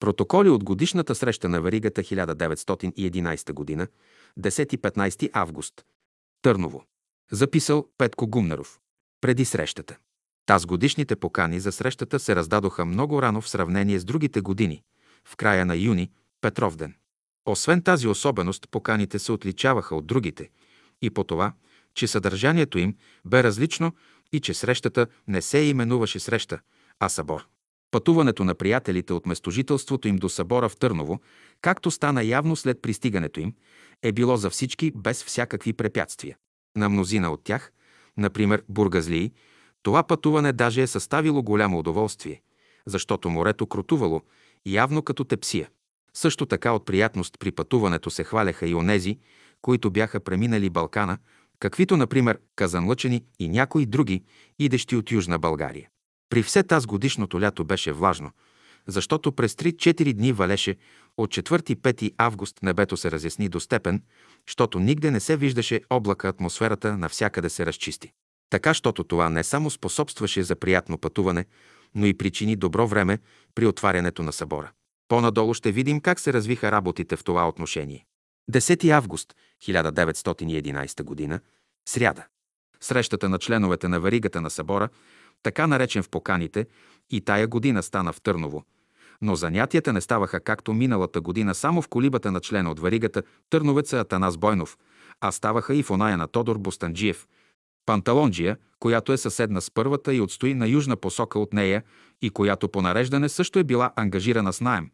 [0.00, 3.88] Протоколи от годишната среща на Варигата 1911 г.
[4.40, 5.84] 10-15 август.
[6.42, 6.84] Търново.
[7.32, 8.78] Записал Петко Гумнеров.
[9.20, 9.96] Преди срещата.
[10.46, 14.82] Таз годишните покани за срещата се раздадоха много рано в сравнение с другите години,
[15.24, 16.10] в края на юни,
[16.40, 16.94] Петровден.
[17.46, 20.50] Освен тази особеност, поканите се отличаваха от другите
[21.02, 21.52] и по това,
[21.94, 23.92] че съдържанието им бе различно
[24.32, 26.60] и че срещата не се именуваше среща,
[27.00, 27.46] а събор.
[27.90, 31.20] Пътуването на приятелите от местожителството им до събора в Търново,
[31.60, 33.54] както стана явно след пристигането им,
[34.02, 36.36] е било за всички без всякакви препятствия.
[36.76, 37.72] На мнозина от тях,
[38.16, 39.32] например бургазлии,
[39.82, 42.40] това пътуване даже е съставило голямо удоволствие,
[42.86, 44.22] защото морето крутувало,
[44.66, 45.68] явно като тепсия.
[46.14, 49.18] Също така от приятност при пътуването се хваляха и онези,
[49.62, 51.18] които бяха преминали Балкана,
[51.58, 54.24] каквито, например, казанлъчени и някои други,
[54.58, 55.88] идещи от Южна България.
[56.28, 58.30] При все таз годишното лято беше влажно,
[58.86, 60.76] защото през 3-4 дни валеше
[61.16, 64.02] от 4-5 август небето се разясни до степен,
[64.48, 68.12] защото нигде не се виждаше облака, атмосферата навсякъде се разчисти.
[68.50, 71.44] Така, щото това не само способстваше за приятно пътуване,
[71.94, 73.18] но и причини добро време
[73.54, 74.70] при отварянето на събора.
[75.08, 78.04] По-надолу ще видим как се развиха работите в това отношение.
[78.52, 81.40] 10 август 1911 г.
[81.88, 82.26] Сряда.
[82.80, 84.88] Срещата на членовете на варигата на събора,
[85.42, 86.66] така наречен в поканите,
[87.10, 88.64] и тая година стана в Търново.
[89.22, 93.98] Но занятията не ставаха както миналата година само в колибата на члена от варигата Търновеца
[93.98, 94.78] Атанас Бойнов,
[95.20, 97.26] а ставаха и в оная на Тодор Бостанджиев,
[97.86, 101.82] Панталонджия, която е съседна с първата и отстои на южна посока от нея
[102.22, 104.90] и която по нареждане също е била ангажирана с найем.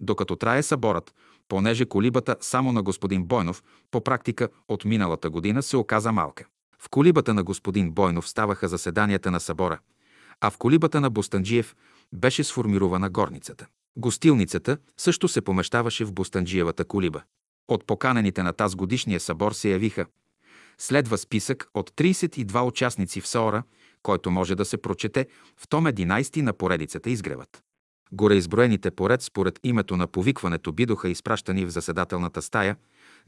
[0.00, 1.14] Докато трае съборът,
[1.48, 6.46] понеже колибата само на господин Бойнов по практика от миналата година се оказа малка.
[6.84, 9.78] В колибата на господин Бойнов ставаха заседанията на събора,
[10.40, 11.76] а в колибата на Бостанджиев
[12.12, 13.66] беше сформирована горницата.
[13.96, 17.22] Гостилницата също се помещаваше в Бостанджиевата колиба.
[17.68, 20.06] От поканените на таз годишния събор се явиха
[20.78, 23.62] Следва списък от 32 участници в СОРА,
[24.02, 25.26] който може да се прочете
[25.56, 27.62] в том 11 на поредицата Изгревът.
[28.12, 32.76] Гореизброените поред според името на повикването бидоха изпращани в заседателната стая,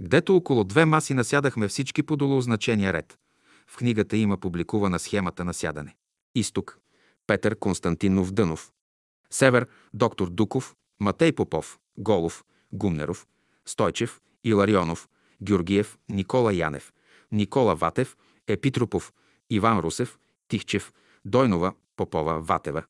[0.01, 3.19] гдето около две маси насядахме всички по долозначения ред.
[3.67, 5.97] В книгата има публикувана схемата на сядане.
[6.35, 6.79] Изток–
[7.27, 8.73] Петър Константинов Дънов.
[9.31, 13.27] Север– доктор Дуков, Матей Попов, Голов, Гумнеров,
[13.67, 15.09] Стойчев, Иларионов,
[15.43, 16.93] Георгиев, Никола Янев,
[17.33, 18.17] Никола Ватев,
[18.47, 19.13] Епитропов,
[19.51, 20.93] Иван Русев, Тихчев,
[21.25, 22.85] Дойнова, Попова, Ватева.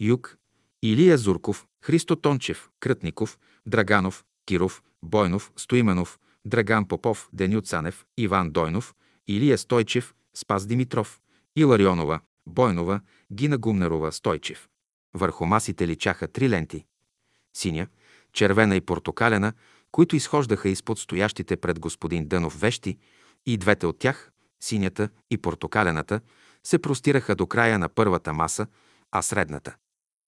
[0.00, 0.38] Юг,
[0.82, 8.94] Илия Зурков, Христо Тончев, Крътников, Драганов, Киров, Бойнов, Стоименов, Драган Попов, Деню Цанев, Иван Дойнов,
[9.26, 11.20] Илия Стойчев, Спас Димитров,
[11.56, 13.00] Иларионова, Бойнова,
[13.32, 14.68] Гина Гумнерова, Стойчев.
[15.14, 16.84] Върху масите личаха три ленти–
[17.56, 17.86] синя,
[18.32, 19.52] червена и портокалена,
[19.92, 22.98] които изхождаха изпод стоящите пред господин Дънов вещи
[23.46, 24.30] и двете от тях,
[24.60, 26.20] синята и портокалената,
[26.64, 28.66] се простираха до края на първата маса,
[29.10, 29.76] а средната.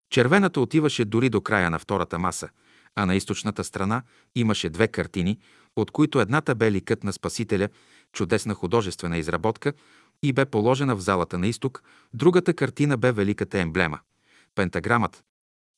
[0.09, 2.49] Червената отиваше дори до края на втората маса,
[2.95, 4.03] а на източната страна
[4.35, 5.39] имаше две картини,
[5.75, 7.69] от които едната бе ликът на Спасителя,
[8.13, 9.73] чудесна художествена изработка
[10.23, 13.99] и бе положена в залата на изток, другата картина бе великата емблема–
[14.55, 15.23] пентаграмът,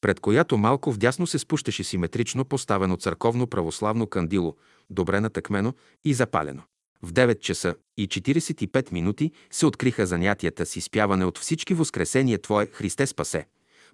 [0.01, 4.55] пред която малко вдясно се спущаше симетрично поставено църковно православно кандило,
[4.89, 5.73] добре натъкмено
[6.05, 6.63] и запалено.
[7.03, 12.65] В 9 часа и 45 минути се откриха занятията с изпяване от всички Воскресение Твое
[12.65, 13.47] Христе спасе,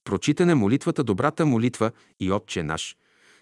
[0.04, 2.98] прочитане молитвата Добрата молитва и Отче наш,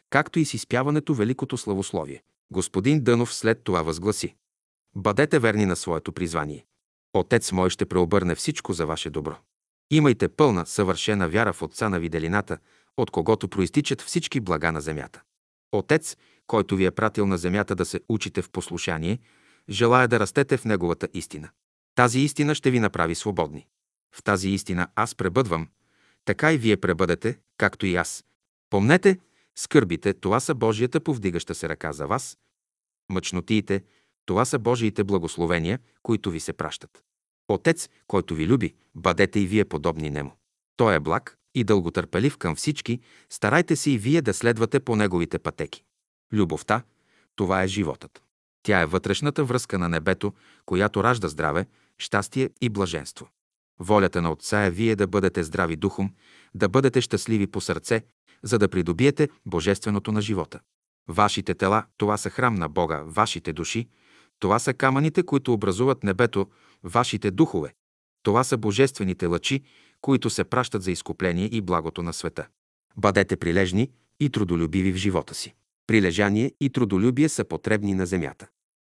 [0.10, 2.22] както и с изпяването Великото славословие.
[2.52, 4.36] Господин Дънов след това възгласи.
[4.96, 6.66] Бъдете верни на своето призвание.
[7.14, 9.36] Отец мой ще преобърне всичко за ваше добро.
[9.92, 12.58] Имайте пълна, съвършена вяра в Отца на виделината,
[12.98, 15.22] от когото проистичат всички блага на земята.
[15.72, 16.18] Отец,
[16.48, 19.20] който ви е пратил на земята да се учите в послушание,
[19.70, 21.50] желая да растете в Неговата истина.
[21.96, 23.68] Тази истина ще ви направи свободни.
[24.16, 25.68] В тази истина аз пребъдвам,
[26.26, 28.26] така и вие пребъдете, както и аз.
[28.70, 29.20] Помнете,
[29.56, 32.38] скърбите, това са Божията повдигаща се ръка за вас.
[33.10, 33.84] Мъчнотиите,
[34.26, 37.04] това са Божиите благословения, които ви се пращат.
[37.48, 40.32] Отец, който ви люби, бъдете и вие подобни нему.
[40.78, 43.00] Той е благ и дълготърпелив към всички,
[43.30, 45.84] старайте се и вие да следвате по неговите пътеки.
[46.34, 46.84] Любовта–
[47.36, 48.24] това е животът.
[48.64, 50.34] Тя е вътрешната връзка на небето,
[50.66, 51.66] която ражда здраве,
[51.98, 53.30] щастие и блаженство.
[53.80, 56.14] Волята на Отца е вие да бъдете здрави духом,
[56.56, 58.04] да бъдете щастливи по сърце,
[58.44, 60.60] за да придобиете божественото на живота.
[61.08, 63.88] Вашите тела– това са храм на Бога, вашите души–
[64.40, 66.48] това са камъните, които образуват небето,
[66.84, 67.74] вашите духове.
[68.24, 69.64] Това са божествените лъчи,
[70.02, 72.48] които се пращат за изкупление и благото на света.
[72.98, 73.90] Бъдете прилежни,
[74.20, 75.54] и трудолюбиви в живота си.
[75.88, 78.48] Прилежание и трудолюбие са потребни на земята.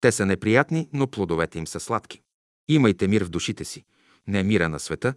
[0.01, 2.21] Те са неприятни, но плодовете им са сладки.
[2.67, 3.83] Имайте мир в душите си.
[4.27, 5.13] Не мира на света,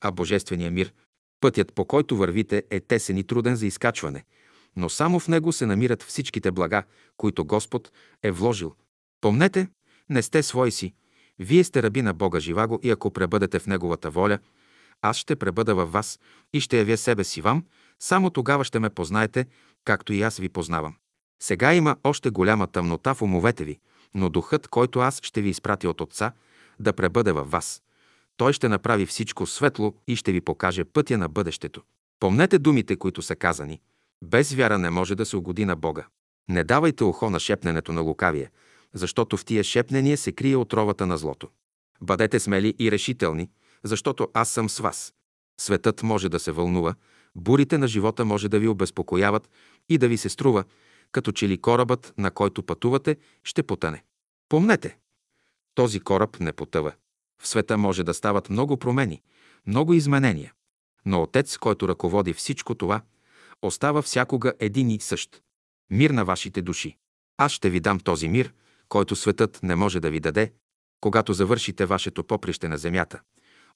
[0.00, 0.92] а божествения мир.
[1.40, 4.24] Пътят, по който вървите, е тесен и труден за изкачване,
[4.76, 6.82] но само в него се намират всичките блага,
[7.16, 7.92] които Господ
[8.22, 8.74] е вложил.
[9.20, 9.68] Помнете,
[10.08, 10.94] не сте свои си.
[11.38, 14.38] Вие сте раби на Бога живаго и ако пребъдете в Неговата воля,
[15.02, 16.20] аз ще пребъда във вас
[16.52, 17.64] и ще явя себе си вам,
[17.98, 19.46] само тогава ще ме познаете,
[19.84, 20.94] както и аз ви познавам.
[21.42, 23.78] Сега има още голяма тъмнота в умовете ви,
[24.14, 26.32] но духът, който аз ще ви изпратя от Отца,
[26.80, 27.82] да пребъде във вас.
[28.36, 31.82] Той ще направи всичко светло и ще ви покаже пътя на бъдещето.
[32.20, 33.80] Помнете думите, които са казани.
[34.24, 36.06] Без вяра не може да се угоди на Бога.
[36.48, 38.50] Не давайте ухо на шепненето на лукавие,
[38.94, 41.48] защото в тия шепнения се крие отровата на злото.
[42.00, 43.50] Бъдете смели и решителни,
[43.84, 45.14] защото аз съм с вас.
[45.60, 46.94] Светът може да се вълнува,
[47.34, 49.50] бурите на живота може да ви обезпокояват
[49.88, 50.64] и да ви се струва,
[51.12, 54.04] като че ли корабът, на който пътувате, ще потъне.
[54.48, 54.98] Помнете,
[55.74, 56.92] този кораб не потъва.
[57.42, 59.22] В света може да стават много промени,
[59.66, 60.52] много изменения.
[61.06, 63.02] Но Отец, който ръководи всичко това,
[63.62, 65.42] остава всякога един и същ.
[65.90, 66.96] Мир на вашите души.
[67.36, 68.52] Аз ще ви дам този мир,
[68.88, 70.52] който светът не може да ви даде,
[71.00, 73.20] когато завършите вашето поприще на земята.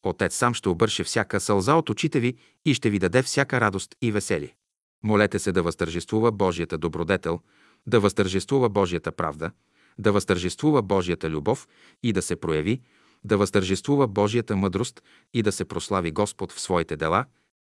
[0.03, 3.97] Отец сам ще обърше всяка сълза от очите ви и ще ви даде всяка радост
[4.03, 4.55] и веселие.
[5.05, 7.41] Молете се да възтържествува Божията добродетел,
[7.87, 9.50] да възтържествува Божията правда,
[9.99, 11.69] да възтържествува Божията любов
[12.03, 12.81] и да се прояви,
[13.25, 15.03] да възтържествува Божията мъдрост
[15.35, 17.25] и да се прослави Господ в своите дела,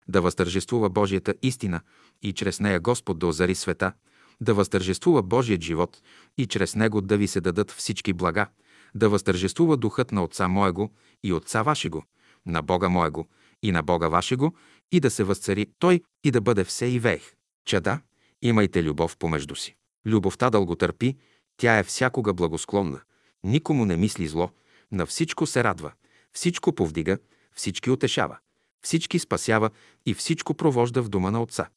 [0.08, 1.80] да възтържествува Божията истина
[2.22, 3.92] и чрез нея Господ да озари света,
[4.40, 6.02] да възтържествува Божият живот
[6.38, 8.46] и чрез него да ви се дадат всички блага,
[8.94, 10.90] да възтържествува духът на Отца Моего
[11.22, 12.02] и Отца Вашего,
[12.46, 13.28] на Бога Моего
[13.62, 14.54] и на Бога Вашего,
[14.92, 17.34] и да се възцари Той и да бъде все и вех.
[17.64, 18.00] Чада,
[18.42, 19.76] имайте любов помежду си.
[20.06, 21.16] Любовта дълго търпи,
[21.56, 23.00] тя е всякога благосклонна,
[23.44, 24.50] никому не мисли зло,
[24.92, 25.92] на всичко се радва,
[26.32, 27.18] всичко повдига,
[27.54, 28.38] всички утешава,
[28.82, 29.70] всички спасява
[30.06, 31.68] и всичко провожда в дома на Отца.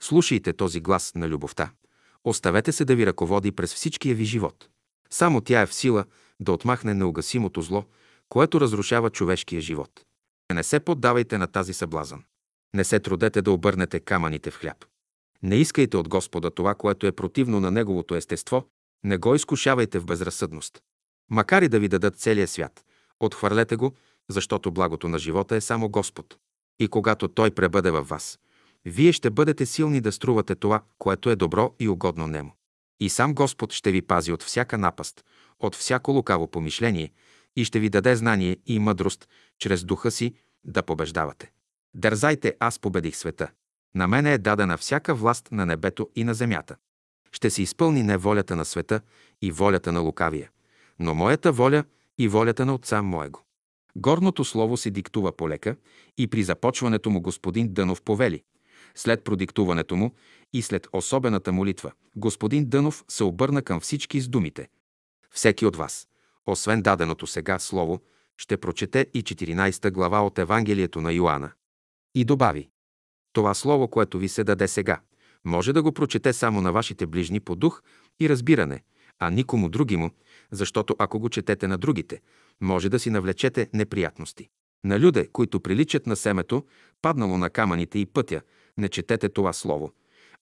[0.00, 1.70] Слушайте този глас на любовта.
[2.24, 4.68] Оставете се да ви ръководи през всичкия ви живот.
[5.10, 6.04] Само тя е в сила
[6.40, 7.84] да отмахне неугасимото зло,
[8.28, 10.04] което разрушава човешкия живот.
[10.52, 12.24] Не се поддавайте на тази съблазън.
[12.74, 14.84] Не се трудете да обърнете камъните в хляб.
[15.42, 18.66] Не искайте от Господа това, което е противно на Неговото естество,
[19.04, 20.82] не го изкушавайте в безразсъдност.
[21.30, 22.84] Макар и да ви дадат целия свят,
[23.20, 23.94] отхвърлете го,
[24.30, 26.36] защото благото на живота е само Господ.
[26.78, 28.38] И когато Той пребъде във вас,
[28.84, 32.52] вие ще бъдете силни да струвате това, което е добро и угодно Нему.
[33.00, 35.24] И сам Господ ще ви пази от всяка напаст,
[35.60, 37.12] от всяко лукаво помишление
[37.56, 39.28] и ще ви даде знание и мъдрост,
[39.58, 40.34] чрез духа си,
[40.64, 41.52] да побеждавате.
[41.94, 43.50] Дързайте, аз победих света.
[43.94, 46.76] На мене е дадена всяка власт на небето и на земята.
[47.32, 49.00] Ще се изпълни не волята на света
[49.42, 50.50] и волята на лукавия,
[50.98, 51.84] но моята воля
[52.18, 53.40] и волята на Отца Моего.
[53.96, 55.76] Горното слово се диктува полека
[56.18, 58.42] и при започването му господин Дънов повели.
[58.94, 60.14] След продиктуването му
[60.52, 64.68] и след особената молитва, господин Дънов се обърна към всички с думите.
[65.30, 66.08] Всеки от вас,
[66.46, 68.00] освен даденото сега слово,
[68.36, 71.52] ще прочете и 14 глава от Евангелието на Йоанна.
[72.14, 72.68] И добави,
[73.32, 75.00] това слово, което ви се даде сега,
[75.44, 77.82] може да го прочете само на вашите ближни по дух
[78.20, 78.82] и разбиране,
[79.18, 80.10] а никому други му,
[80.50, 82.20] защото ако го четете на другите,
[82.60, 84.48] може да си навлечете неприятности.
[84.84, 86.64] На люде, които приличат на семето,
[87.02, 88.42] паднало на камъните и пътя,
[88.80, 89.92] не четете това слово,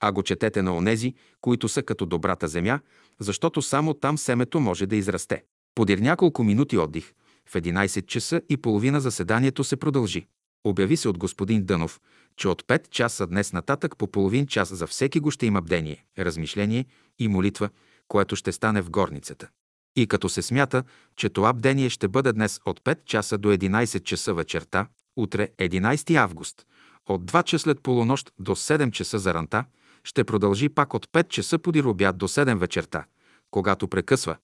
[0.00, 2.80] а го четете на онези, които са като добрата земя,
[3.20, 5.42] защото само там семето може да израсте.
[5.74, 7.12] Подир няколко минути отдих,
[7.48, 10.26] в 11 часа и половина заседанието се продължи.
[10.64, 12.00] Обяви се от господин Дънов,
[12.36, 16.04] че от 5 часа днес нататък по половин час за всеки го ще има бдение,
[16.18, 16.84] размишление
[17.18, 17.68] и молитва,
[18.08, 19.48] което ще стане в горницата.
[19.96, 20.82] И като се смята,
[21.16, 26.16] че това бдение ще бъде днес от 5 часа до 11 часа вечерта, утре 11
[26.16, 26.66] август,
[27.08, 29.64] от 2 часа след полунощ до 7 часа за ранта,
[30.04, 33.04] ще продължи пак от 5 часа подир обяд до 7 вечерта,
[33.50, 34.36] когато прекъсва,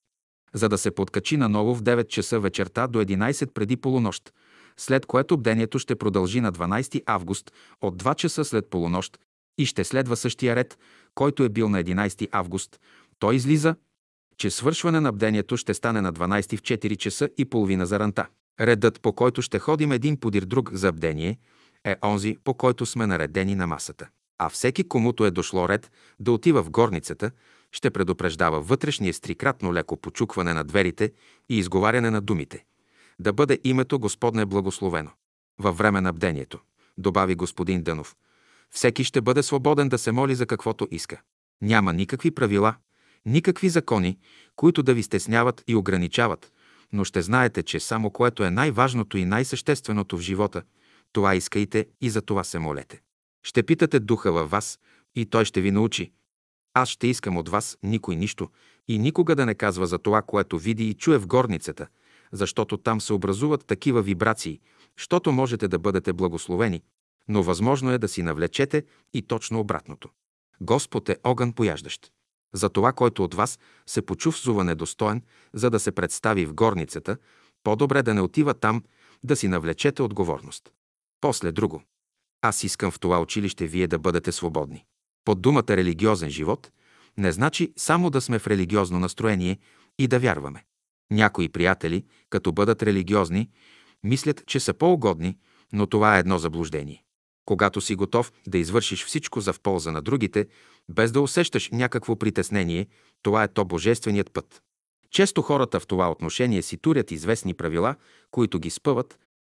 [0.54, 4.32] за да се подкачи наново в 9 часа вечерта до 11 преди полунощ,
[4.76, 9.18] след което бдението ще продължи на 12 август от 2 часа след полунощ
[9.58, 10.78] и ще следва същия ред,
[11.14, 12.80] който е бил на 11 август.
[13.18, 13.76] Той излиза,
[14.36, 18.26] че свършване на бдението ще стане на 12 в 4 часа и половина за ранта.
[18.60, 21.38] Редът, по който ще ходим един подир друг за бдение,
[21.84, 24.08] е онзи, по който сме наредени на масата.
[24.38, 27.30] А всеки, комуто е дошло ред да отива в горницата,
[27.72, 31.12] ще предупреждава вътрешния стрикратно леко почукване на дверите
[31.48, 32.64] и изговаряне на думите.
[33.18, 35.10] Да бъде името Господне благословено.
[35.58, 36.60] Във време на бдението,
[36.98, 38.16] добави господин Дънов,
[38.74, 41.20] Всеки ще бъде свободен да се моли за каквото иска.
[41.62, 42.74] Няма никакви правила,
[43.26, 44.18] никакви закони,
[44.56, 46.52] които да ви стесняват и ограничават,
[46.92, 50.62] но ще знаете, че само което е най-важното и най-същественото в живота,
[51.14, 53.00] това искайте и за това се молете.
[53.42, 54.78] Ще питате духа във вас
[55.14, 56.12] и той ще ви научи.
[56.74, 58.50] Аз ще искам от вас никой нищо
[58.88, 61.86] и никога да не казва за това, което види и чуе в горницата,
[62.32, 64.60] защото там се образуват такива вибрации,
[64.96, 66.82] щото можете да бъдете благословени,
[67.28, 70.08] но възможно е да си навлечете и точно обратното.
[70.60, 72.12] Господ е огън пояждащ.
[72.54, 77.16] За това, който от вас се почувствува недостоен, за да се представи в горницата,
[77.64, 78.82] по-добре да не отива там,
[79.24, 80.72] да си навлечете отговорност.
[81.24, 81.82] После друго.
[82.42, 84.84] Аз искам в това училище вие да бъдете свободни.
[85.24, 86.72] Под думата религиозен живот
[87.16, 89.58] не значи само да сме в религиозно настроение
[89.98, 90.64] и да вярваме.
[91.10, 93.50] Някои приятели, като бъдат религиозни,
[94.02, 95.38] мислят, че са по-угодни,
[95.72, 97.04] но това е едно заблуждение.
[97.44, 100.46] Когато си готов да извършиш всичко за в полза на другите,
[100.88, 102.86] без да усещаш някакво притеснение,
[103.22, 104.62] това е то божественият път.
[105.10, 107.96] Често хората в това отношение си турят известни правила,
[108.30, 109.18] които ги спъват,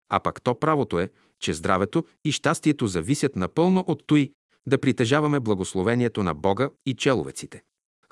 [0.10, 4.32] а пък то правото е, че здравето и щастието зависят напълно от той
[4.68, 7.64] да притежаваме благословението на Бога и человеците.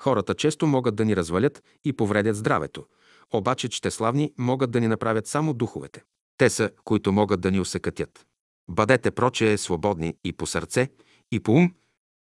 [0.02, 2.86] Хората често могат да ни развалят и повредят здравето,
[3.32, 6.02] обаче щеславни могат да ни направят само духовете.
[6.38, 8.26] Те са, които могат да ни усъкътят.
[8.68, 10.88] Бъдете прочее свободни и по сърце,
[11.32, 11.74] и по ум.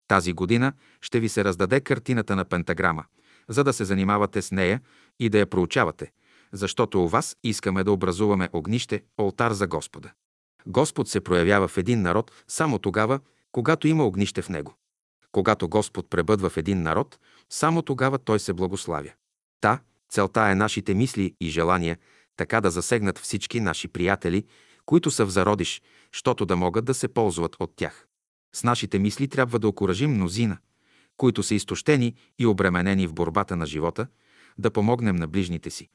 [0.08, 3.06] Тази година ще ви се раздаде картината на пентаграма,
[3.50, 4.82] за да се занимавате с нея
[5.20, 6.12] и да я проучавате,
[6.52, 10.12] защото у вас искаме да образуваме огнище, олтар за Господа.
[10.68, 13.20] Господ се проявява в един народ само тогава,
[13.52, 14.74] когато има огнище в него.
[15.32, 17.20] Когато Господ пребъдва в един народ,
[17.50, 19.12] само тогава той се благославя.
[19.62, 21.98] Та, целта е нашите мисли и желания
[22.38, 24.46] така да засегнат всички наши приятели,
[24.86, 25.82] които са в зародиш,
[26.12, 28.08] щото да могат да се ползват от тях.
[28.56, 30.58] С нашите мисли трябва да окоръжим мнозина,
[31.18, 34.08] които са изтощени и обременени в борбата на живота,
[34.58, 35.90] да помогнем на ближните си.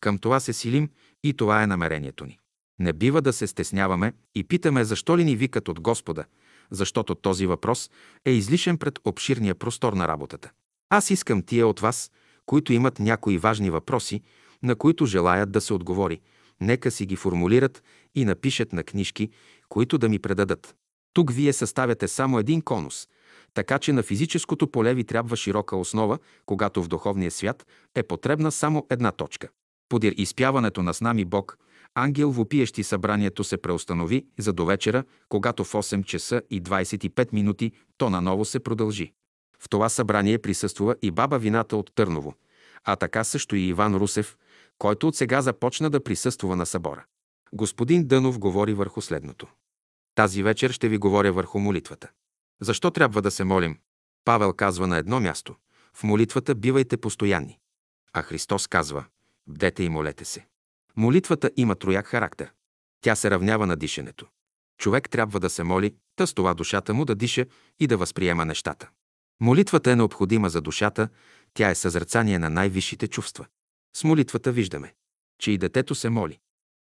[0.00, 0.90] Към това се силим
[1.22, 2.38] и това е намерението ни.
[2.78, 6.24] Не бива да се стесняваме и питаме защо ли ни викат от Господа,
[6.70, 7.90] защото този въпрос
[8.24, 10.50] е излишен пред обширния простор на работата.
[10.90, 12.10] Аз искам тия от вас,
[12.46, 14.22] които имат някои важни въпроси,
[14.62, 16.20] на които желаят да се отговори,
[16.60, 17.82] нека си ги формулират
[18.14, 19.30] и напишат на книжки,
[19.68, 20.74] които да ми предадат.
[21.12, 23.08] Тук вие съставяте само един конус,
[23.54, 28.52] така че на физическото поле ви трябва широка основа, когато в духовния свят е потребна
[28.52, 29.48] само една точка.
[29.88, 31.58] Подир изпяването на снами Бог,
[31.94, 37.72] ангел вопиещи събранието се преустанови за до вечера, когато в 8 часа и 25 минути
[37.98, 39.12] то наново се продължи.
[39.58, 42.34] В това събрание присъствува и баба Вината от Търново,
[42.84, 44.36] а така също и Иван Русев,
[44.78, 47.04] който от сега започна да присъства на събора.
[47.52, 49.46] Господин Дънов говори върху следното.
[50.14, 52.10] Тази вечер ще ви говоря върху молитвата.
[52.60, 53.78] Защо трябва да се молим?
[54.24, 55.54] Павел казва на едно място.
[55.94, 57.58] В молитвата бивайте постоянни.
[58.12, 59.04] А Христос казва,
[59.46, 60.46] бдете и молете се.
[60.96, 62.52] Молитвата има трояк характер.
[63.00, 64.26] Тя се равнява на дишането.
[64.78, 67.46] Човек трябва да се моли, та с това душата му да диша
[67.80, 68.90] и да възприема нещата.
[69.40, 71.08] Молитвата е необходима за душата,
[71.54, 73.46] тя е съзерцание на най-висшите чувства.
[73.96, 74.94] С молитвата виждаме,
[75.38, 76.38] че и детето се моли.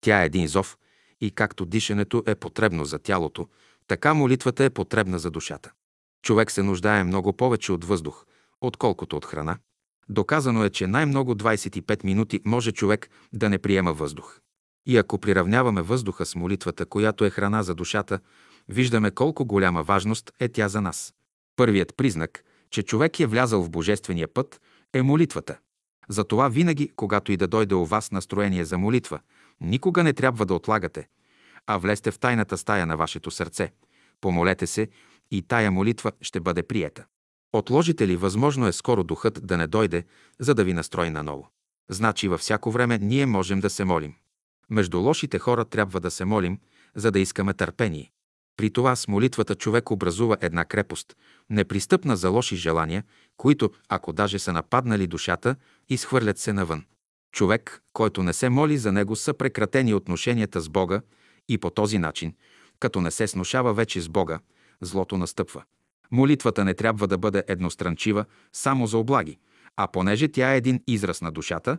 [0.01, 0.77] Тя е един зов
[1.21, 3.47] и както дишането е потребно за тялото,
[3.87, 5.71] така молитвата е потребна за душата.
[6.21, 8.25] Човек се нуждае много повече от въздух,
[8.61, 9.57] отколкото от храна.
[10.09, 14.39] Доказано е, че най-много 25 минути може човек да не приема въздух.
[14.85, 18.19] И ако приравняваме въздуха с молитвата, която е храна за душата,
[18.69, 21.13] виждаме колко голяма важност е тя за нас.
[21.55, 24.61] Първият признак, че човек е влязъл в божествения път,
[24.93, 25.57] е молитвата.
[26.09, 29.19] Затова винаги, когато и да дойде у вас настроение за молитва,
[29.61, 31.07] никога не трябва да отлагате,
[31.67, 33.71] а влезте в тайната стая на вашето сърце,
[34.21, 34.87] помолете се
[35.31, 37.05] и тая молитва ще бъде приета.
[37.57, 40.03] Отложите ли, възможно е скоро духът да не дойде,
[40.39, 41.49] за да ви настрои наново.
[41.89, 44.13] Значи във всяко време ние можем да се молим.
[44.69, 46.59] Между лошите хора трябва да се молим,
[46.95, 48.11] за да искаме търпение.
[48.57, 51.15] При това с молитвата човек образува една крепост,
[51.49, 53.03] непристъпна за лоши желания,
[53.37, 55.55] които, ако даже са нападнали душата,
[55.89, 56.85] изхвърлят се навън.
[57.31, 61.01] Човек, който не се моли за него, са прекратени отношенията с Бога
[61.49, 62.33] и по този начин,
[62.79, 64.39] като не се сношава вече с Бога,
[64.81, 65.63] злото настъпва.
[66.11, 69.37] Молитвата не трябва да бъде едностранчива само за облаги,
[69.75, 71.77] а понеже тя е един израз на душата,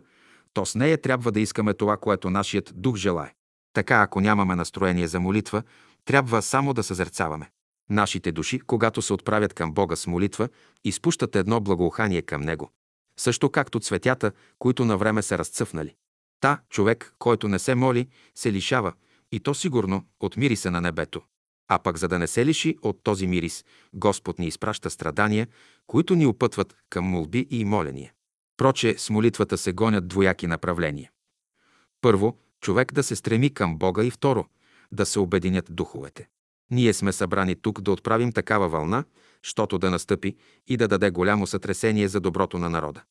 [0.53, 3.33] то с нея трябва да искаме това, което нашият дух желае.
[3.73, 5.63] Така, ако нямаме настроение за молитва,
[6.05, 7.49] трябва само да съзерцаваме.
[7.89, 10.49] Нашите души, когато се отправят към Бога с молитва,
[10.83, 12.71] изпущат едно благоухание към Него.
[13.17, 15.95] Също както цветята, които на време са разцъфнали.
[16.41, 18.93] Та, човек, който не се моли, се лишава,
[19.31, 21.21] и то сигурно, от мириса на небето.
[21.69, 25.47] А пък за да не се лиши от този мирис, Господ ни изпраща страдания,
[25.87, 28.13] които ни опътват към молби и моления.
[28.57, 31.11] Проче с молитвата се гонят двояки направления.
[32.01, 34.45] Първо, човек да се стреми към Бога и второ,
[34.91, 36.27] да се обединят духовете.
[36.71, 39.03] Ние сме събрани тук да отправим такава вълна,
[39.41, 40.35] щото да настъпи
[40.67, 43.03] и да даде голямо сътресение за доброто на народа.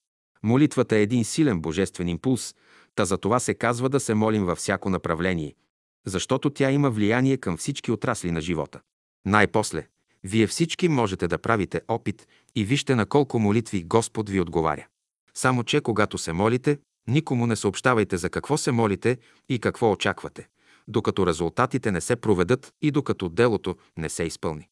[0.43, 2.55] Молитвата е един силен божествен импулс,
[2.95, 5.55] та за това се казва да се молим във всяко направление,
[6.07, 8.81] защото тя има влияние към всички отрасли на живота.
[9.25, 9.87] Най-после,
[10.25, 14.87] вие всички можете да правите опит и вижте на колко молитви Господ ви отговаря.
[15.35, 16.78] Само, че когато се молите,
[17.09, 20.49] никому не съобщавайте за какво се молите и какво очаквате,
[20.88, 24.69] докато резултатите не се проведат и докато делото не се изпълни.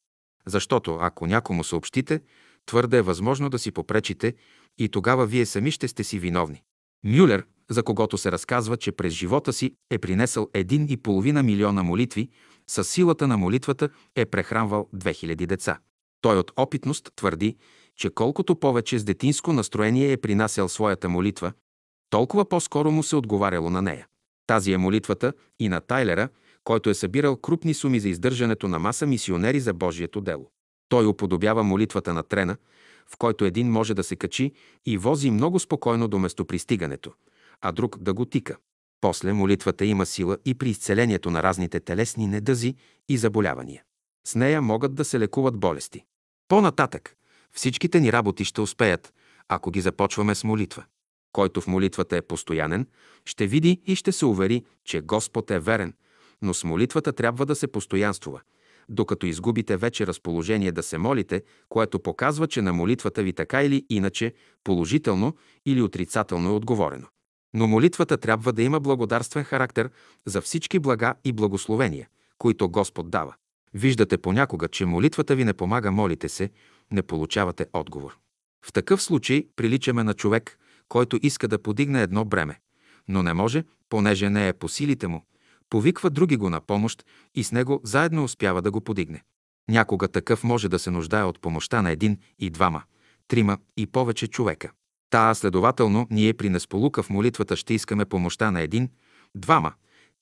[0.46, 2.20] Защото ако някому съобщите,
[2.66, 4.34] твърде е възможно да си попречите
[4.78, 6.62] и тогава вие сами ще сте си виновни.
[7.04, 11.82] Мюлер, за когото се разказва, че през живота си е принесъл един и половина милиона
[11.82, 12.28] молитви,
[12.66, 15.78] с силата на молитвата е прехранвал 2000 деца.
[16.20, 17.56] Той от опитност твърди,
[17.96, 21.52] че колкото повече с детинско настроение е принасял своята молитва,
[22.10, 24.06] толкова по-скоро му се отговаряло на нея.
[24.46, 26.28] Тази е молитвата и на Тайлера,
[26.64, 30.50] който е събирал крупни суми за издържането на маса мисионери за Божието дело.
[30.88, 32.56] Той уподобява молитвата на трена,
[33.06, 34.52] в който един може да се качи
[34.86, 37.12] и вози много спокойно до местопристигането,
[37.60, 38.56] а друг да го тика.
[39.00, 42.74] После молитвата има сила и при изцелението на разните телесни недъзи
[43.08, 43.82] и заболявания.
[44.26, 46.04] С нея могат да се лекуват болести.
[46.48, 47.16] По-нататък,
[47.52, 49.12] всичките ни работи ще успеят,
[49.48, 50.84] ако ги започваме с молитва.
[51.32, 52.86] Който в молитвата е постоянен,
[53.24, 55.94] ще види и ще се увери, че Господ е верен,
[56.42, 58.40] но с молитвата трябва да се постоянствува,
[58.88, 63.86] докато изгубите вече разположение да се молите, което показва, че на молитвата ви така или
[63.90, 64.34] иначе,
[64.64, 65.36] положително
[65.66, 67.06] или отрицателно е отговорено.
[67.56, 69.90] Но молитвата трябва да има благодарствен характер
[70.26, 72.08] за всички блага и благословения,
[72.38, 73.34] които Господ дава.
[73.74, 76.50] Виждате понякога, че молитвата ви не помага, молите се,
[76.92, 78.18] не получавате отговор.
[78.66, 80.58] В такъв случай приличаме на човек,
[80.88, 82.60] който иска да подигне едно бреме,
[83.08, 85.26] но не може, понеже не е по силите му.
[85.70, 89.22] Повиква други го на помощ и с него заедно успява да го подигне.
[89.68, 92.82] Някога такъв може да се нуждае от помощта на един и двама,
[93.28, 94.70] трима и повече човека.
[95.10, 98.88] Та, следователно, ние при несполука в молитвата ще искаме помощта на един,
[99.34, 99.72] двама,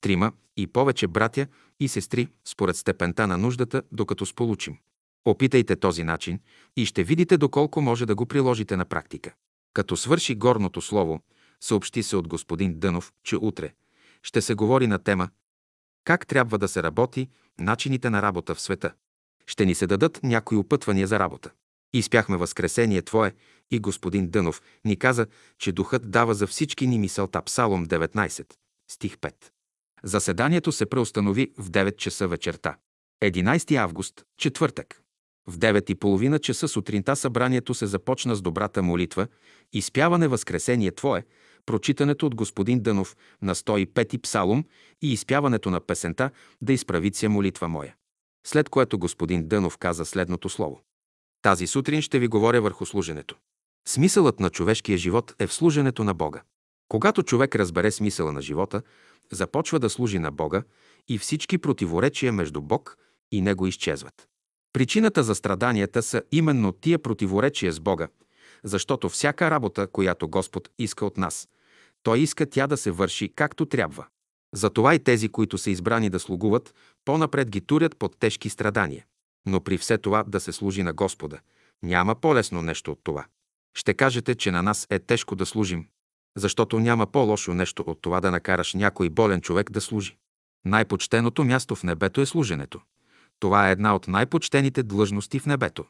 [0.01, 1.47] трима и повече братя
[1.81, 4.77] и сестри, според степента на нуждата, докато сполучим.
[5.25, 6.41] Опитайте този начин
[6.77, 9.35] и ще видите доколко може да го приложите на практика.
[9.75, 11.21] Като свърши горното слово,
[11.61, 13.73] съобщи се от господин Дънов, че утре
[14.23, 15.29] ще се говори на тема
[16.05, 18.93] как трябва да се работи, начините на работа в света.
[19.47, 21.51] Ще ни се дадат някои опътвания за работа.
[21.93, 23.33] Изпяхме Възкресение Твое
[23.71, 25.27] и господин Дънов ни каза,
[25.59, 28.55] че Духът дава за всички ни мисълта Псалом 19,
[28.91, 29.35] стих 5.
[30.03, 32.77] Заседанието се преустанови в 9 часа вечерта.
[33.25, 35.01] 11 август, четвъртък.
[35.49, 39.27] В 9 и половина часа сутринта събранието се започна с добрата молитва,
[39.73, 41.25] изпяване Възкресение Твое,
[41.67, 44.65] прочитането от господин Дънов на 105 псалом
[45.03, 46.31] и изпяването на песента
[46.63, 47.95] «Да изправиция молитва моя».
[48.47, 50.81] След което господин Дънов каза следното слово.
[51.43, 53.37] Тази сутрин ще ви говоря върху служенето.
[53.89, 56.43] Смисълът на човешкия живот е в служенето на Бога.
[56.89, 58.83] Когато човек разбере смисъла на живота,
[59.33, 60.63] започва да служи на Бога
[61.09, 62.97] и всички противоречия между Бог
[63.33, 64.29] и Него изчезват.
[64.73, 68.09] Причината за страданията са именно тия противоречия с Бога,
[68.65, 71.49] защото всяка работа, която Господ иска от нас,
[72.03, 74.07] Той иска тя да се върши както трябва.
[74.55, 79.05] Затова и тези, които са избрани да слугуват, по-напред ги турят под тежки страдания.
[79.47, 81.39] Но при все това да се служи на Господа,
[81.83, 83.25] няма по-лесно нещо от това.
[83.75, 85.87] Ще кажете, че на нас е тежко да служим,
[86.37, 90.17] защото няма по-лошо нещо от това да накараш някой болен човек да служи.
[90.65, 92.81] Най-почтеното място в небето е служенето.
[93.41, 95.85] Това е една от най-почтените длъжности в небето.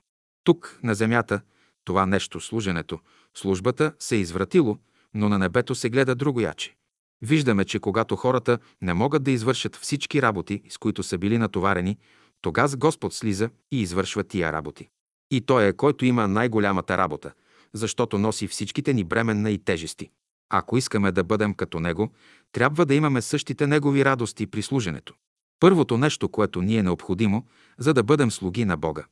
[0.44, 1.40] Тук, на земята,
[1.84, 2.98] това нещо, служенето,
[3.34, 4.78] службата се е извратило,
[5.14, 6.76] но на небето се гледа другояче.
[7.22, 11.98] Виждаме, че когато хората не могат да извършат всички работи, с които са били натоварени,
[12.42, 14.88] тогава Господ слиза и извършва тия работи.
[15.30, 17.32] И Той е, който има най-голямата работа,
[17.74, 20.10] защото носи всичките ни бременна и тежести.
[20.50, 22.12] Ако искаме да бъдем като Него,
[22.52, 25.14] трябва да имаме същите Негови радости при служенето.
[25.60, 27.46] Първото нещо, което ни е необходимо,
[27.78, 29.04] за да бъдем слуги на Бога,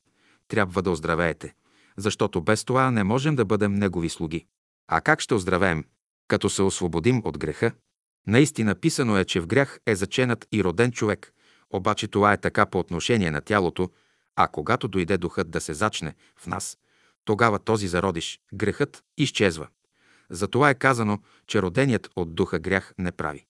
[0.47, 1.53] трябва да оздравеете,
[1.97, 4.45] защото без това не можем да бъдем Негови слуги.
[4.87, 5.85] А как ще оздравеем?
[6.27, 7.71] Като се освободим от греха.
[8.27, 11.33] Наистина писано е, че в грях е заченат и роден човек,
[11.69, 13.89] обаче това е така по отношение на тялото,
[14.35, 16.77] а когато дойде духът да се зачне в нас,
[17.25, 19.67] тогава този зародиш, грехът, изчезва.
[20.29, 23.45] Затова е казано, че роденият от духа грях не прави.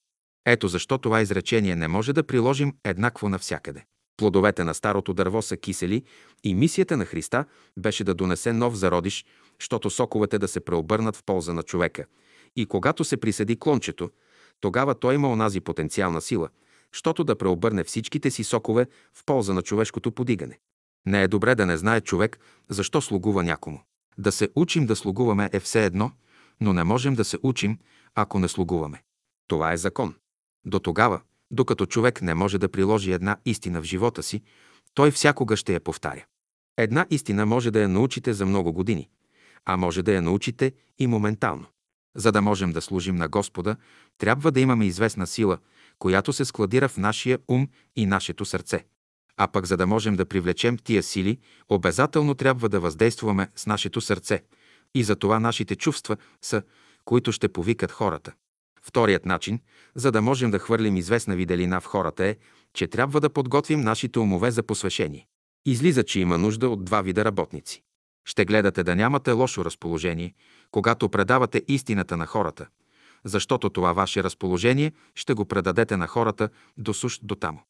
[0.46, 3.84] Ето защо това изречение не може да приложим еднакво навсякъде.
[4.16, 6.02] Плодовете на старото дърво са кисели
[6.44, 7.44] и мисията на Христа
[7.78, 9.24] беше да донесе нов зародиш,
[9.60, 12.04] защото соковете да се преобърнат в полза на човека.
[12.56, 14.10] И когато се присъди клончето,
[14.60, 16.48] тогава той има онази потенциална сила,
[16.92, 20.58] щото да преобърне всичките си сокове в полза на човешкото подигане.
[21.06, 22.38] Не е добре да не знае човек
[22.68, 23.80] защо слугува някому.
[24.18, 26.12] Да се учим да слугуваме е все едно,
[26.60, 27.78] но не можем да се учим,
[28.14, 29.02] ако не слугуваме.
[29.48, 30.14] Това е закон.
[30.66, 34.42] До тогава, докато човек не може да приложи една истина в живота си,
[34.94, 36.24] той всякога ще я повтаря.
[36.76, 39.08] Една истина може да я научите за много години,
[39.64, 41.66] а може да я научите и моментално.
[42.16, 43.76] За да можем да служим на Господа,
[44.18, 45.58] трябва да имаме известна сила,
[45.98, 48.84] която се складира в нашия ум и нашето сърце.
[49.36, 54.00] А пък за да можем да привлечем тия сили, обязателно трябва да въздействаме с нашето
[54.00, 54.42] сърце.
[54.94, 56.62] И за това нашите чувства са,
[57.04, 58.32] които ще повикат хората.
[58.82, 59.60] Вторият начин,
[59.94, 62.36] за да можем да хвърлим известна виделина в хората е,
[62.74, 65.26] че трябва да подготвим нашите умове за посвещение.
[65.66, 67.82] Излиза, че има нужда от два вида работници.
[68.24, 70.34] Ще гледате да нямате лошо разположение,
[70.70, 72.66] когато предавате истината на хората,
[73.24, 77.60] защото това ваше разположение ще го предадете на хората до суш до тамо.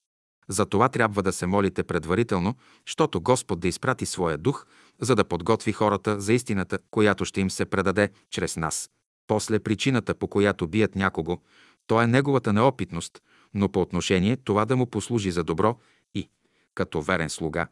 [0.49, 2.55] За това трябва да се молите предварително,
[2.87, 4.67] защото Господ да изпрати своя дух,
[5.01, 8.91] за да подготви хората за истината, която ще им се предаде чрез нас.
[9.27, 11.39] После причината, по която бият някого,
[11.87, 13.23] то е неговата неопитност,
[13.55, 15.79] но по отношение това да му послужи за добро
[16.15, 16.29] и,
[16.75, 17.67] като верен слуга,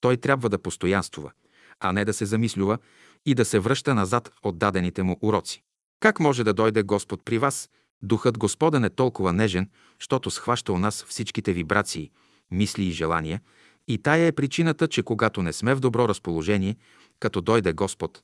[0.00, 1.32] той трябва да постоянствува,
[1.80, 2.78] а не да се замислюва
[3.26, 5.62] и да се връща назад от дадените му уроци.
[6.00, 7.70] Как може да дойде Господ при вас?
[8.02, 12.10] Духът Господен е толкова нежен, щото схваща у нас всичките вибрации,
[12.50, 13.40] мисли и желания,
[13.88, 16.76] и тая е причината, че когато не сме в добро разположение,
[17.20, 18.22] като дойде Господ,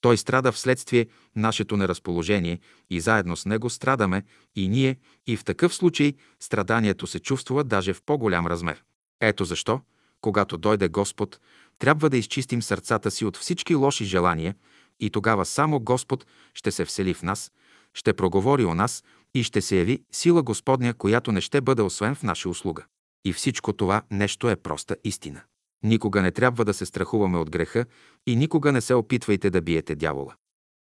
[0.00, 2.58] той страда вследствие нашето неразположение
[2.90, 4.22] и заедно с него страдаме
[4.56, 8.84] и ние, и в такъв случай страданието се чувства даже в по-голям размер.
[9.20, 9.80] Ето защо,
[10.20, 11.40] когато дойде Господ,
[11.78, 14.54] трябва да изчистим сърцата си от всички лоши желания
[15.00, 17.52] и тогава само Господ ще се всели в нас,
[17.94, 22.14] ще проговори о нас и ще се яви сила Господня, която не ще бъде освен
[22.14, 22.84] в наша услуга.
[23.24, 25.40] И всичко това нещо е проста истина.
[25.82, 27.84] Никога не трябва да се страхуваме от греха
[28.26, 30.34] и никога не се опитвайте да биете дявола.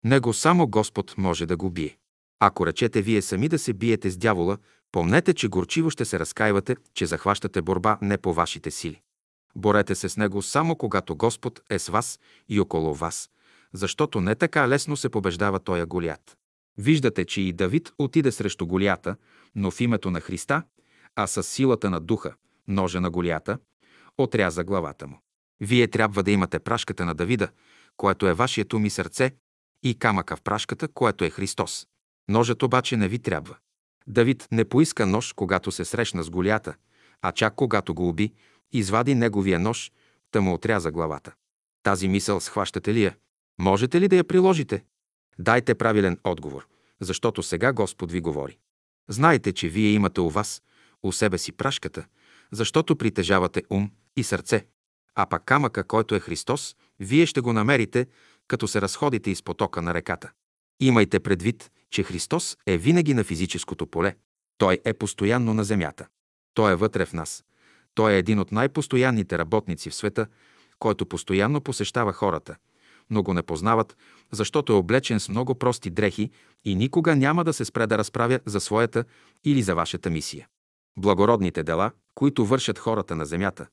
[0.03, 1.97] Него само Господ може да го бие.
[2.39, 4.57] Ако речете вие сами да се биете с дявола,
[4.91, 9.01] помнете, че горчиво ще се разкаивате, че захващате борба не по вашите сили.
[9.55, 13.29] Борете се с него само когато Господ е с вас и около вас,
[13.73, 16.37] защото не така лесно се побеждава тоя Голият.
[16.77, 19.15] Виждате, че и Давид отиде срещу Голията,
[19.55, 20.63] но в името на Христа,
[21.15, 22.33] а с силата на духа,
[22.67, 23.59] ножа на Голията,
[24.17, 25.19] отряза главата му.
[25.61, 27.49] Вие трябва да имате прашката на Давида,
[27.97, 29.31] което е вашият ум и сърце,
[29.83, 31.87] и камъка в прашката, което е Христос.
[32.29, 33.57] Ножът обаче не ви трябва.
[34.07, 36.75] Давид не поиска нож, когато се срещна с Голията,
[37.21, 38.33] а чак когато го уби,
[38.71, 39.91] извади неговия нож,
[40.31, 41.33] та му отряза главата.
[41.83, 43.15] Тази мисъл схващате ли я?
[43.59, 44.83] Можете ли да я приложите?
[45.39, 46.67] Дайте правилен отговор,
[46.99, 48.57] защото сега Господ ви говори.
[49.09, 50.61] Знайте, че вие имате у вас,
[51.03, 52.05] у себе си прашката,
[52.51, 54.65] защото притежавате ум и сърце.
[55.15, 58.07] А пак камъка, който е Христос, вие ще го намерите,
[58.47, 60.31] като се разходите из потока на реката.
[60.79, 64.15] Имайте предвид, че Христос е винаги на физическото поле.
[64.57, 66.07] Той е постоянно на земята.
[66.53, 67.43] Той е вътре в нас.
[67.93, 70.27] Той е един от най-постоянните работници в света,
[70.79, 72.55] който постоянно посещава хората,
[73.09, 73.97] но го не познават,
[74.31, 76.31] защото е облечен с много прости дрехи
[76.65, 79.03] и никога няма да се спре да разправя за своята
[79.43, 80.47] или за вашата мисия.
[80.97, 83.67] Благородните дела, които вършат хората на земята,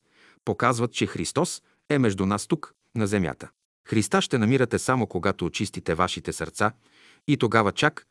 [0.45, 3.51] показват, че Христос е между нас тук, на земята.
[3.89, 6.73] Христа ще намирате само когато очистите вашите сърца
[7.29, 8.07] и тогава чак,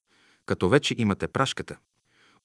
[0.45, 1.77] като вече имате прашката,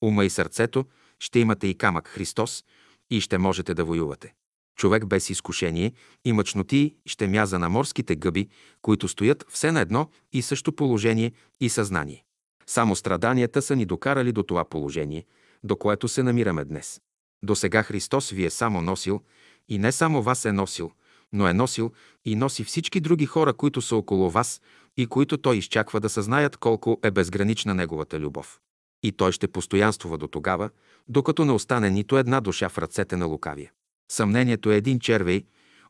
[0.00, 0.84] ума и сърцето,
[1.18, 2.64] ще имате и камък Христос
[3.10, 4.34] и ще можете да воювате.
[4.78, 5.92] Човек без изкушение
[6.24, 8.48] и мъчноти ще мяза на морските гъби,
[8.82, 12.24] които стоят все на едно и също положение и съзнание.
[12.66, 15.24] Само страданията са ни докарали до това положение,
[15.64, 17.00] до което се намираме днес.
[17.42, 19.20] До сега Христос ви е само носил
[19.68, 20.92] и не само вас е носил,
[21.32, 21.92] но е носил
[22.24, 24.60] и носи всички други хора, които са около вас
[24.96, 28.60] и които Той изчаква да съзнаят колко е безгранична Неговата любов.
[29.02, 30.70] И Той ще постоянствува до тогава,
[31.08, 33.70] докато не остане нито една душа в ръцете на лукавия.
[34.10, 35.44] Съмнението е един червей,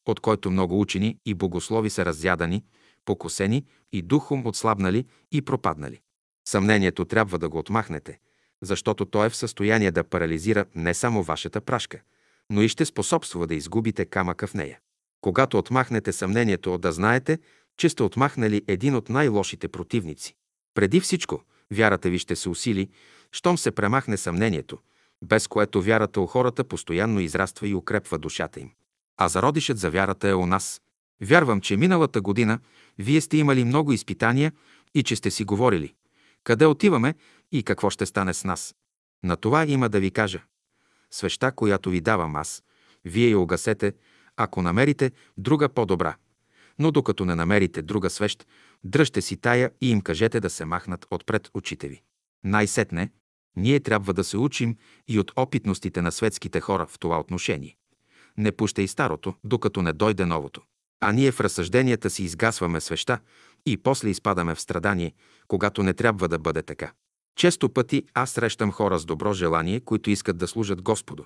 [0.06, 2.64] от който много учени и богослови са разядани,
[3.04, 6.00] покосени и духом отслабнали и пропаднали.
[6.48, 8.18] Съмнението трябва да го отмахнете,
[8.62, 12.00] защото то е в състояние да парализира не само вашата прашка,
[12.50, 14.78] но и ще способства да изгубите камъка в нея.
[15.20, 17.38] Когато отмахнете съмнението, да знаете,
[17.76, 20.34] че сте отмахнали един от най-лошите противници.
[20.74, 22.88] Преди всичко, вярата ви ще се усили,
[23.32, 24.78] щом се премахне съмнението,
[25.22, 28.70] без което вярата у хората постоянно израства и укрепва душата им.
[29.16, 30.80] А зародишът за вярата е у нас.
[31.20, 32.58] Вярвам, че миналата година
[32.98, 34.52] вие сте имали много изпитания
[34.94, 35.94] и че сте си говорили
[36.48, 37.14] къде отиваме
[37.52, 38.74] и какво ще стане с нас.
[39.24, 40.42] На това има да ви кажа.
[41.10, 42.62] Свеща, която ви давам аз,
[43.04, 43.92] вие я угасете,
[44.36, 46.16] ако намерите друга по-добра.
[46.78, 48.46] Но докато не намерите друга свещ,
[48.84, 52.02] дръжте си тая и им кажете да се махнат отпред очите ви.
[52.44, 53.10] Най-сетне,
[53.58, 54.76] ние трябва да се учим
[55.08, 57.76] и от опитностите на светските хора в това отношение.
[58.36, 60.62] Не пущай старото, докато не дойде новото.
[61.00, 63.18] А ние в разсъжденията си изгасваме свеща
[63.66, 65.14] и после изпадаме в страдание,
[65.48, 66.92] когато не трябва да бъде така.
[67.36, 71.24] Често пъти аз срещам хора с добро желание, които искат да служат Господу.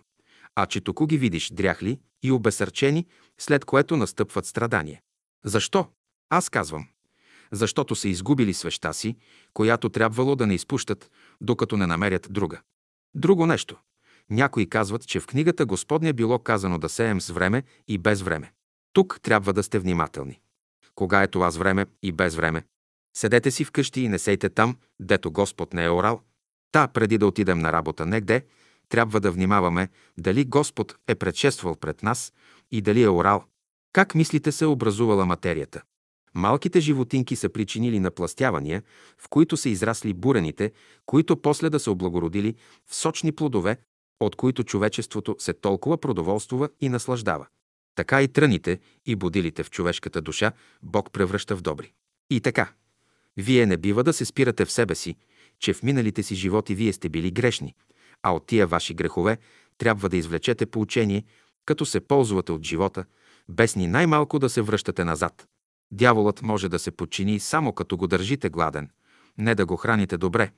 [0.54, 3.06] А че току ги видиш дряхли и обесърчени,
[3.38, 5.00] след което настъпват страдания.
[5.44, 5.88] Защо?
[6.30, 6.88] Аз казвам.
[7.52, 9.16] Защото са изгубили свеща си,
[9.54, 11.10] която трябвало да не изпущат,
[11.42, 12.60] докато не намерят друга.
[13.14, 13.76] Друго нещо.
[14.30, 18.52] Някои казват, че в книгата Господня било казано да сеем с време и без време.
[18.92, 20.40] Тук трябва да сте внимателни.
[20.94, 22.64] Кога е това с време и без време?
[23.16, 26.20] Седете си вкъщи и не сейте там, дето Господ не е орал.
[26.72, 28.46] Та, преди да отидем на работа негде,
[28.88, 32.32] трябва да внимаваме дали Господ е предшествал пред нас
[32.70, 33.44] и дали е орал.
[33.92, 35.82] Как мислите се образувала материята?
[36.34, 38.82] Малките животинки са причинили напластявания,
[39.18, 40.72] в които са израсли бурените,
[41.06, 42.54] които после да са облагородили
[42.86, 43.76] в сочни плодове,
[44.20, 47.46] от които човечеството се толкова продоволствува и наслаждава.
[47.94, 51.92] Така и тръните и будилите в човешката душа Бог превръща в добри.
[52.30, 52.72] И така,
[53.36, 55.16] вие не бива да се спирате в себе си,
[55.58, 57.74] че в миналите си животи вие сте били грешни,
[58.22, 59.38] а от тия ваши грехове
[59.78, 61.24] трябва да извлечете поучение,
[61.66, 63.04] като се ползвате от живота,
[63.48, 65.46] без ни най-малко да се връщате назад.
[65.92, 68.90] Дяволът може да се подчини само като го държите гладен,
[69.38, 70.50] не да го храните добре,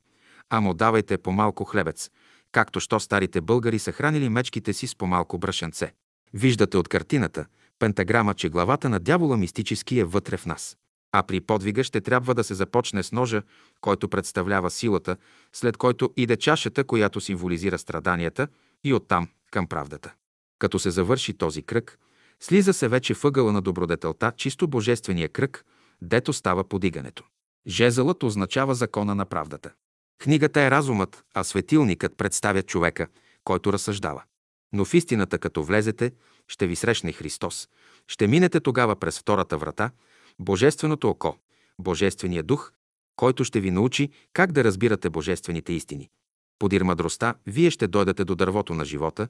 [0.51, 2.11] а му давайте по-малко хлебец,
[2.53, 5.92] както що старите българи са хранили мечките си с по-малко брашенце.
[6.35, 7.47] Виждате от картината,
[7.79, 10.77] пентаграма, че главата на дявола мистически е вътре в нас.
[11.12, 13.42] А при подвига ще трябва да се започне с ножа,
[13.81, 15.16] който представлява силата,
[15.53, 18.49] след който иде чашата, която символизира страданията
[18.85, 20.14] и оттам към правдата.
[20.59, 21.99] Като се завърши този кръг,
[22.40, 25.64] слиза се вече въгъла на добродетелта, чисто божествения кръг,
[26.03, 27.25] дето става подигането.
[27.66, 29.73] Жезълът означава закона на правдата.
[30.18, 33.09] Книгата е разумът, а светилникът представя човека,
[33.44, 34.23] който разсъждава.
[34.73, 36.12] Но в истината, като влезете,
[36.49, 37.68] ще ви срещне Христос.
[38.09, 39.90] Ще минете тогава през втората врата,
[40.38, 41.37] Божественото око,
[41.79, 42.73] Божествения дух,
[43.16, 46.11] който ще ви научи как да разбирате божествените истини.
[46.59, 49.29] Подир мъдростта, вие ще дойдете до дървото на живота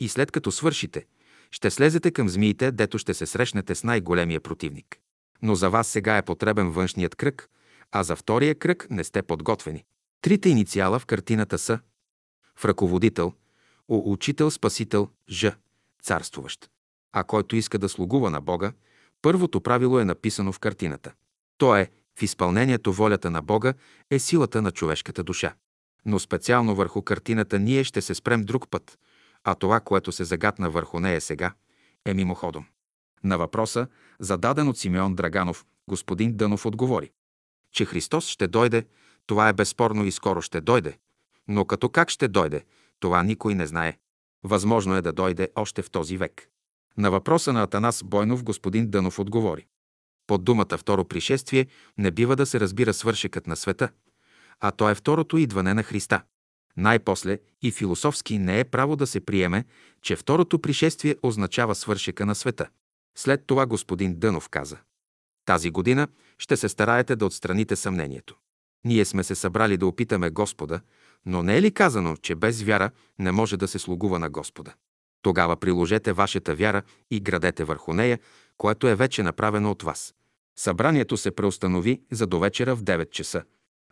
[0.00, 1.06] и след като свършите,
[1.50, 4.98] ще слезете към змиите, дето ще се срещнете с най-големия противник.
[5.42, 7.48] Но за вас сега е потребен външният кръг,
[7.92, 9.84] а за втория кръг не сте подготвени.
[10.20, 11.78] Трите инициала в картината са
[12.56, 13.32] в ръководител–
[13.88, 15.52] О, учител, спасител, Ж,
[16.02, 16.70] царствуващ.
[17.12, 18.72] А който иска да слугува на Бога,
[19.22, 21.12] първото правило е написано в картината.
[21.58, 23.74] То е в изпълнението волята на Бога
[24.10, 25.54] е силата на човешката душа.
[26.04, 28.98] Но специално върху картината ние ще се спрем друг път,
[29.48, 31.54] а това, което се загатна върху нея сега,
[32.04, 32.64] е мимоходом.
[33.24, 33.86] На въпроса,
[34.20, 37.10] зададен от Симеон Драганов, господин Дънов отговори,
[37.72, 38.86] че Христос ще дойде,
[39.26, 40.98] това е безспорно и скоро ще дойде,
[41.48, 42.64] но като как ще дойде,
[43.00, 43.98] това никой не знае.
[44.44, 46.48] Възможно е да дойде още в този век.
[46.98, 49.66] На въпроса на Атанас Бойнов господин Дънов отговори.
[50.26, 51.66] Под думата второ пришествие
[51.98, 53.88] не бива да се разбира свършекът на света,
[54.60, 56.22] а то е второто идване на Христа.
[56.76, 59.64] Най-после и философски не е право да се приеме,
[60.02, 62.68] че второто пришествие означава свършека на света.
[63.18, 64.78] След това господин Дънов каза.
[65.44, 66.08] Тази година
[66.38, 68.36] ще се стараете да отстраните съмнението.
[68.84, 70.80] Ние сме се събрали да опитаме Господа,
[71.26, 74.74] но не е ли казано, че без вяра не може да се слугува на Господа?
[75.22, 78.18] Тогава приложете вашата вяра и градете върху нея,
[78.58, 80.14] което е вече направено от вас.
[80.58, 83.42] Събранието се преустанови за до вечера в 9 часа.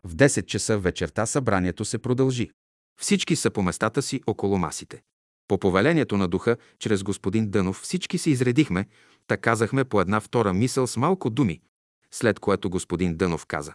[0.04, 2.50] В 10 часа вечерта събранието се продължи.
[3.00, 5.02] Всички са по местата си около масите.
[5.48, 8.86] По повелението на духа, чрез господин Дънов, всички се изредихме,
[9.26, 11.60] та казахме по една втора мисъл с малко думи,
[12.10, 13.74] след което господин Дънов каза.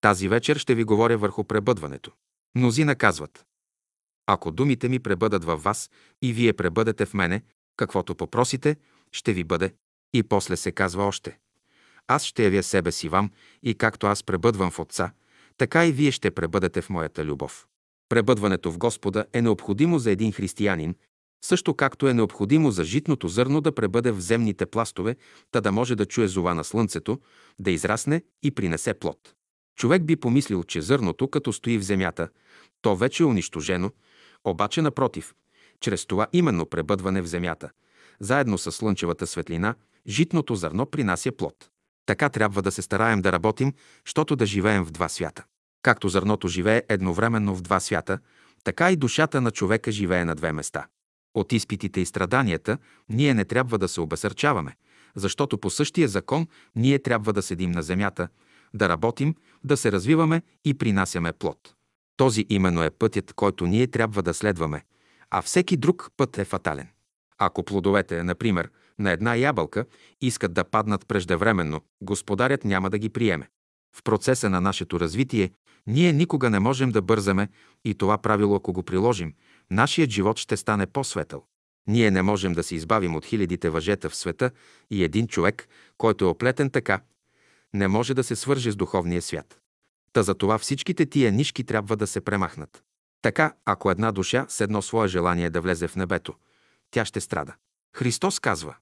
[0.00, 2.12] Тази вечер ще ви говоря върху пребъдването.
[2.54, 3.44] Мнозина казват,
[4.26, 5.90] ако думите ми пребъдат във вас
[6.22, 7.42] и вие пребъдете в мене,
[7.76, 8.76] каквото попросите,
[9.12, 9.74] ще ви бъде.
[10.12, 11.38] И после се казва още.
[12.06, 13.30] Аз ще явя себе си вам
[13.62, 15.12] и както аз пребъдвам в Отца,
[15.56, 17.66] така и вие ще пребъдете в моята любов.
[18.08, 20.94] Пребъдването в Господа е необходимо за един християнин,
[21.44, 25.16] също както е необходимо за житното зърно да пребъде в земните пластове,
[25.50, 27.18] та да може да чуе зова на слънцето,
[27.58, 29.34] да израсне и принесе плод.
[29.78, 32.28] Човек би помислил, че зърното, като стои в земята,
[32.82, 33.90] то вече е унищожено,
[34.44, 35.34] Обаче, напротив,
[35.80, 37.70] чрез това именно пребъдване в земята,
[38.20, 39.74] заедно с слънчевата светлина,
[40.08, 41.70] житното зърно принася плод.
[42.06, 43.72] Така трябва да се стараем да работим,
[44.04, 45.44] щото да живеем в два свята.
[45.82, 48.18] Както зърното живее едновременно в два свята,
[48.64, 50.86] така и душата на човека живее на две места.
[51.34, 54.76] От изпитите и страданията ние не трябва да се обесърчаваме,
[55.14, 58.28] защото по същия закон ние трябва да седим на земята,
[58.74, 61.74] да работим, да се развиваме и принасяме плод.
[62.16, 64.84] Този именно е пътят, който ние трябва да следваме,
[65.30, 66.88] а всеки друг път е фатален.
[67.38, 69.84] Ако плодовете, например, на една ябълка
[70.20, 73.48] искат да паднат преждевременно, господарят няма да ги приеме.
[73.96, 75.50] В процеса на нашето развитие
[75.88, 77.48] ние никога не можем да бързаме
[77.84, 79.34] и това правило, ако го приложим,
[79.70, 81.44] нашият живот ще стане по-светъл.
[81.86, 84.50] Ние не можем да се избавим от хилядите въжета в света
[84.90, 87.00] и един човек, който е оплетен така,
[87.74, 89.60] не може да се свърже с духовния свят.
[90.12, 92.82] Та за това всичките тия нишки трябва да се премахнат.
[93.22, 96.34] Така, ако една душа с едно свое желание да влезе в небето,
[96.90, 97.54] тя ще страда.
[97.96, 98.76] Христос казва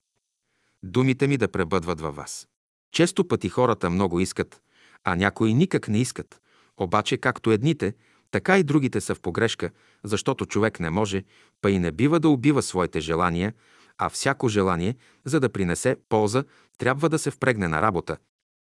[0.83, 2.47] Думите ми да пребъдват във вас.
[2.91, 4.61] Често пъти хората много искат,
[5.03, 6.41] а някои никак не искат.
[6.77, 7.93] Обаче както едните,
[8.31, 9.69] така и другите са в погрешка,
[10.03, 11.23] защото човек не може,
[11.61, 13.53] па и не бива да убива своите желания,
[13.97, 16.43] а всяко желание, за да принесе полза,
[16.77, 18.17] трябва да се впрегне на работа.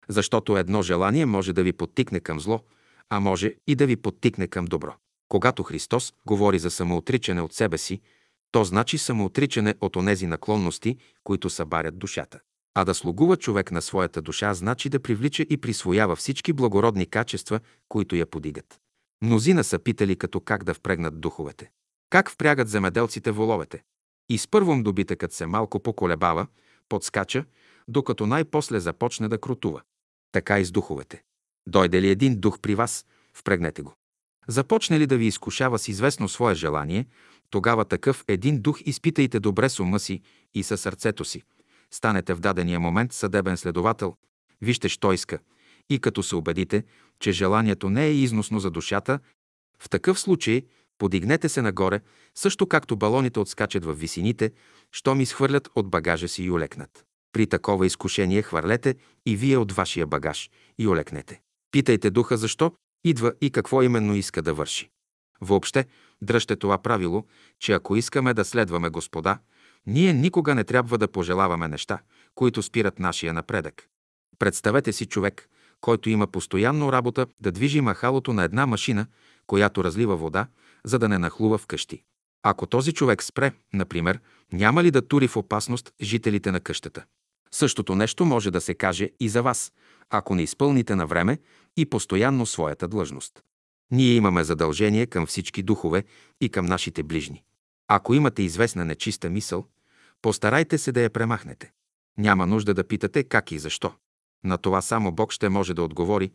[0.09, 2.63] Защото едно желание може да ви подтикне към зло,
[3.09, 4.95] а може и да ви подтикне към добро.
[5.29, 8.01] Когато Христос говори за самоотричане от себе си,
[8.51, 12.39] то значи самоотричане от онези наклонности, които събарят душата.
[12.79, 17.59] А да слугува човек на своята душа значи да привлича и присвоява всички благородни качества,
[17.89, 18.79] които я подигат.
[19.21, 21.71] Мнозина са питали като как да впрегнат духовете.
[22.09, 23.83] Как впрягат земеделците воловете?
[24.51, 26.47] Първом добитъкът се малко поколебава,
[26.89, 27.45] подскача,
[27.87, 29.81] докато най-после започне да крутува.
[30.31, 31.23] Така и с духовете.
[31.67, 33.93] Дойде ли един дух при вас, впрегнете го.
[34.47, 37.05] Започне ли да ви изкушава с известно свое желание,
[37.49, 40.21] тогава такъв един дух изпитайте добре с ума си
[40.53, 41.43] и със сърцето си.
[41.93, 44.15] Станете в дадения момент съдебен следовател,
[44.61, 45.39] вижте, що иска,
[45.89, 46.83] и като се убедите,
[47.19, 49.19] че желанието не е износно за душата,
[49.79, 50.61] в такъв случай
[50.97, 52.01] подигнете се нагоре,
[52.35, 54.51] също както балоните отскачат в висините,
[54.91, 57.05] щом изхвърлят от багажа си и олекнат.
[57.31, 58.95] При такова изкушение хвърлете
[59.25, 61.41] и вие от вашия багаж и олекнете.
[61.71, 62.71] Питайте духа защо
[63.03, 64.89] идва и какво именно иска да върши.
[65.41, 65.85] Въобще,
[66.21, 67.25] дръжте това правило,
[67.59, 69.39] че ако искаме да следваме Господа,
[69.87, 71.99] ние никога не трябва да пожелаваме неща,
[72.35, 73.87] които спират нашия напредък.
[74.39, 75.49] Представете си човек,
[75.81, 79.05] който има постоянно работа да движи махалото на една машина,
[79.47, 80.47] която разлива вода,
[80.85, 82.03] за да не нахлува в къщи.
[82.43, 84.19] Ако този човек спре, например,
[84.53, 87.05] няма ли да тури в опасност жителите на къщата?
[87.51, 89.71] Същото нещо може да се каже и за вас,
[90.09, 91.39] ако не изпълните на време
[91.77, 93.43] и постоянно своята длъжност.
[93.91, 96.03] Ние имаме задължение към всички духове
[96.41, 97.43] и към нашите ближни.
[97.87, 99.65] Ако имате известна нечиста мисъл,
[100.21, 101.71] постарайте се да я премахнете.
[102.17, 103.93] Няма нужда да питате как и защо.
[104.43, 106.31] На това само Бог ще може да отговори,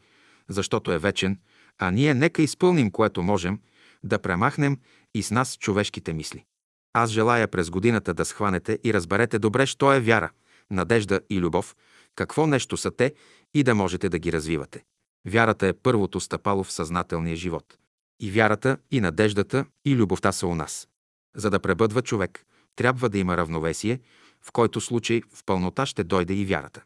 [0.48, 1.38] защото е вечен,
[1.78, 3.60] а ние нека изпълним което можем,
[4.04, 4.78] да премахнем
[5.14, 6.44] и с нас човешките мисли.
[6.92, 10.30] Аз желая през годината да схванете и разберете добре, що е вяра,
[10.70, 11.76] надежда и любов,
[12.14, 13.14] какво нещо са те
[13.54, 14.84] и да можете да ги развивате.
[15.28, 17.78] Вярата е първото стъпало в съзнателния живот.
[18.20, 20.88] И вярата, и надеждата, и любовта са у нас.
[21.36, 24.00] За да пребъдва човек, трябва да има равновесие,
[24.42, 26.82] в който случай в пълнота ще дойде и вярата.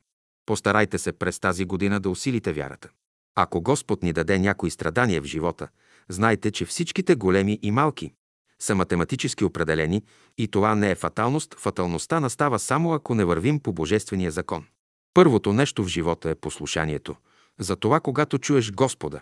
[0.46, 2.88] Постарайте се през тази година да усилите вярата.
[3.34, 5.68] Ако Господ ни даде някои страдания в живота,
[6.08, 8.12] знайте, че всичките големи и малки
[8.58, 10.02] са математически определени
[10.38, 11.54] и това не е фаталност.
[11.58, 14.66] Фаталността настава само ако не вървим по Божествения закон.
[15.14, 17.16] Първото нещо в живота е послушанието.
[17.58, 19.20] Затова, когато чуеш Господа,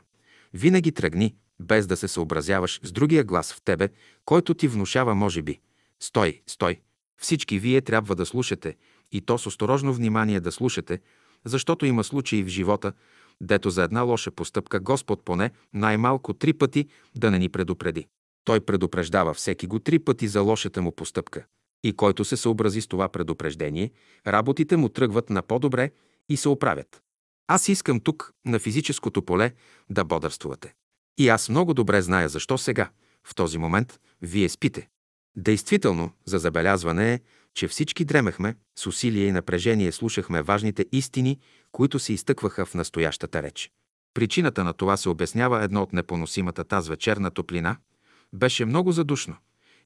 [0.54, 3.88] винаги тръгни, без да се съобразяваш с другия глас в тебе,
[4.24, 5.60] който ти внушава, може би.
[6.02, 6.80] Стой, стой!
[7.20, 8.76] Всички вие трябва да слушате,
[9.12, 11.00] и то с осторожно внимание да слушате,
[11.44, 12.92] защото има случаи в живота,
[13.40, 18.06] дето за една лоша постъпка Господ поне най-малко три пъти да не ни предупреди.
[18.44, 21.44] Той предупреждава всеки го три пъти за лошата му постъпка.
[21.84, 23.90] И който се съобрази с това предупреждение,
[24.26, 25.90] работите му тръгват на по-добре
[26.28, 27.02] и се оправят.
[27.46, 29.52] Аз искам тук, на физическото поле,
[29.90, 30.74] да бодърствувате.
[31.18, 32.90] И аз много добре зная защо сега,
[33.24, 34.88] в този момент, вие спите.
[35.36, 37.20] Действително, за забелязване е,
[37.54, 41.38] че всички дремехме, с усилие и напрежение слушахме важните истини,
[41.72, 43.70] които се изтъкваха в настоящата реч.
[44.14, 47.76] Причината на това се обяснява едно от непоносимата таз вечерна топлина,
[48.32, 49.36] беше много задушно.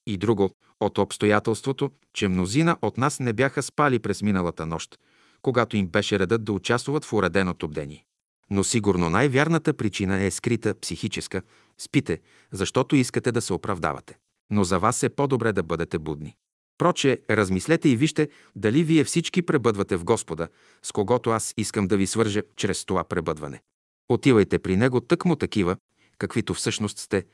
[0.07, 4.99] И друго от обстоятелството, че мнозина от нас не бяха спали през миналата нощ,
[5.43, 8.05] когато им беше редът да участват в уреденото бдение.
[8.51, 11.43] Но сигурно най-вярната причина е скрита, психическа.
[11.79, 12.21] Спите,
[12.53, 14.19] защото искате да се оправдавате.
[14.51, 16.37] Но за вас е по-добре да бъдете будни.
[16.79, 20.49] Проче, размислете и вижте дали вие всички пребъдвате в Господа,
[20.83, 23.63] с когото аз искам да ви свържа чрез това пребъдване.
[24.09, 25.77] Отивайте при Него тъкмо такива,
[26.19, 27.25] каквито всъщност сте,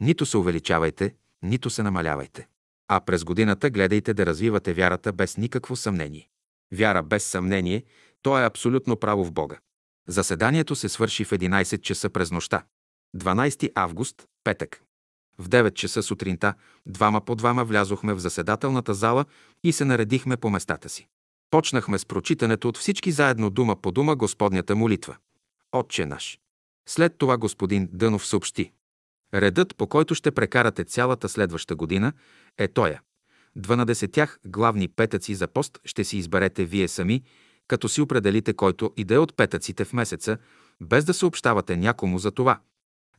[0.00, 2.46] нито се увеличавайте, нито се намалявайте.
[2.88, 6.28] А през годината гледайте да развивате вярата без никакво съмнение.
[6.72, 7.84] Вяра без съмнение,
[8.22, 9.58] то е абсолютно право в Бога.
[10.08, 12.64] Заседанието се свърши в 11 часа през нощта.
[13.16, 14.82] 12 август, петък.
[15.38, 16.54] В 9 часа сутринта
[16.86, 19.24] двама по двама влязохме в заседателната зала
[19.64, 21.06] и се наредихме по местата си.
[21.50, 25.16] Почнахме с прочитането от всички заедно дума по дума Господнята молитва.
[25.72, 26.38] Отче наш.
[26.88, 28.72] След това господин Дънов съобщи.
[29.34, 32.12] Редът, по който ще прекарате цялата следваща година,
[32.58, 33.00] е тоя.
[33.56, 37.22] Дванадесетях главни петъци за пост ще си изберете вие сами,
[37.68, 40.38] като си определите който иде от петъците в месеца,
[40.80, 42.60] без да съобщавате някому за това.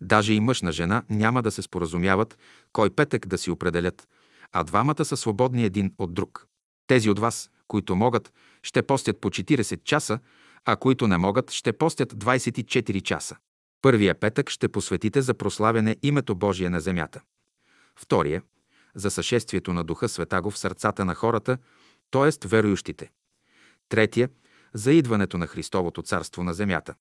[0.02, 2.38] Даже и мъж на жена няма да се споразумяват
[2.74, 4.08] кой петък да си определят,
[4.52, 6.48] а двамата са свободни един от друг.
[6.88, 8.34] Тези от вас, които могат,
[8.64, 10.20] ще постят по 40 часа,
[10.66, 13.36] а които не могат, ще постят 24 часа.
[13.82, 17.22] Първия петък ще посветите за прославяне името Божие на земята.
[17.96, 18.42] Втория–
[18.96, 21.58] за съшествието на Духа Светаго в сърцата на хората,
[22.12, 22.48] т.е.
[22.48, 23.12] верующите.
[23.90, 24.30] Третия–
[24.74, 26.96] за идването на Христовото царство на земята.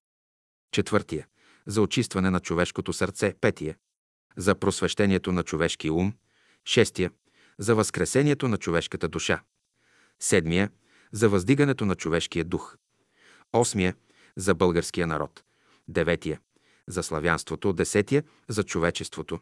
[0.71, 1.27] Четвъртия–
[1.67, 3.33] за очистване на човешкото сърце.
[3.41, 3.75] Петия–
[4.37, 6.13] за просвещението на човешкия ум.
[6.65, 7.11] Шестия–
[7.59, 9.43] за възкресението на човешката душа.
[10.19, 10.69] Седмия–
[11.11, 12.77] за въздигането на човешкия дух.
[13.53, 13.95] Осмия–
[14.35, 15.43] за българския народ.
[15.87, 16.39] Деветия–
[16.87, 17.73] за славянството.
[17.73, 19.39] Десетия– за човечеството.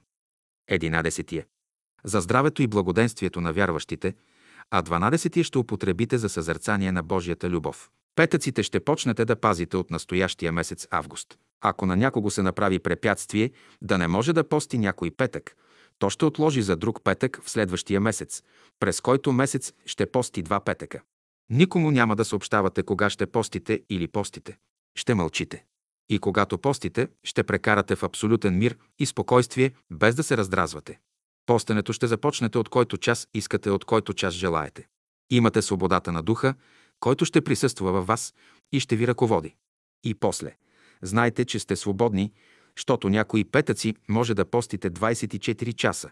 [0.68, 1.46] Единадесетия–
[2.04, 4.16] за здравето и благоденствието на вярващите–
[4.72, 7.90] а 12 ще употребите за съзерцание на Божията любов.
[8.16, 11.38] Петъците ще почнете да пазите от настоящия месец август.
[11.66, 13.52] Ако на някого се направи препятствие
[13.82, 15.56] да не може да пости някой петък,
[16.00, 18.44] то ще отложи за друг петък в следващия месец,
[18.80, 21.02] през който месец ще пости два петъка.
[21.50, 24.58] Никому няма да съобщавате кога ще постите или постите.
[24.96, 25.66] Ще мълчите.
[26.10, 31.00] И когато постите, ще прекарате в абсолютен мир и спокойствие, без да се раздразвате.
[31.46, 34.88] Постенето ще започнете от който час искате, от който час желаете.
[35.30, 36.54] Имате свободата на духа,
[37.00, 38.34] който ще присъства във вас
[38.72, 39.56] и ще ви ръководи.
[40.04, 40.56] И после,
[41.04, 42.32] знайте, че сте свободни,
[42.78, 46.10] защото някои петъци може да постите 24 часа,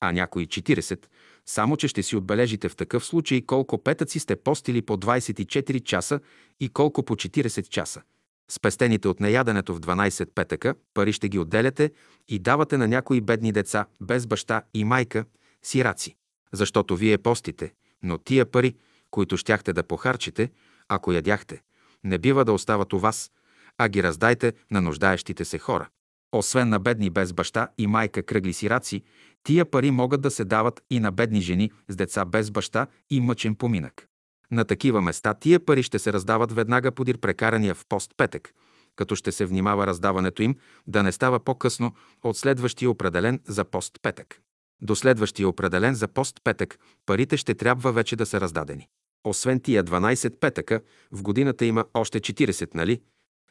[0.00, 1.06] а някои 40,
[1.46, 6.20] само че ще си отбележите в такъв случай колко петъци сте постили по 24 часа
[6.60, 8.02] и колко по 40 часа.
[8.50, 11.90] Спестените от неяденето в 12 петъка пари ще ги отделяте
[12.28, 15.24] и давате на някои бедни деца, без баща и майка,
[15.62, 16.16] сираци.
[16.52, 17.72] Защото вие постите,
[18.02, 18.76] но тия пари,
[19.10, 20.50] които щяхте да похарчите,
[20.88, 21.62] ако ядяхте,
[22.04, 23.30] не бива да остават у вас,
[23.78, 25.88] а ги раздайте на нуждаещите се хора.
[26.32, 29.02] Освен на бедни без баща и майка кръгли сираци,
[29.42, 33.20] тия пари могат да се дават и на бедни жени с деца без баща и
[33.20, 34.06] мъчен поминък.
[34.50, 38.52] На такива места тия пари ще се раздават веднага подир прекарания в пост петък,
[38.96, 40.56] като ще се внимава раздаването им
[40.86, 44.40] да не става по-късно от следващия определен за пост петък.
[44.82, 48.88] До следващия определен за пост петък парите ще трябва вече да са раздадени.
[49.24, 50.80] Освен тия 12 петъка,
[51.12, 53.00] в годината има още 40, нали?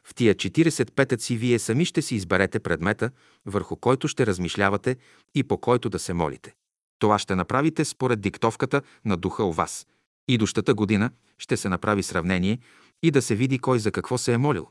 [0.04, 3.10] В тия 40 петъци вие сами ще си изберете предмета,
[3.46, 4.96] върху който ще размишлявате
[5.34, 6.54] и по който да се молите.
[6.98, 9.86] Това ще направите според диктовката на духа у вас–
[10.28, 12.58] Идущата година ще се направи сравнение
[13.02, 14.68] и да се види кой за какво се е молил.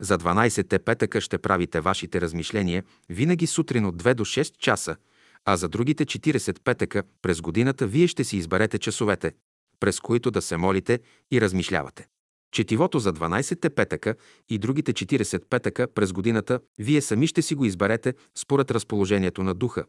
[0.00, 4.96] За 12-те петъка ще правите вашите размишления винаги сутрин от 2 до 6 часа,
[5.44, 9.32] а за другите 40 петъка през годината вие ще си изберете часовете,
[9.80, 11.00] през които да се молите
[11.30, 12.06] и размишлявате.
[12.54, 14.14] Четивото за 12-те петъка
[14.48, 19.54] и другите 40 петъка през годината вие сами ще си го изберете според разположението на
[19.54, 19.84] духа,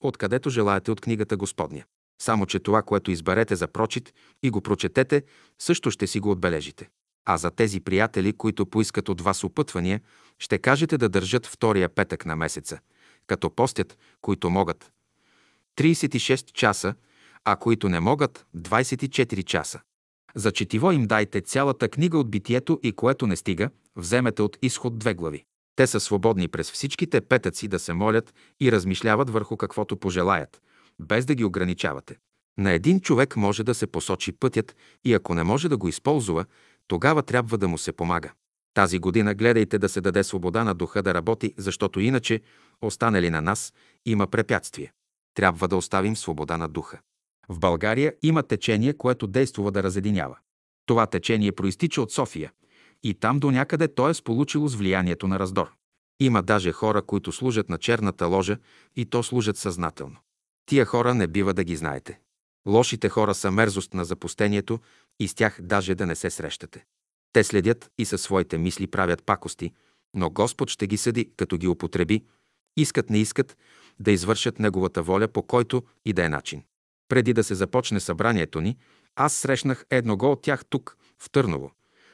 [0.00, 1.84] откъдето желаете от книгата Господня.
[2.22, 5.22] Само, че това, което изберете за прочит и го прочетете,
[5.58, 6.88] също ще си го отбележите.
[7.24, 10.00] А за тези приятели, които поискат от вас опътвания,
[10.38, 12.78] ще кажете да държат втория петък на месеца,
[13.26, 14.92] като постят, които могат.
[15.76, 16.94] 36 часа,
[17.44, 19.80] а които не могат, 24 часа.
[20.36, 24.98] За четиво им дайте цялата книга от битието и което не стига, вземете от изход
[24.98, 25.44] две глави.
[25.76, 30.60] Те са свободни през всичките петъци да се молят и размишляват върху каквото пожелаят–
[31.00, 32.16] без да ги ограничавате.
[32.58, 36.44] На един човек може да се посочи пътят и ако не може да го използва,
[36.88, 38.32] тогава трябва да му се помага.
[38.74, 42.40] Тази година гледайте да се даде свобода на духа да работи, защото иначе,
[42.82, 43.72] останали на нас,
[44.06, 44.92] има препятствие.
[45.34, 47.00] Трябва да оставим свобода на духа.
[47.48, 50.38] В България има течение, което действува да разединява.
[50.86, 52.52] Това течение проистича от София
[53.02, 55.72] и там до някъде то е сполучило с влиянието на раздор.
[56.20, 58.58] Има даже хора, които служат на черната ложа
[58.96, 60.16] и то служат съзнателно.
[60.66, 62.18] Тия хора не бива да ги знаете.
[62.66, 64.80] Лошите хора са мерзост на запустението
[65.20, 66.84] и с тях даже да не се срещате.
[67.32, 69.72] Те следят и със своите мисли правят пакости,
[70.14, 72.24] но Господ ще ги съди, като ги употреби,
[72.76, 73.56] искат не искат,
[74.00, 76.62] да извършат Неговата воля по който и да е начин.
[77.14, 78.76] Преди да се започне събранието ни,
[79.16, 81.70] аз срещнах едного от тях тук, в Търново.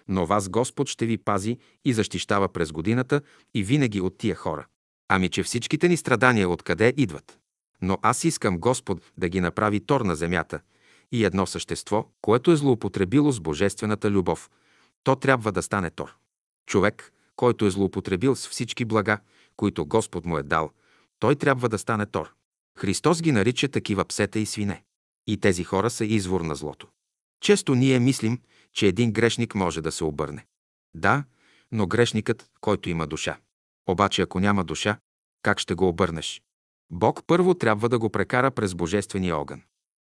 [0.08, 3.20] Но вас Господ ще ви пази и защищава през годината
[3.54, 4.66] и винаги от тия хора.
[5.08, 7.38] Ами че всичките ни страдания откъде идват?
[7.82, 10.60] Но аз искам Господ да ги направи тор на земята
[11.12, 14.50] и едно същество, което е злоупотребило с божествената любов.
[15.04, 16.16] То трябва да стане тор.
[16.66, 19.18] Човек, който е злоупотребил с всички блага,
[19.56, 20.70] които Господ му е дал,
[21.18, 22.34] той трябва да стане тор.
[22.78, 24.82] Христос ги нарича такива псета и свине.
[25.30, 26.88] И тези хора са извор на злото.
[27.40, 28.38] Често ние мислим,
[28.72, 30.46] че един грешник може да се обърне.
[30.94, 31.24] Да,
[31.72, 33.38] но грешникът, който има душа.
[33.88, 34.98] Обаче ако няма душа,
[35.42, 36.42] как ще го обърнеш?
[36.92, 39.62] Бог първо трябва да го прекара през божествения огън.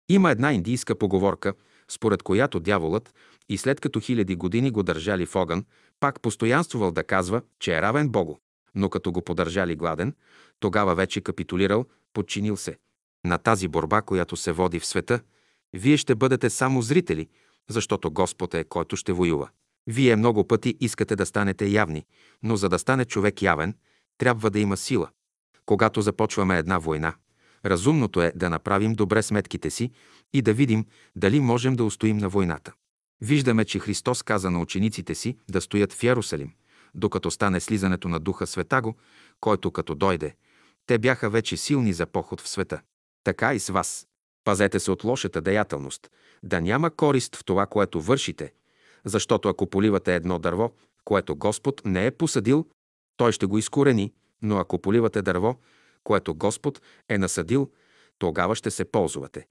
[0.09, 1.55] Има една индийска поговорка,
[1.89, 3.15] според която дяволът
[3.49, 5.65] и след като хиляди години го държали в огън,
[6.01, 8.37] пак постоянствувал да казва, че е равен Богу.
[8.75, 10.15] Но като го подържали гладен,
[10.61, 12.77] тогава вече капитулирал, подчинил се.
[13.27, 15.21] На тази борба, която се води в света,
[15.73, 17.29] вие ще бъдете само зрители,
[17.71, 19.49] защото Господ е, който ще воюва.
[19.87, 22.07] Вие много пъти искате да станете явни,
[22.43, 23.75] но за да стане човек явен,
[24.19, 25.09] трябва да има сила.
[25.67, 27.15] Когато започваме една война,
[27.65, 29.91] разумното е да направим добре сметките си
[30.33, 30.85] и да видим
[31.17, 32.73] дали можем да устоим на войната.
[33.21, 36.53] Виждаме, че Христос каза на учениците си да стоят в Ярусалим,
[36.95, 38.97] докато стане слизането на Духа Светаго,
[39.41, 40.35] който като дойде,
[40.87, 42.81] те бяха вече силни за поход в света.
[43.27, 44.07] Така и с вас.
[44.45, 46.11] Пазете се от лошата деятелност,
[46.43, 48.53] да няма корист в това, което вършите,
[49.05, 50.71] защото ако поливате едно дърво,
[51.05, 52.67] което Господ не е посадил,
[53.17, 54.13] той ще го изкорени,
[54.43, 55.57] но ако поливате дърво,
[56.05, 57.71] което Господ е насадил,
[58.19, 59.47] тогава ще се ползвате.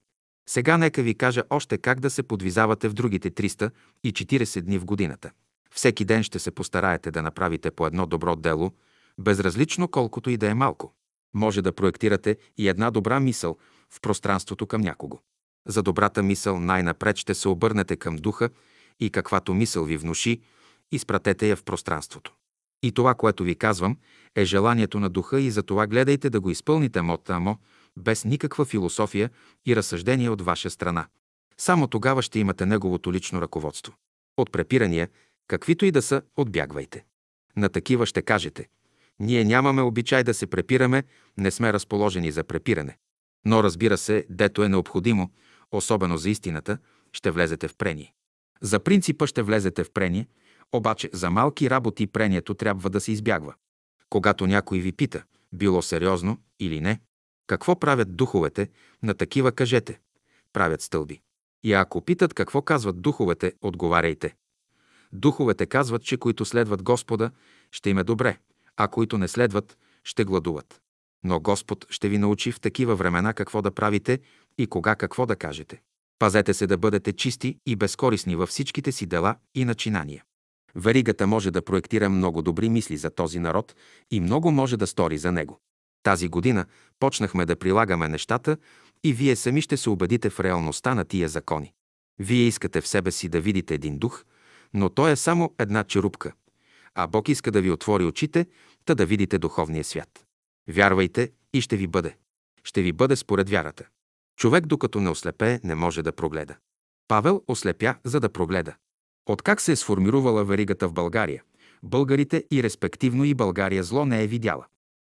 [0.48, 5.30] Сега нека ви кажа още как да се подвизавате в другите 340 дни в годината.
[5.70, 8.72] Всеки ден ще се постараете да направите по едно добро дело,
[9.18, 10.94] безразлично колкото и да е малко.
[11.36, 13.56] Може да проектирате и една добра мисъл
[13.90, 15.18] в пространството към някого.
[15.66, 18.50] За добрата мисъл най-напред ще се обърнете към духа
[19.00, 20.40] и каквато мисъл ви внуши,
[20.92, 22.34] изпратете я в пространството.
[22.82, 23.96] И това, което ви казвам,
[24.34, 27.58] е желанието на духа и за това гледайте да го изпълните мотамо,
[27.96, 29.30] без никаква философия
[29.66, 31.06] и разсъждение от ваша страна.
[31.58, 33.94] Само тогава ще имате неговото лично ръководство.
[34.36, 35.08] От препирания,
[35.48, 37.04] каквито и да са, отбягвайте.
[37.56, 38.68] На такива ще кажете.
[39.20, 41.04] Ние нямаме обичай да се препираме,
[41.38, 42.98] не сме разположени за препиране.
[43.44, 45.30] Но разбира се, дето е необходимо,
[45.72, 46.78] особено за истината,
[47.12, 48.12] ще влезете в прение.
[48.60, 50.26] За принципа ще влезете в прение,
[50.72, 53.54] обаче за малки работи прението трябва да се избягва.
[54.10, 57.00] Когато някой ви пита, било сериозно или не,
[57.46, 58.68] какво правят духовете,
[59.02, 60.00] на такива кажете.
[60.52, 61.20] Правят стълби.
[61.64, 64.34] И ако питат какво казват духовете, отговаряйте.
[65.12, 67.30] Духовете казват, че които следват Господа,
[67.70, 68.38] ще им е добре,
[68.76, 70.80] а които не следват, ще гладуват.
[71.24, 74.18] Но Господ ще ви научи в такива времена какво да правите
[74.58, 75.80] и кога какво да кажете.
[76.18, 80.24] Пазете се да бъдете чисти и безкорисни във всичките си дела и начинания.
[80.74, 83.74] Веригата може да проектира много добри мисли за този народ
[84.10, 85.60] и много може да стори за него.
[86.02, 86.66] Тази година
[87.00, 88.56] почнахме да прилагаме нещата
[89.04, 91.72] и вие сами ще се убедите в реалността на тия закони.
[92.18, 94.24] Вие искате в себе си да видите един дух,
[94.74, 96.32] но той е само една черупка,
[96.94, 98.46] а Бог иска да ви отвори очите,
[98.86, 100.26] та да видите духовния свят.
[100.68, 102.16] Вярвайте и ще ви бъде.
[102.64, 103.84] Ще ви бъде според вярата.
[104.36, 106.56] Човек, докато не ослепее, не може да прогледа.
[107.08, 108.74] Павел ослепя, за да прогледа.
[109.26, 111.42] Откак се е сформирувала веригата в България,
[111.82, 114.66] българите и респективно и България зло не е видяла.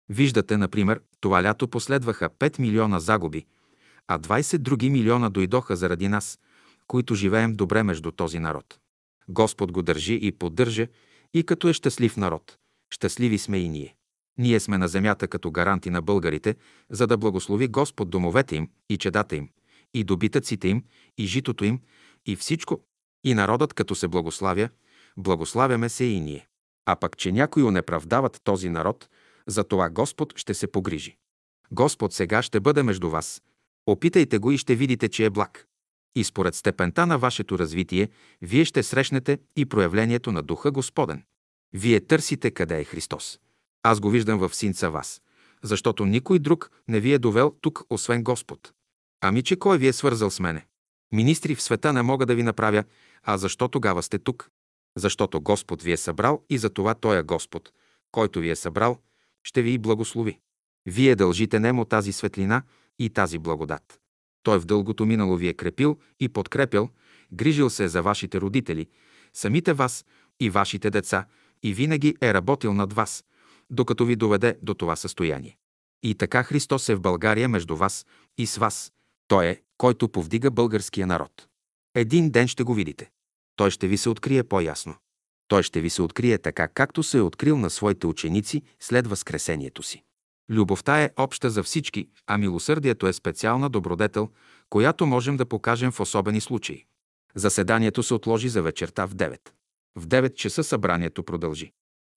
[0.10, 3.46] Виждате, например, това лято последваха 5 милиона загуби,
[4.08, 6.40] а 20 други милиона дойдоха заради нас,
[6.88, 8.80] които живеем добре между този народ.
[9.30, 10.88] Господ го държи и поддържа,
[11.34, 12.58] и като е щастлив народ.
[12.90, 13.96] Щастливи сме и ние.
[14.38, 16.56] Ние сме на земята като гаранти на българите,
[16.90, 19.50] за да благослови Господ домовете им и чедата им,
[19.94, 20.84] и добитъците им,
[21.18, 21.80] и житото им,
[22.26, 22.82] и всичко.
[23.24, 24.70] И народът, като се благославя,
[25.18, 26.48] благославяме се и ние.
[26.86, 29.10] А пък, че някои унеправдават този народ,
[29.48, 31.18] за това Господ ще се погрижи.
[31.72, 33.42] Господ сега ще бъде между вас.
[33.86, 35.66] Опитайте го и ще видите, че е благ.
[36.16, 38.10] И според степента на вашето развитие,
[38.42, 41.24] вие ще срещнете и проявлението на Духа Господен.
[41.74, 43.40] Вие търсите къде е Христос.
[43.84, 45.22] Аз го виждам в синца вас,
[45.64, 48.74] защото никой друг не ви е довел тук, освен Господ.
[49.22, 50.66] Ами че кой ви е свързал с мене?
[51.12, 52.84] Министри в света не мога да ви направя,
[53.24, 54.50] а защо тогава сте тук?
[54.98, 57.72] Защото Господ ви е събрал и за това Той е Господ,
[58.12, 58.98] който ви е събрал,
[59.44, 60.40] ще ви и благослови.
[60.86, 62.64] Вие дължите нему тази светлина
[63.00, 64.00] и тази благодат.
[64.44, 66.90] Той в дългото минало ви е крепил и подкрепял,
[67.34, 68.88] грижил се за вашите родители,
[69.34, 70.06] самите вас
[70.40, 71.26] и вашите деца
[71.64, 73.24] и винаги е работил над вас,
[73.70, 75.58] докато ви доведе до това състояние.
[76.04, 78.06] И така Христос е в България между вас
[78.38, 78.94] и с вас.
[79.28, 81.48] Той е, който повдига българския народ.
[81.96, 83.10] Един ден ще го видите.
[83.56, 84.96] Той ще ви се открие по-ясно.
[85.48, 89.84] Той ще ви се открие така, както се е открил на своите ученици след възкресението
[89.84, 90.04] си.
[90.50, 94.30] Любовта е обща за всички, а милосърдието е специална добродетел,
[94.70, 96.86] която можем да покажем в особени случаи.
[97.36, 99.40] Заседанието се отложи за вечерта в 9.
[99.96, 101.72] В 9 часа събранието продължи.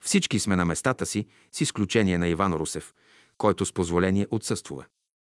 [0.04, 2.94] Всички сме на местата си, с изключение на Иван Русев,
[3.38, 4.86] който с позволение отсъствува.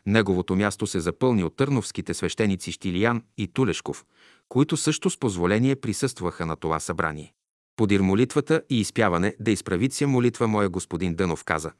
[0.07, 4.05] Неговото място се запълни от търновските свещеници Штилиян и Тулешков,
[4.49, 7.33] които също с позволение присъстваха на това събрание.
[7.77, 11.73] Подир молитвата и изпяване да изправиция молитва моя господин Дънов каза.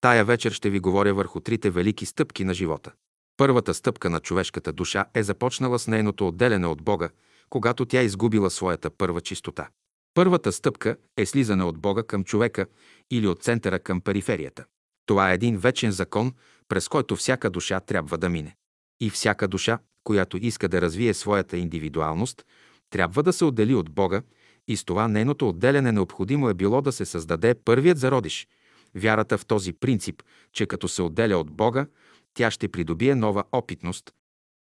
[0.00, 2.92] Тая вечер ще ви говоря върху трите велики стъпки на живота.
[3.36, 7.10] Първата стъпка на човешката душа е започнала с нейното отделяне от Бога,
[7.50, 9.68] когато тя изгубила своята първа чистота.
[10.14, 12.66] Първата стъпка е слизане от Бога към човека
[13.10, 14.64] или от центъра към периферията.
[15.06, 16.32] Това е един вечен закон,
[16.68, 18.56] през който всяка душа трябва да мине.
[19.00, 22.44] И всяка душа, която иска да развие своята индивидуалност,
[22.90, 24.22] трябва да се отдели от Бога
[24.68, 28.48] и с това нейното отделяне необходимо е било да се създаде първият зародиш.
[28.94, 31.86] Вярата в този принцип, че като се отделя от Бога,
[32.34, 34.12] тя ще придобие нова опитност,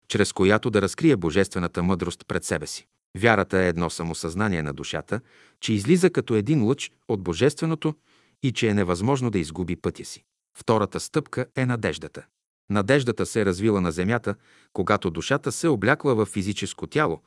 [0.07, 2.87] чрез която да разкрие божествената мъдрост пред себе си.
[3.17, 5.21] Вярата е едно самосъзнание на душата,
[5.59, 7.95] че излиза като един лъч от божественото
[8.43, 10.23] и че е невъзможно да изгуби пътя си.
[10.57, 12.25] Втората стъпка е надеждата.
[12.69, 14.35] Надеждата се е развила на земята,
[14.73, 17.21] когато душата се облякла в физическо тяло,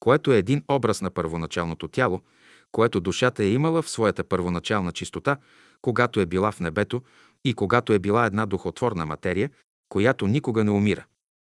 [0.00, 2.20] което е един образ на първоначалното тяло,
[2.72, 5.36] което душата е имала в своята първоначална чистота,
[5.82, 7.02] когато е била в небето
[7.44, 9.50] и когато е била една духотворна материя,
[9.88, 11.04] която никога не умира.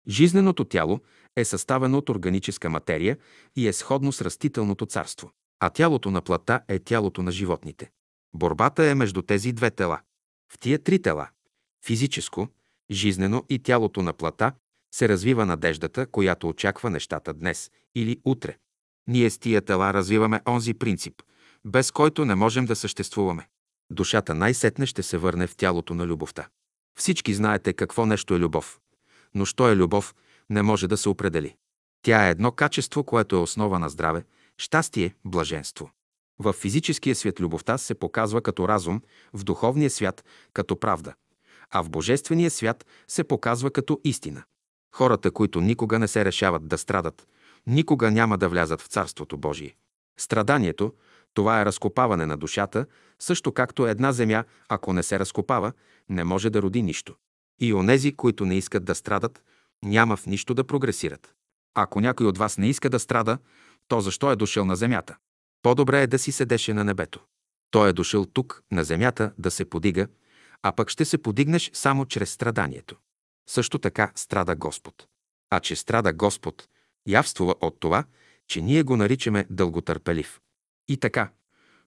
[0.10, 1.00] Жизненото тяло
[1.36, 3.18] е съставено от органическа материя
[3.56, 7.92] и е сходно с растителното царство, а тялото на плата е тялото на животните.
[8.36, 10.00] Борбата е между тези две тела.
[10.54, 11.30] В тия три тела–
[11.86, 12.48] физическо,
[12.92, 14.52] жизнено и тялото на плата–
[14.96, 18.58] се развива надеждата, която очаква нещата днес или утре.
[19.08, 21.22] Ние с тия тела развиваме онзи принцип,
[21.66, 23.48] без който не можем да съществуваме.
[23.92, 26.48] Душата най-сетне ще се върне в тялото на любовта.
[27.00, 28.80] Всички знаете какво нещо е любов.
[29.38, 30.16] Но що е любов,
[30.50, 31.56] не може да се определи.
[32.02, 34.24] Тя е едно качество, което е основа на здраве,
[34.58, 35.92] щастие, блаженство.
[36.40, 39.02] В физическия свят любовта се показва като разум,
[39.34, 41.14] в духовния свят като правда,
[41.72, 44.44] а в божествения свят се показва като истина.
[44.96, 47.28] Хората, които никога не се решават да страдат,
[47.68, 49.76] никога няма да влязат в Царството Божие.
[50.20, 50.94] Страданието,
[51.34, 52.86] това е разкопаване на душата,
[53.20, 55.72] също както една земя, ако не се разкопава,
[56.10, 57.16] не може да роди нищо.
[57.60, 59.44] И онези, които не искат да страдат,
[59.84, 61.34] няма в нищо да прогресират.
[61.74, 63.38] Ако някой от вас не иска да страда,
[63.88, 65.18] то защо е дошъл на земята?
[65.62, 67.20] По-добре е да си седеше на небето.
[67.72, 70.08] Той е дошъл тук, на земята, да се подига,
[70.64, 72.96] а пък ще се подигнеш само чрез страданието.
[73.50, 75.08] Също така страда Господ.
[75.50, 76.68] А че страда Господ,
[77.08, 78.04] явствува от това,
[78.48, 80.42] че ние го наричаме дълготърпелив.
[80.88, 81.30] И така,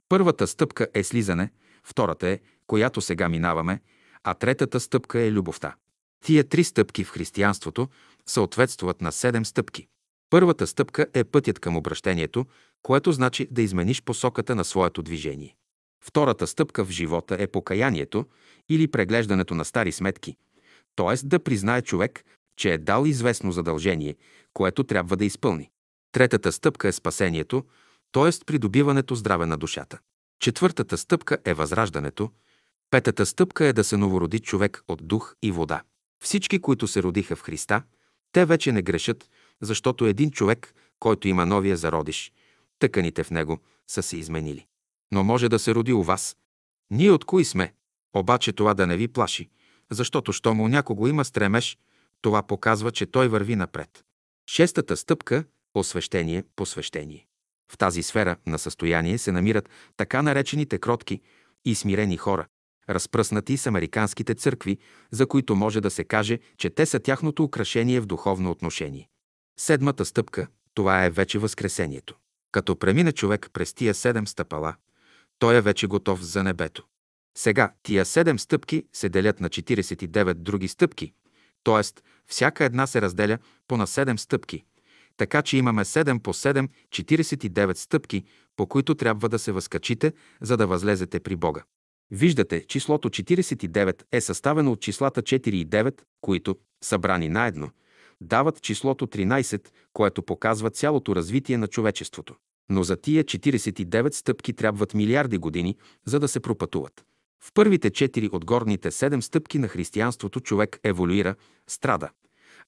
[0.08, 1.50] първата стъпка е слизане,
[1.84, 3.80] втората е, която сега минаваме,
[4.24, 5.74] а третата стъпка е любовта.
[6.24, 7.88] Тия три стъпки в християнството
[8.26, 9.86] съответстват на седем стъпки.
[10.30, 12.46] Първата стъпка е пътят към обращението,
[12.82, 15.56] което значи да измениш посоката на своето движение.
[16.04, 18.24] Втората стъпка в живота е покаянието
[18.68, 20.36] или преглеждането на стари сметки,
[20.96, 21.26] т.е.
[21.26, 22.24] да признае човек,
[22.56, 24.16] че е дал известно задължение,
[24.52, 25.70] което трябва да изпълни.
[26.12, 27.64] Третата стъпка е спасението,
[28.12, 28.44] т.е.
[28.46, 29.98] придобиването здраве на душата.
[30.40, 32.30] Четвъртата стъпка е възраждането.
[32.90, 35.82] Петата стъпка е да се новороди човек от дух и вода.
[36.22, 37.82] Всички, които се родиха в Христа,
[38.32, 39.30] те вече не грешат,
[39.60, 42.32] защото един човек, който има новия зародиш,
[42.78, 44.66] тъканите в него са се изменили.
[45.12, 46.36] Но може да се роди у вас.
[46.90, 47.74] Ние от кои сме?
[48.14, 49.48] Обаче това да не ви плаши,
[49.90, 51.78] защото щом у някого има стремеж,
[52.20, 54.04] това показва, че той върви напред.
[54.50, 57.26] Шестата стъпка– освещение, посвещение.
[57.72, 61.20] В тази сфера на състояние се намират така наречените кротки
[61.64, 62.46] и смирени хора,
[62.90, 64.78] разпръснати с американските църкви,
[65.10, 69.08] за които може да се каже, че те са тяхното украшение в духовно отношение.
[69.58, 72.16] Седмата стъпка– това е вече Възкресението.
[72.52, 74.74] Като премине човек през тия седем стъпала,
[75.38, 76.84] той е вече готов за небето.
[77.38, 81.12] Сега тия седем стъпки се делят на 49 други стъпки,
[81.64, 82.02] т.е.
[82.26, 83.38] всяка една се разделя
[83.68, 84.64] по на 7 стъпки,
[85.16, 88.24] така че имаме 7 по 7, 49 стъпки,
[88.56, 91.62] по които трябва да се възкачите, за да възлезете при Бога.
[92.10, 97.70] Виждате, числото 49 е съставено от числата 4 и 9, които събрани наедно,
[98.20, 102.34] дават числото 13, което показва цялото развитие на човечеството.
[102.70, 107.04] Но за тия 49 стъпки трябват милиарди години, за да се пропътуват.
[107.44, 111.34] В първите четири от горните седем стъпки на християнството човек еволюира,
[111.68, 112.10] страда,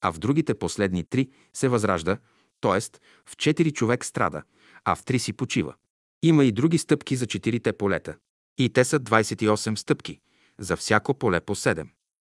[0.01, 2.19] а в другите последни три се възражда,
[2.61, 2.81] т.е.
[3.27, 4.43] в четири човек страда,
[4.85, 5.75] а в три си почива.
[6.23, 8.17] Има и други стъпки за четирите полета.
[8.59, 10.21] И те са 28 стъпки,
[10.59, 11.87] за всяко поле по 7.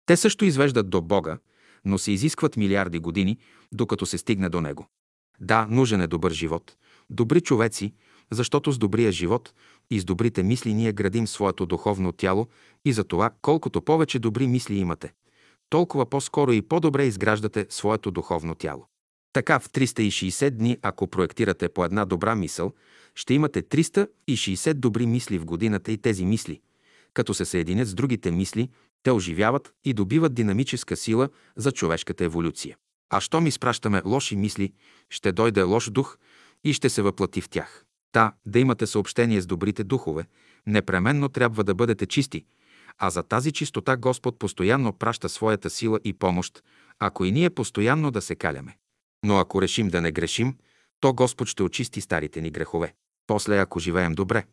[0.05, 1.38] Те също извеждат до Бога,
[1.86, 3.38] но се изискват милиарди години,
[3.72, 4.88] докато се стигне до Него.
[5.39, 6.76] Да, нужен е добър живот,
[7.09, 7.93] добри човеци,
[8.32, 9.53] защото с добрия живот
[9.91, 12.47] и с добрите мисли ние градим своето духовно тяло
[12.86, 15.13] и за това колкото повече добри мисли имате,
[15.70, 18.86] толкова по-скоро и по-добре изграждате своето духовно тяло.
[19.34, 22.74] Така в 360 дни, ако проектирате по една добра мисъл,
[23.20, 26.61] ще имате 360 добри мисли в годината и тези мисли,
[27.13, 28.70] като се съединят с другите мисли,
[29.03, 32.78] те оживяват и добиват динамическа сила за човешката еволюция.
[33.09, 34.74] А щом изпращаме лоши мисли,
[35.09, 36.17] ще дойде лош дух
[36.63, 37.86] и ще се въплати в тях.
[38.11, 40.26] Та, да имате съобщение с добрите духове,
[40.67, 42.45] непременно трябва да бъдете чисти,
[42.97, 46.63] а за тази чистота Господ постоянно праща своята сила и помощ,
[46.99, 48.78] ако и ние постоянно да се каляме.
[49.26, 50.55] Но ако решим да не грешим,
[50.99, 52.93] то Господ ще очисти старите ни грехове.
[53.30, 54.45] После, ако живеем добре,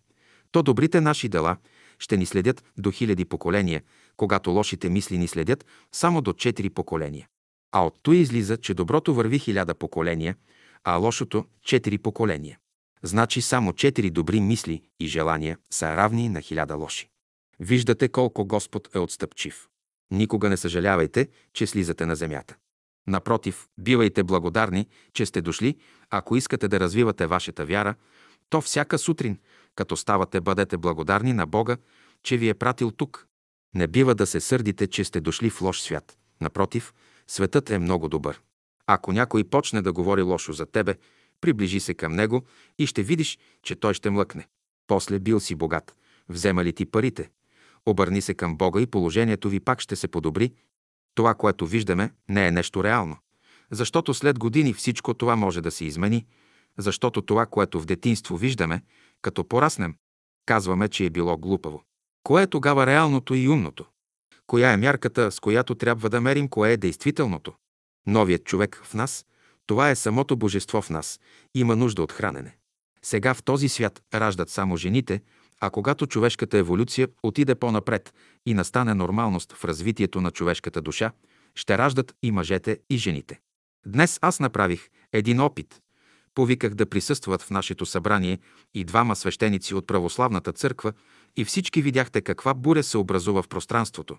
[0.51, 1.57] то добрите наши дела
[1.99, 3.83] ще ни следят до хиляди поколения,
[4.17, 7.27] когато лошите мисли ни следят само до четири поколения.
[7.73, 10.37] А от той излиза, че доброто върви хиляда поколения,
[10.85, 12.59] а лошото– четири поколения.
[13.03, 17.09] Значи само четири добри мисли и желания са равни на хиляда лоши.
[17.61, 19.69] Виждате колко Господ е отстъпчив.
[20.11, 22.57] Никога не съжалявайте, че слизате на земята.
[23.07, 25.77] Напротив, бивайте благодарни, че сте дошли,
[26.11, 27.95] ако искате да развивате вашата вяра,
[28.51, 29.39] то всяка сутрин,
[29.75, 31.77] като ставате, бъдете благодарни на Бога,
[32.23, 33.27] че ви е пратил тук.
[33.75, 36.19] Не бива да се сърдите, че сте дошли в лош свят.
[36.41, 36.95] Напротив,
[37.27, 38.41] светът е много добър.
[38.87, 40.95] Ако някой почне да говори лошо за тебе,
[41.41, 42.43] приближи се към него
[42.79, 44.49] и ще видиш, че той ще млъкне.
[44.87, 45.97] После бил си богат.
[46.29, 47.31] Взема ли ти парите?
[47.87, 50.53] Обърни се към Бога и положението ви пак ще се подобри.
[51.15, 53.17] Това, което виждаме, не е нещо реално.
[53.71, 56.27] Защото след години всичко това може да се измени,
[56.79, 58.83] защото това, което в детинство виждаме,
[59.23, 59.95] като пораснем,
[60.47, 61.83] казваме, че е било глупаво.
[62.23, 63.87] Кое е тогава реалното и умното?
[64.47, 67.53] Коя е мярката, с която трябва да мерим кое е действителното?
[68.07, 69.27] Новият човек в нас,
[69.67, 71.21] това е самото божество в нас,
[71.55, 72.57] има нужда от хранене.
[73.03, 75.23] Сега в този свят раждат само жените,
[75.61, 78.15] а когато човешката еволюция отиде по-напред
[78.47, 81.13] и настане нормалност в развитието на човешката душа,
[81.55, 83.41] ще раждат и мъжете, и жените.
[83.87, 85.81] Днес аз направих един опит.
[86.37, 88.39] Повиках да присъстват в нашето събрание
[88.75, 90.93] и двама свещеници от православната църква
[91.37, 94.17] и всички видяхте каква буря се образува в пространството.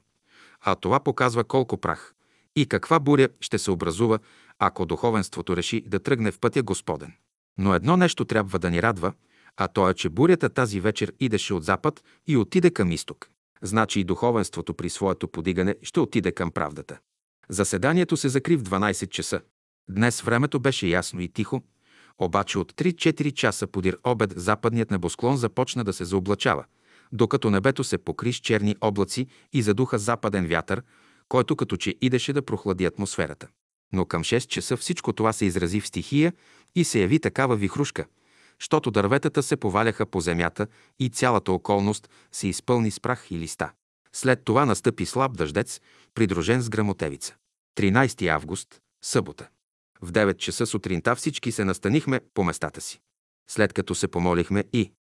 [0.62, 2.14] А това показва колко прах
[2.56, 4.20] и каква буря ще се образува,
[4.60, 7.14] ако духовенството реши да тръгне в пътя Господен.
[7.58, 9.14] Но едно нещо трябва да ни радва,
[9.58, 13.30] а то е, че бурята тази вечер идеше от запад и отиде към изток.
[13.62, 16.98] Значи и духовенството при своето подигане ще отиде към правдата.
[17.50, 19.42] Заседанието се закри в 12 часа.
[19.90, 21.62] Днес времето беше ясно и тихо,
[22.20, 26.66] обаче от 3-4 часа подир обед западният небосклон започна да се заоблачава,
[27.12, 30.84] докато небето се покри с черни облаци и задуха западен вятър,
[31.30, 33.48] който като че идеше да прохлади атмосферата.
[33.94, 36.34] Но към 6 часа всичко това се изрази в стихия
[36.76, 38.06] и се яви такава вихрушка,
[38.60, 40.68] щото дърветата се поваляха по земята
[41.00, 43.72] и цялата околност се изпълни с прах и листа.
[44.14, 45.82] След това настъпи слаб дъждец,
[46.14, 47.36] придружен с грамотевица.
[47.78, 49.48] 13 август, събота.
[50.02, 53.00] В 9 часа сутринта всички се настанихме по местата си.
[53.50, 54.92] След като се помолихме и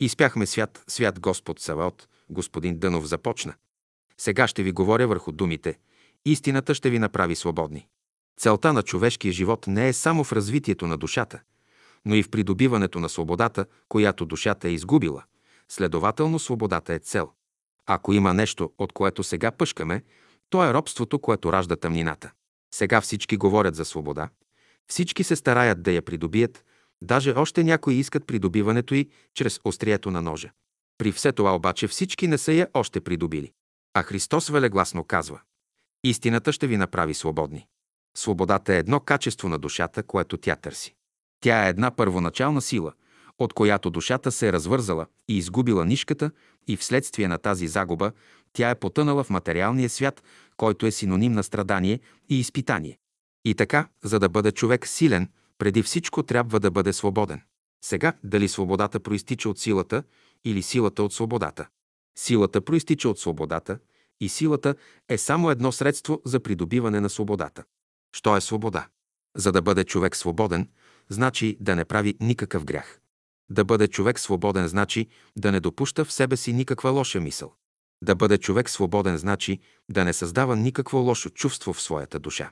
[0.00, 3.54] изпяхме свят, свят Господ Саваот, господин Дънов започна.
[4.18, 5.78] Сега ще ви говоря върху думите.
[6.24, 7.88] Истината ще ви направи свободни.
[8.40, 11.40] Целта на човешкия живот не е само в развитието на душата,
[12.04, 15.24] но и в придобиването на свободата, която душата е изгубила.
[15.68, 17.30] Следователно, свободата е цел.
[17.86, 20.02] Ако има нещо, от което сега пъшкаме,
[20.50, 22.32] то е робството, което ражда тъмнината.
[22.74, 24.28] Сега всички говорят за свобода,
[24.86, 26.64] всички се стараят да я придобият,
[27.02, 30.50] даже още някои искат придобиването й чрез острието на ножа.
[30.98, 33.52] При все това обаче всички не са я още придобили.
[33.94, 35.40] А Христос велегласно казва
[36.04, 37.66] Истината ще ви направи свободни.
[38.16, 40.94] Свободата е едно качество на душата, което тя търси.
[41.40, 42.92] Тя е една първоначална сила,
[43.38, 46.30] от която душата се е развързала и изгубила нишката
[46.68, 48.12] и вследствие на тази загуба
[48.52, 50.22] тя е потънала в материалния свят,
[50.56, 52.98] който е синоним на страдание и изпитание.
[53.44, 55.28] И така, за да бъде човек силен,
[55.58, 57.42] преди всичко трябва да бъде свободен.
[57.84, 60.02] Сега, дали свободата проистича от силата
[60.44, 61.68] или силата от свободата?
[62.18, 63.78] Силата проистича от свободата
[64.20, 64.74] и силата
[65.08, 67.64] е само едно средство за придобиване на свободата.
[68.16, 68.88] Що е свобода?
[69.36, 70.68] За да бъде човек свободен,
[71.08, 73.00] значи да не прави никакъв грях.
[73.50, 77.54] Да бъде човек свободен значи да не допуща в себе си никаква лоша мисъл.
[78.02, 82.50] Да бъде човек свободен значи да не създава никакво лошо чувство в своята душа.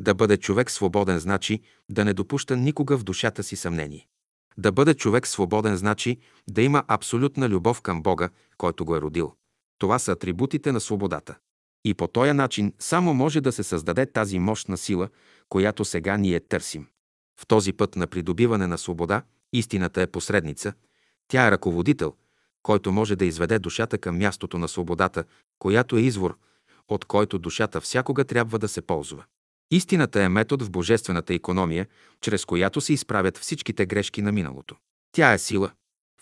[0.00, 4.06] Да бъде човек свободен значи да не допуща никога в душата си съмнение.
[4.58, 6.18] Да бъде човек свободен значи
[6.50, 8.28] да има абсолютна любов към Бога,
[8.58, 9.34] който го е родил.
[9.78, 11.36] Това са атрибутите на свободата.
[11.84, 15.08] И по този начин само може да се създаде тази мощна сила,
[15.48, 16.86] която сега ние търсим.
[17.40, 19.22] В този път на придобиване на свобода
[19.52, 20.72] истината е посредница,
[21.28, 22.14] тя е ръководител,
[22.66, 25.24] който може да изведе душата към мястото на свободата,
[25.58, 26.36] която е извор,
[26.88, 29.24] от който душата всякога трябва да се ползва.
[29.70, 31.86] Истината е метод в божествената економия,
[32.20, 34.76] чрез която се изправят всичките грешки на миналото.
[35.12, 35.70] Тя е сила.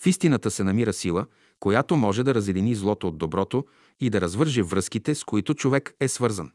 [0.00, 1.26] В истината се намира сила,
[1.60, 3.64] която може да разедини злото от доброто
[4.00, 6.52] и да развърже връзките, с които човек е свързан.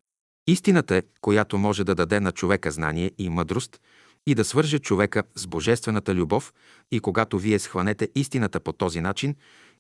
[0.48, 3.80] Истината е, която може да даде на човека знание и мъдрост
[4.28, 6.54] и да свърже човека с божествената любов
[6.92, 9.36] и когато вие схванете истината по този начин,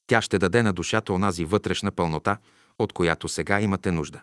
[0.10, 2.38] тя ще даде на душата онази вътрешна пълнота,
[2.80, 4.22] от която сега имате нужда.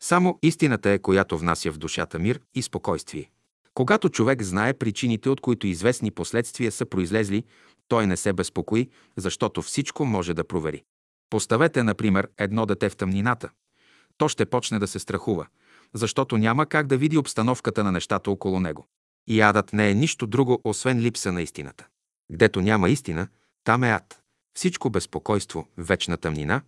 [0.00, 3.30] Само истината е, която внася в душата мир и спокойствие.
[3.74, 7.44] Когато човек знае причините, от които известни последствия са произлезли,
[7.88, 10.82] той не се безпокои, защото всичко може да провери.
[11.30, 13.50] Поставете, например, едно дете в тъмнината.
[14.18, 15.46] То ще почне да се страхува,
[15.94, 18.86] защото няма как да види обстановката на нещата около него.
[19.26, 21.86] И адът не е нищо друго, освен липса на истината.
[22.32, 23.28] Гдето няма истина,
[23.64, 24.25] там е ад.
[24.56, 26.62] Всичко безпокойство, вечна тъмнина,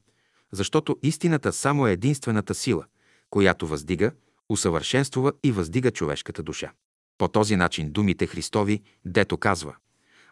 [0.53, 2.85] защото истината само е единствената сила,
[3.31, 4.13] която въздига,
[4.49, 6.73] усъвършенствува и въздига човешката душа.
[7.19, 9.77] По този начин думите Христови, дето казва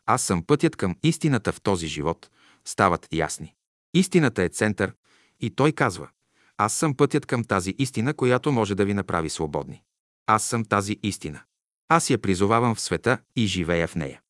[0.07, 2.31] «Аз съм пътят към истината в този живот»,
[2.65, 3.55] стават ясни.
[3.95, 4.93] Истината е център
[5.41, 6.09] и той казва
[6.57, 9.83] «Аз съм пътят към тази истина, която може да ви направи свободни.
[10.27, 11.41] Аз съм тази истина.
[11.89, 14.21] Аз я призовавам в света и живея в нея».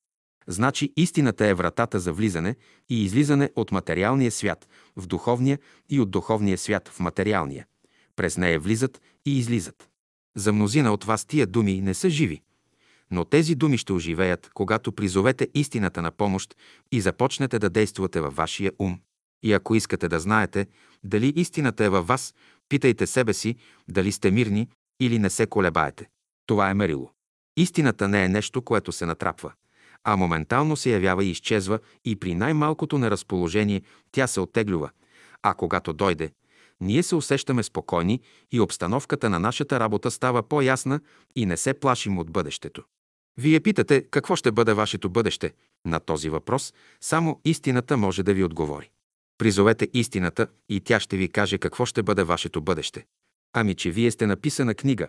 [0.49, 2.57] Значи истината е вратата за влизане
[2.89, 7.67] и излизане от материалния свят в духовния и от духовния свят в материалния.
[8.17, 9.89] През нея влизат и излизат.
[10.37, 12.43] За мнозина от вас тия думи не са живи,
[13.11, 16.57] но тези думи ще оживеят, когато призовете истината на помощ
[16.93, 19.01] и започнете да действате във вашия ум.
[19.43, 20.67] И ако искате да знаете
[21.05, 22.35] дали истината е във вас,
[22.69, 23.57] питайте себе си
[23.89, 24.69] дали сте мирни
[25.01, 26.09] или не се колебаете.
[26.47, 27.11] Това е мерило.
[27.57, 29.53] Истината не е нещо, което се натрапва,
[30.09, 33.83] а моментално се явява и изчезва и при най-малкото неразположение
[34.13, 34.91] тя се оттеглюва,
[35.43, 36.31] а когато дойде,
[36.81, 38.21] ние се усещаме спокойни
[38.53, 41.01] и обстановката на нашата работа става по-ясна
[41.37, 42.83] и не се плашим от бъдещето.
[43.39, 45.53] Вие питате какво ще бъде вашето бъдеще.
[45.87, 48.91] На този въпрос само истината може да ви отговори.
[49.39, 53.07] Призовете истината и тя ще ви каже какво ще бъде вашето бъдеще.
[53.53, 55.09] Ами, че вие сте написана книга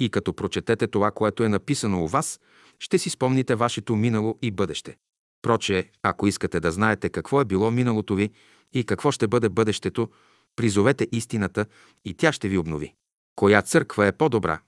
[0.00, 2.40] и като прочетете това, което е написано у вас,
[2.80, 4.96] ще си спомните вашето минало и бъдеще.
[5.42, 8.30] Проче, ако искате да знаете какво е било миналото ви
[8.72, 10.10] и какво ще бъде бъдещето,
[10.56, 11.66] призовете истината
[12.04, 12.94] и тя ще ви обнови.
[13.36, 14.60] Коя църква е по-добра?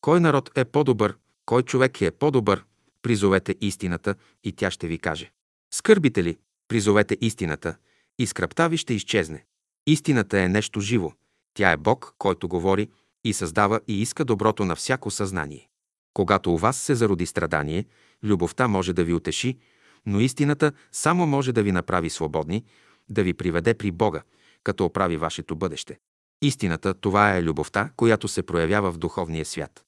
[0.00, 1.16] Кой народ е по-добър?
[1.46, 2.64] Кой човек е по-добър?
[3.02, 4.14] Призовете истината
[4.44, 5.32] и тя ще ви каже.
[5.74, 6.38] Скърбите ли?
[6.68, 7.76] Призовете истината
[8.18, 9.44] и скръпта ви ще изчезне.
[9.86, 11.12] Истината е нещо живо.
[11.54, 12.88] Тя е Бог, който говори
[13.24, 15.68] и създава и иска доброто на всяко съзнание.
[16.14, 17.84] Когато у вас се зароди страдание,
[18.22, 19.58] любовта може да ви утеши,
[20.06, 22.64] но истината само може да ви направи свободни,
[23.08, 24.22] да ви приведе при Бога,
[24.64, 25.98] като оправи вашето бъдеще.
[26.42, 29.84] Истината– това е любовта, която се проявява в духовния свят.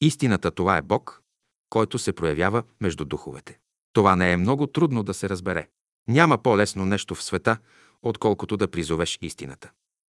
[0.00, 1.22] Истината– това е Бог,
[1.70, 3.58] който се проявява между духовете.
[3.92, 5.68] Това не е много трудно да се разбере.
[6.08, 7.58] Няма по-лесно нещо в света,
[8.02, 9.70] отколкото да призовеш истината.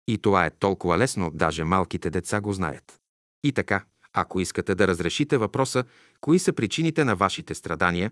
[0.07, 2.99] И това е толкова лесно, даже малките деца го знаят.
[3.43, 5.83] И така, ако искате да разрешите въпроса,
[6.21, 8.11] кои са причините на вашите страдания,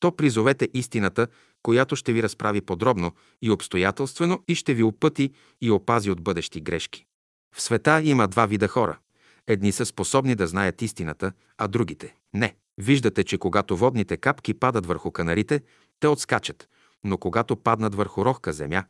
[0.00, 1.26] то призовете истината,
[1.62, 5.30] която ще ви разправи подробно и обстоятелствено и ще ви опъти
[5.60, 7.06] и опази от бъдещи грешки.
[7.54, 8.98] В света има два вида хора.
[9.46, 12.56] Едни са способни да знаят истината, а другите– не.
[12.78, 15.60] Виждате, че когато водните капки падат върху канарите,
[16.00, 16.68] те отскачат,
[17.04, 18.84] но когато паднат върху рохка земя,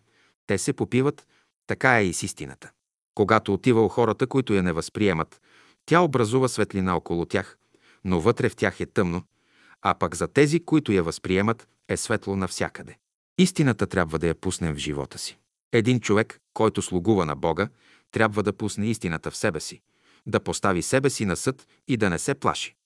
[0.46, 1.26] те се попиват,
[1.66, 2.70] така е и с истината.
[3.14, 5.40] Когато отива у хората, които я не възприемат,
[5.86, 7.56] тя образува светлина около тях,
[8.04, 9.22] но вътре в тях е тъмно,
[9.82, 12.96] а пък за тези, които я възприемат, е светло навсякъде.
[13.38, 15.38] Истината трябва да я пуснем в живота си.
[15.72, 17.68] Един човек, който слугува на Бога,
[18.10, 19.80] трябва да пусне истината в себе си,
[20.26, 22.76] да постави себе си на съд и да не се плаши.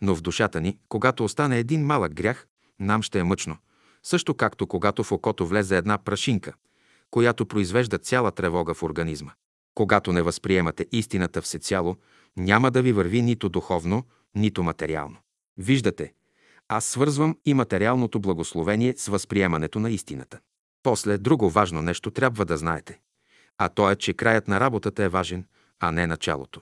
[0.00, 2.46] Но в душата ни, когато остане един малък грях,
[2.80, 3.56] нам ще е мъчно,
[4.02, 6.52] също както когато в окото влезе една прашинка,
[7.10, 9.32] която произвежда цяла тревога в организма.
[9.74, 11.96] Когато не възприемате истината всецяло,
[12.38, 15.16] няма да ви върви нито духовно, нито материално.
[15.56, 16.12] Виждате,
[16.68, 20.38] аз свързвам и материалното благословение с възприемането на истината.
[20.82, 23.00] После друго важно нещо трябва да знаете.
[23.58, 25.44] А то е, че краят на работата е важен,
[25.80, 26.60] а не началото.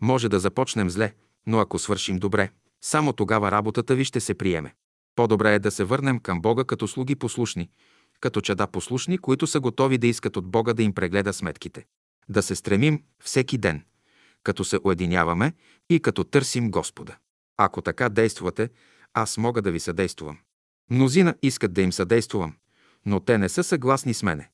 [0.00, 1.12] Може да започнем зле,
[1.46, 2.50] но ако свършим добре,
[2.80, 4.74] само тогава работата ви ще се приеме.
[5.16, 7.70] По-добре е да се върнем към Бога като слуги послушни,
[8.20, 11.86] като чада послушни, които са готови да искат от Бога да им прегледа сметките.
[12.28, 13.84] Да се стремим всеки ден,
[14.46, 15.52] като се уединяваме
[15.90, 17.16] и като търсим Господа.
[17.56, 18.70] Ако така действате,
[19.14, 20.38] аз мога да ви съдействувам.
[20.90, 22.54] Мнозина искат да им съдействувам,
[23.06, 24.50] но те не са съгласни с мене.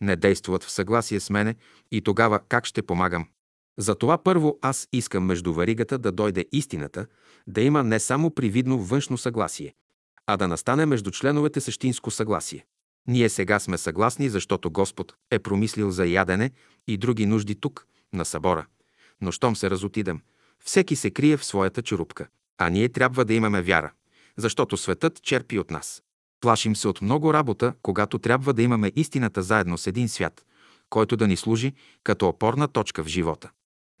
[0.00, 1.54] Не действат в съгласие с мене
[1.90, 3.28] и тогава как ще помагам?
[3.78, 7.06] Затова първо аз искам между варигата да дойде истината,
[7.46, 9.74] да има не само привидно външно съгласие,
[10.26, 12.66] а да настане между членовете същинско съгласие.
[13.08, 16.50] Ние сега сме съгласни, защото Господ е промислил за ядене
[16.88, 18.66] и други нужди тук, на събора.
[19.20, 20.20] Но щом се разотидем,
[20.64, 22.28] всеки се крие в своята черупка.
[22.58, 23.92] А ние трябва да имаме вяра,
[24.36, 26.02] защото светът черпи от нас.
[26.40, 30.44] Плашим се от много работа, когато трябва да имаме истината заедно с един свят,
[30.90, 31.72] който да ни служи
[32.04, 33.50] като опорна точка в живота.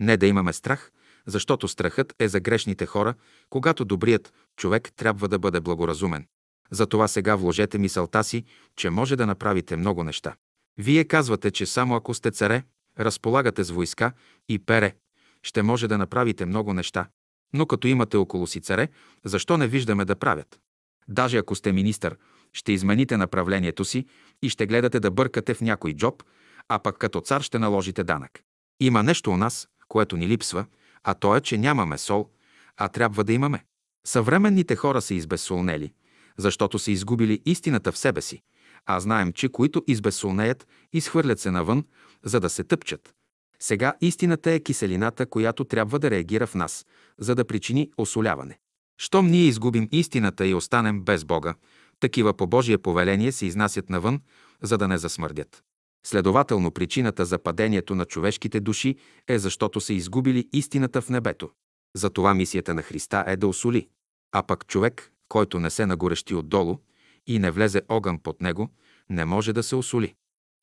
[0.00, 0.90] Не да имаме страх,
[1.26, 3.14] защото страхът е за грешните хора,
[3.50, 6.26] когато добрият човек трябва да бъде благоразумен.
[6.70, 8.44] Затова сега вложете мисълта си,
[8.76, 10.36] че може да направите много неща.
[10.78, 12.62] Вие казвате, че само ако сте царе,
[12.98, 14.12] разполагате с войска
[14.48, 14.94] и пере,
[15.42, 17.08] ще може да направите много неща.
[17.52, 18.88] Но като имате около си царе,
[19.24, 20.60] защо не виждаме да правят?
[21.08, 22.16] Даже ако сте министър,
[22.52, 24.06] ще измените направлението си
[24.42, 26.22] и ще гледате да бъркате в някой джоб,
[26.68, 28.42] а пък като цар ще наложите данък.
[28.80, 30.66] Има нещо у нас, което ни липсва,
[31.04, 32.30] а то е, че нямаме сол,
[32.76, 33.64] а трябва да имаме.
[34.06, 35.92] Съвременните хора са избезсолнели,
[36.36, 38.42] защото са изгубили истината в себе си,
[38.86, 41.84] а знаем, че които избезсолнеят, изхвърлят се навън,
[42.22, 43.14] за да се тъпчат.
[43.60, 46.86] Сега истината е киселината, която трябва да реагира в нас,
[47.18, 48.58] за да причини осоляване.
[48.98, 51.54] Щом ние изгубим истината и останем без Бога,
[52.00, 54.20] такива по Божие повеление се изнасят навън,
[54.62, 55.62] за да не засмърдят.
[56.06, 58.96] Следователно, причината за падението на човешките души
[59.28, 61.50] е защото са изгубили истината в небето.
[61.94, 63.88] Затова мисията на Христа е да осоли.
[64.32, 66.78] А пък човек, който не се нагорещи отдолу
[67.26, 68.68] и не влезе огън под него,
[69.10, 70.14] не може да се осоли.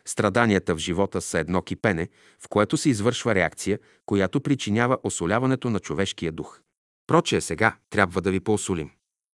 [0.08, 5.80] Страданията в живота са едно кипене, в което се извършва реакция, която причинява осоляването на
[5.80, 6.62] човешкия дух.
[7.08, 8.92] Прочее сега трябва да ви поосолим.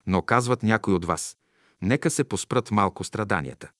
[0.07, 1.37] Но казват някои от вас,
[1.81, 3.71] нека се поспрат малко страданията.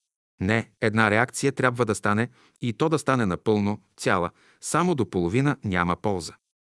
[0.42, 2.30] Не, една реакция трябва да стане
[2.62, 4.32] и то да стане напълно, цяла,
[4.62, 6.34] само до половина няма полза.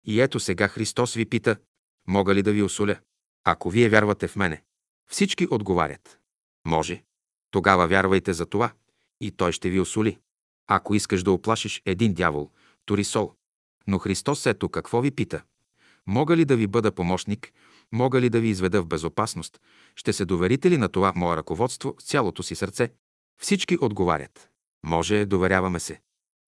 [0.06, 1.56] И ето сега Христос ви пита,
[2.08, 2.96] мога ли да ви осоля?
[3.44, 4.62] Ако вие вярвате в мене.
[5.10, 6.18] Всички отговарят.
[6.66, 7.02] Може.
[7.50, 8.72] Тогава вярвайте за това
[9.20, 10.18] и той ще ви осоли.
[10.66, 12.50] Ако искаш да оплашиш един дявол,
[12.86, 13.34] тори сол.
[13.86, 15.42] Но Христос ето какво ви пита.
[16.06, 17.52] Мога ли да ви бъда помощник?
[17.92, 19.60] Мога ли да ви изведа в безопасност?
[19.96, 22.92] Ще се доверите ли на това мое ръководство с цялото си сърце?
[23.40, 24.50] Всички отговарят.
[24.86, 26.00] Може, доверяваме се.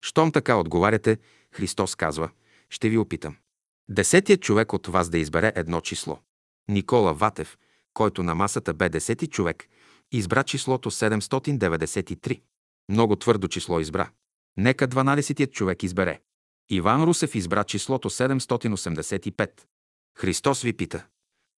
[0.05, 1.19] Щом така отговаряте,
[1.53, 2.31] Христос казва,
[2.71, 3.37] ще ви опитам.
[3.89, 6.19] Десетият човек от вас да избере едно число.
[6.69, 7.59] Никола Ватев,
[7.95, 9.69] който на масата бе десети човек,
[10.13, 12.41] избра числото 793.
[12.89, 14.11] Много твърдо число избра.
[14.57, 16.21] Нека 12-тият човек избере.
[16.71, 19.51] Иван Русев избра числото 785.
[20.19, 21.07] Христос ви пита,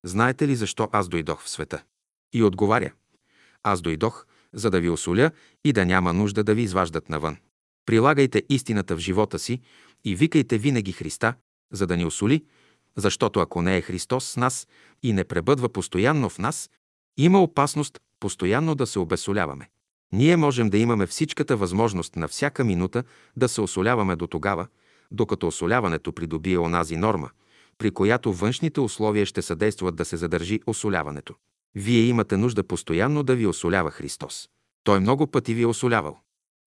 [0.04, 1.82] знаете ли защо аз дойдох в света?
[2.32, 2.92] И отговаря,
[3.62, 5.30] аз дойдох, за да ви осоля
[5.64, 7.36] и да няма нужда да ви изваждат навън.
[7.86, 9.60] Прилагайте истината в живота си
[10.04, 11.34] и викайте винаги Христа,
[11.72, 12.44] за да ни осоли,
[12.96, 14.68] защото ако не е Христос с нас
[15.02, 16.70] и не пребъдва постоянно в нас,
[17.16, 19.68] има опасност постоянно да се обесоляваме.
[20.14, 23.04] Ние можем да имаме всичката възможност на всяка минута
[23.36, 24.66] да се осоляваме до тогава,
[25.10, 27.30] докато осоляването придобие онази норма,
[27.78, 31.34] при която външните условия ще съдействат да се задържи осоляването.
[31.74, 34.48] Вие имате нужда постоянно да ви осолява Христос.
[34.84, 36.18] Той много пъти ви е осолявал.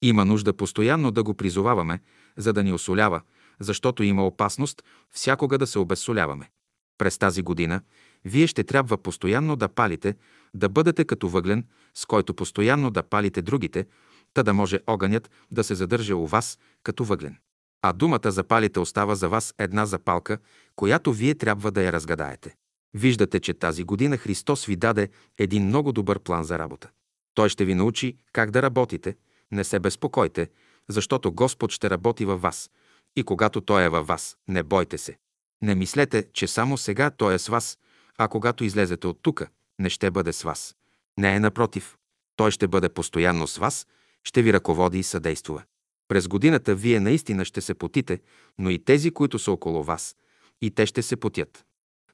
[0.03, 2.01] Има нужда постоянно да го призоваваме,
[2.36, 3.20] за да ни осолява,
[3.61, 6.51] защото има опасност всякога да се обезсоляваме.
[6.99, 7.80] През тази година
[8.24, 10.14] вие ще трябва постоянно да палите,
[10.55, 13.86] да бъдете като въглен, с който постоянно да палите другите,
[14.34, 17.36] та да може огънят да се задържа у вас като въглен.
[17.82, 20.38] А думата запалите остава за вас една запалка,
[20.76, 22.55] която вие трябва да я разгадаете.
[22.94, 26.90] Виждате, че тази година Христос ви даде един много добър план за работа.
[27.34, 29.16] Той ще ви научи как да работите.
[29.53, 30.49] Не се безпокойте,
[30.88, 32.70] защото Господ ще работи във вас.
[33.16, 35.18] И когато Той е във вас, не бойте се.
[35.62, 37.78] Не мислете, че само сега Той е с вас,
[38.18, 39.49] а когато излезете от тука,
[39.79, 40.77] не ще бъде с вас.
[41.18, 41.97] Не е напротив.
[42.37, 43.87] Той ще бъде постоянно с вас,
[44.24, 45.62] ще ви ръководи и съдействува.
[46.09, 48.20] През годината вие наистина ще се потите,
[48.59, 50.16] но и тези, които са около вас,
[50.62, 51.64] и те ще се потят.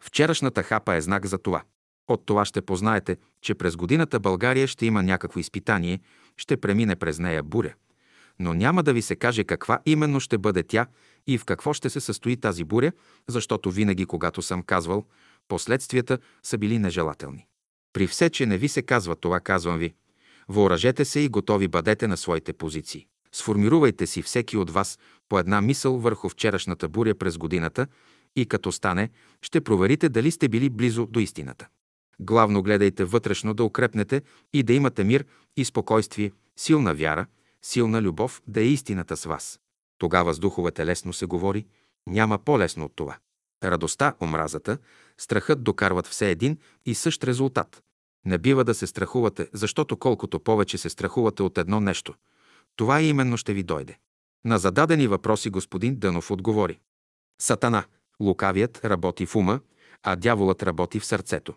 [0.01, 1.63] Вчерашната хапа е знак за това.
[2.09, 6.01] От това ще познаете, че през годината България ще има някакво изпитание,
[6.37, 7.75] ще премине през нея буря.
[8.39, 10.87] Но няма да ви се каже каква именно ще бъде тя
[11.27, 12.93] и в какво ще се състои тази буря,
[13.29, 15.05] защото винаги, когато съм казвал,
[15.49, 17.47] последствията са били нежелателни.
[17.93, 19.95] При все, че не ви се казва това, казвам ви,
[20.49, 23.07] въоръжете се и готови бъдете на своите позиции.
[23.33, 27.87] Сформирувайте си всеки от вас по една мисъл върху вчерашната буря през годината
[28.37, 29.11] и като стане,
[29.43, 31.69] ще проверите дали сте били близо до истината.
[32.21, 34.23] Главно гледайте вътрешно да укрепнете
[34.53, 35.25] и да имате мир
[35.57, 37.27] и спокойствие, силна вяра,
[37.63, 39.61] силна любов да е истината с вас.
[39.99, 41.67] Тогава с духовете лесно се говори,
[42.07, 43.17] няма по-лесно от това.
[43.65, 44.79] Радостта, омразата,
[45.23, 47.83] страхът докарват все един и същ резултат.
[48.27, 52.15] Не бива да се страхувате, защото колкото повече се страхувате от едно нещо,
[52.77, 53.99] това именно ще ви дойде.
[54.45, 56.79] На зададени въпроси господин Дънов отговори.
[57.41, 57.85] Сатана,
[58.21, 59.61] лукавият, работи в ума,
[60.03, 61.55] а дяволът работи в сърцето.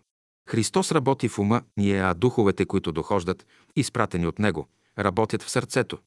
[0.50, 3.46] Христос работи в ума ние, а духовете, които дохождат,
[3.76, 4.68] изпратени от Него,
[5.00, 5.98] работят в сърцето.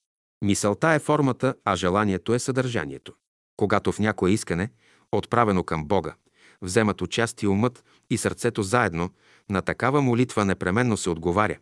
[0.42, 3.12] Мисълта е формата, а желанието е съдържанието.
[3.56, 4.70] Когато в някое искане,
[5.12, 6.14] отправено към Бога,
[6.62, 9.11] вземат участие умът и сърцето заедно,
[9.50, 11.59] на такава молитва непременно се отговаря.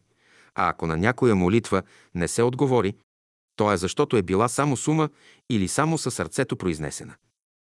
[0.55, 1.83] А ако на някоя молитва
[2.15, 2.95] не се отговори,
[3.57, 5.09] то е защото е била само сума
[5.51, 7.15] или само със сърцето произнесена.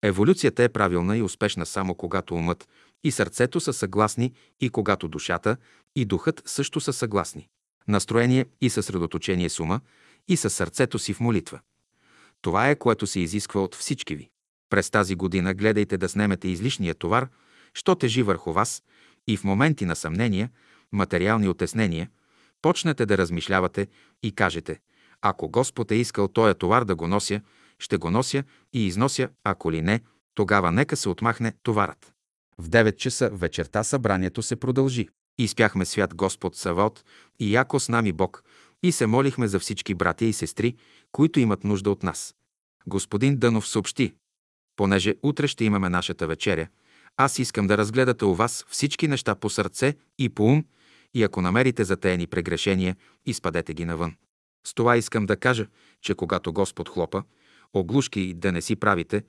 [0.03, 2.67] Еволюцията е правилна и успешна само когато умът
[3.03, 5.57] и сърцето са съгласни и когато душата
[5.95, 7.47] и духът също са съгласни.
[7.87, 9.81] Настроение и съсредоточение с ума
[10.27, 11.59] и със сърцето си в молитва.
[12.41, 14.29] Това е, което се изисква от всички ви.
[14.73, 17.27] През тази година гледайте да снемете излишния товар,
[17.73, 18.83] що тежи върху вас
[19.27, 20.49] и в моменти на съмнения,
[20.91, 22.09] материални отеснения,
[22.61, 23.87] почнете да размишлявате
[24.23, 24.79] и кажете
[25.21, 27.41] «Ако Господ е искал този товар да го нося,
[27.79, 28.43] ще го нося
[28.73, 30.01] и износя, ако ли не,
[30.35, 32.13] тогава нека се отмахне товарът».
[32.57, 35.07] В 9 часа вечерта събранието се продължи.
[35.37, 37.03] Изпяхме свят Господ Савот
[37.39, 38.43] и яко с нами Бог
[38.83, 40.75] и се молихме за всички братя и сестри,
[41.11, 42.35] които имат нужда от нас.
[42.87, 44.13] Господин Дънов съобщи,
[44.75, 46.67] понеже утре ще имаме нашата вечеря,
[47.17, 50.65] аз искам да разгледате у вас всички неща по сърце и по ум
[51.13, 52.95] и ако намерите затеяни прегрешения,
[53.25, 54.15] изпадете ги навън.
[54.67, 55.67] С това искам да кажа,
[56.01, 57.23] че когато Господ хлопа,
[57.73, 59.23] оглушки да не си правите,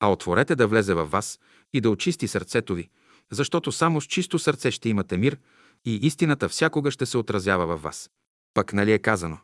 [0.00, 1.40] а отворете да влезе във вас
[1.72, 2.88] и да очисти сърцето ви,
[3.30, 5.38] защото само с чисто сърце ще имате мир
[5.84, 8.10] и истината всякога ще се отразява във вас.
[8.54, 9.38] Пък нали е казано,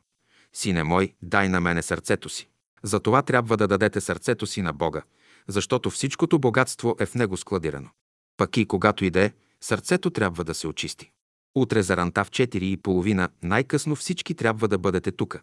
[0.53, 2.49] Сине мой, дай на мене сърцето си.
[2.83, 5.03] Затова трябва да дадете сърцето си на Бога,
[5.49, 7.91] защото всичкото богатство е в него складирано.
[8.37, 11.11] Пък и когато иде, сърцето трябва да се очисти.
[11.55, 15.43] Утре за ранта в 4 и половина, най-късно всички трябва да бъдете тука.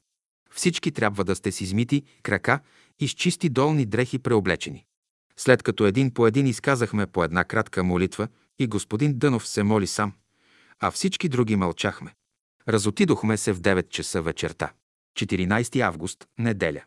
[0.51, 2.59] Всички трябва да сте си измити крака
[2.99, 4.85] и с чисти долни дрехи преоблечени.
[5.37, 8.27] След като един по един изказахме по една кратка молитва
[8.59, 10.13] и господин Дънов се моли сам,
[10.79, 12.13] а всички други мълчахме.
[12.67, 14.71] Разотидохме се в 9 часа вечерта.
[15.17, 16.81] 14 август, неделя.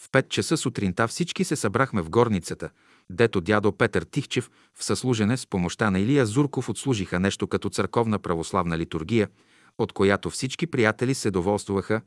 [0.00, 2.70] В 5 часа сутринта всички се събрахме в горницата,
[3.10, 8.18] дето дядо Петър Тихчев в съслужене с помощта на Илия Зурков отслужиха нещо като църковна
[8.18, 9.28] православна литургия,
[9.78, 12.00] от която всички приятели се доволстваха,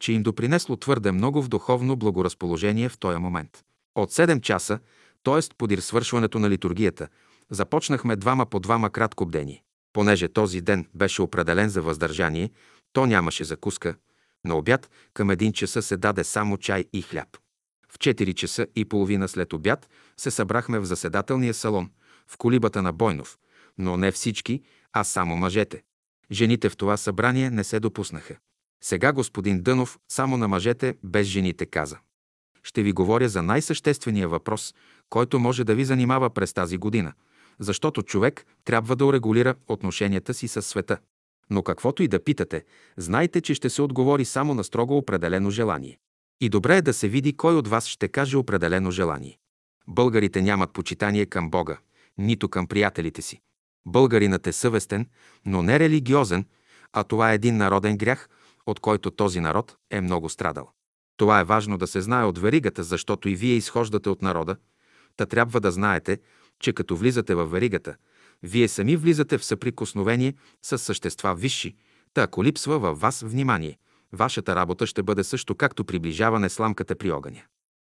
[0.00, 3.64] че им допринесло твърде много в духовно благоразположение в този момент.
[3.94, 4.78] От 7 часа,
[5.22, 5.54] т.е.
[5.58, 7.08] подир свършването на литургията,
[7.50, 9.62] започнахме двама по двама кратко бдение.
[9.92, 12.50] Понеже този ден беше определен за въздържание,
[12.92, 13.94] то нямаше закуска.
[14.44, 17.28] На обяд към един часа се даде само чай и хляб.
[17.92, 21.90] В 4 часа и половина след обяд се събрахме в заседателния салон,
[22.28, 23.38] в колибата на Бойнов,
[23.78, 24.62] но не всички,
[24.92, 25.82] а само мъжете.
[26.32, 28.36] Жените в това събрание не се допуснаха.
[28.84, 31.98] Сега господин Дънов само на мъжете без жените каза.
[32.62, 34.74] Ще ви говоря за най-съществения въпрос,
[35.10, 37.12] който може да ви занимава през тази година,
[37.58, 40.98] защото човек трябва да урегулира отношенията си с света.
[41.50, 42.64] Но каквото и да питате,
[42.96, 45.98] знайте, че ще се отговори само на строго определено желание.
[46.40, 49.38] И добре е да се види кой от вас ще каже определено желание.
[49.88, 51.78] Българите нямат почитание към Бога,
[52.18, 53.40] нито към приятелите си.
[53.86, 55.06] Българинът е съвестен,
[55.46, 56.44] но не религиозен,
[56.92, 58.28] а това е един народен грях,
[58.66, 60.70] от който този народ е много страдал.
[61.16, 64.56] Това е важно да се знае от веригата, защото и вие изхождате от народа,
[65.16, 66.18] та трябва да знаете,
[66.60, 67.96] че като влизате в веригата,
[68.42, 71.76] вие сами влизате в съприкосновение с същества висши,
[72.14, 73.78] та ако липсва във вас внимание,
[74.12, 77.42] вашата работа ще бъде също както приближаване сламката при огъня.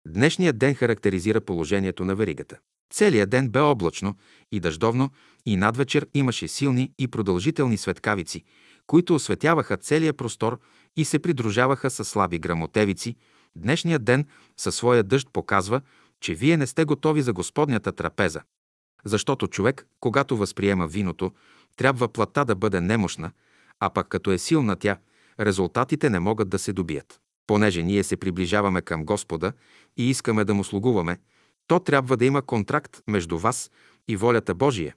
[0.08, 2.58] Днешният ден характеризира положението на веригата.
[2.94, 4.16] Целият ден бе облачно
[4.52, 5.10] и дъждовно
[5.46, 8.44] и надвечер имаше силни и продължителни светкавици,
[8.88, 10.60] които осветяваха целия простор
[10.98, 13.16] и се придружаваха с слаби грамотевици,
[13.56, 14.26] Днешният ден
[14.58, 15.82] със своя дъжд показва,
[16.22, 18.42] че вие не сте готови за Господнята трапеза.
[19.06, 21.32] Защото човек, когато възприема виното,
[21.78, 23.32] трябва плата да бъде немощна,
[23.80, 24.98] а пък като е силна тя,
[25.40, 27.20] резултатите не могат да се добият.
[27.48, 29.54] Понеже ние се приближаваме към Господа
[29.98, 31.18] и искаме да му слугуваме,
[31.68, 33.72] то трябва да има контракт между вас
[34.08, 34.96] и волята Божия.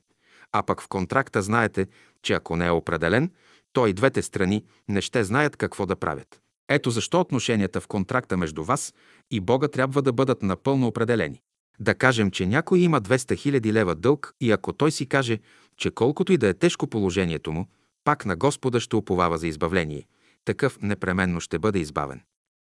[0.53, 1.87] А пък в контракта знаете,
[2.23, 3.31] че ако не е определен,
[3.73, 6.41] то и двете страни не ще знаят какво да правят.
[6.69, 8.95] Ето защо отношенията в контракта между вас
[9.31, 11.43] и Бога трябва да бъдат напълно определени.
[11.81, 13.17] Да кажем, че някой има 200
[13.61, 15.39] 000 лева дълг и ако той си каже,
[15.77, 17.69] че колкото и да е тежко положението му,
[18.05, 20.07] пак на Господа ще уповава за избавление,
[20.45, 22.21] такъв непременно ще бъде избавен.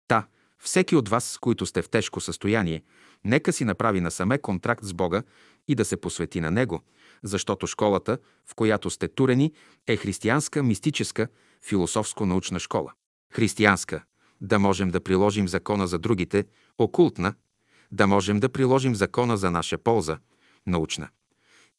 [0.08, 0.26] Та,
[0.58, 2.82] всеки от вас, които сте в тежко състояние,
[3.24, 5.22] нека си направи насаме контракт с Бога
[5.68, 6.80] и да се посвети на Него,
[7.22, 9.52] защото школата, в която сте турени,
[9.86, 11.28] е християнска, мистическа,
[11.62, 12.92] философско-научна школа.
[13.32, 14.02] Християнска–
[14.40, 16.44] да можем да приложим закона за другите,
[16.78, 17.34] окултна–
[17.92, 20.18] да можем да приложим закона за наша полза,
[20.66, 21.08] научна.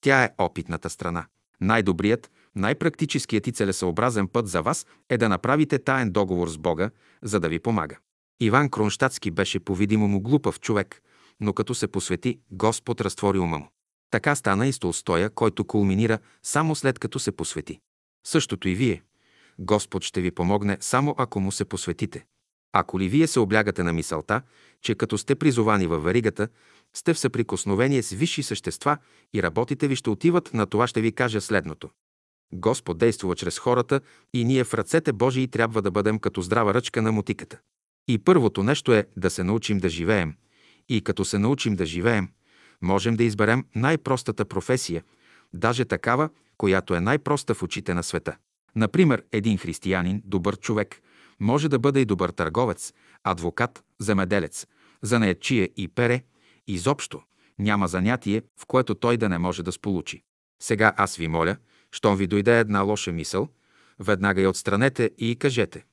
[0.01, 1.25] Тя е опитната страна.
[1.61, 6.89] Най-добрият, най-практическият и целесъобразен път за вас е да направите таен договор с Бога,
[7.21, 7.97] за да ви помага.
[8.39, 11.01] Иван Кронштадтски беше по-видимо му глупав човек,
[11.39, 13.69] но като се посвети, Господ разтвори ума му.
[14.11, 17.79] Така стана и с Толстоя, който кулминира само след като се посвети.
[18.27, 19.03] Същото и вие.
[19.59, 22.25] Господ ще ви помогне само ако му се посветите.
[22.73, 24.41] Ако ли вие се облягате на мисълта,
[24.81, 26.47] че като сте призовани във варигата,
[26.93, 28.97] сте в съприкосновение с висши същества
[29.33, 31.89] и работите ви ще отиват, на това ще ви кажа следното.
[32.53, 34.01] Господ действува чрез хората
[34.33, 37.59] и ние в ръцете Божии трябва да бъдем като здрава ръчка на мотиката.
[38.07, 40.33] И първото нещо е да се научим да живеем.
[40.89, 42.29] И като се научим да живеем,
[42.81, 45.03] можем да изберем най-простата професия,
[45.53, 48.37] даже такава, която е най-проста в очите на света.
[48.75, 51.01] Например, един християнин, добър човек,
[51.39, 52.93] може да бъде и добър търговец,
[53.23, 54.67] адвокат, земеделец,
[55.01, 56.23] занаятчие и пере,
[56.67, 57.21] изобщо
[57.59, 60.23] няма занятие, в което той да не може да сполучи.
[60.63, 61.57] Сега аз ви моля,
[61.91, 63.49] щом ви дойде една лоша мисъл,
[63.99, 65.85] веднага я отстранете и кажете.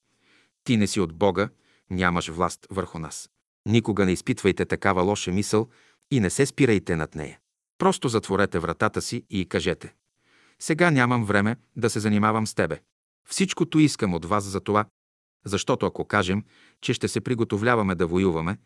[0.64, 1.48] Ти не си от Бога,
[1.90, 3.30] нямаш власт върху нас.
[3.66, 5.68] Никога не изпитвайте такава лоша мисъл
[6.10, 7.38] и не се спирайте над нея.
[7.78, 9.94] Просто затворете вратата си и кажете.
[10.58, 12.80] Сега нямам време да се занимавам с тебе.
[13.28, 14.84] Всичкото искам от вас за това,
[15.44, 16.44] защото ако кажем,
[16.80, 18.56] че ще се приготовляваме да воюваме,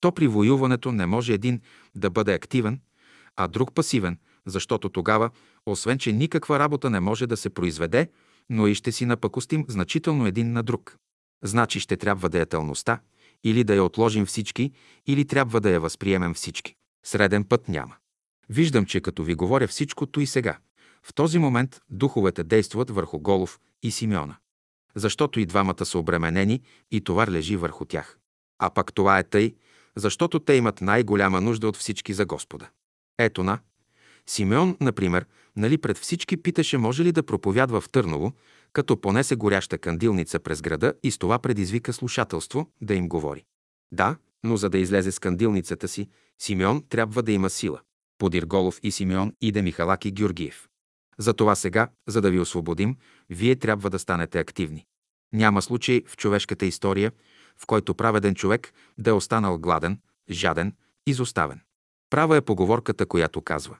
[0.00, 1.60] то при воюването не може един
[1.94, 2.80] да бъде активен,
[3.36, 5.30] а друг пасивен, защото тогава,
[5.66, 8.10] освен че никаква работа не може да се произведе,
[8.50, 10.96] но и ще си напакостим значително един на друг.
[11.44, 13.00] Значи ще трябва да тълността,
[13.44, 14.72] или да я отложим всички,
[15.06, 16.74] или трябва да я възприемем всички.
[17.06, 17.96] Среден път няма.
[18.48, 20.58] Виждам, че като ви говоря всичкото и сега,
[21.02, 24.36] в този момент духовете действат върху Голов и Симеона.
[24.94, 26.60] Защото и двамата са обременени
[26.90, 28.18] и товар лежи върху тях.
[28.58, 29.54] А пък това е тъй,
[29.96, 32.68] защото те имат най-голяма нужда от всички за Господа.
[33.18, 33.58] Ето на.
[34.26, 35.26] Симеон, например,
[35.56, 38.32] нали пред всички питаше може ли да проповядва в Търново,
[38.72, 43.44] като понесе горяща кандилница през града и с това предизвика слушателство да им говори.
[43.92, 46.08] Да, но за да излезе с кандилницата си,
[46.38, 47.80] Симеон трябва да има сила.
[48.18, 50.69] Подир Голов и Симеон иде Михалаки Георгиев.
[51.20, 52.96] Затова сега, за да ви освободим,
[53.30, 54.86] вие трябва да станете активни.
[55.32, 57.12] Няма случай в човешката история,
[57.58, 60.74] в който праведен човек да е останал гладен, жаден,
[61.06, 61.60] изоставен.
[62.10, 63.76] Права е поговорката, която казва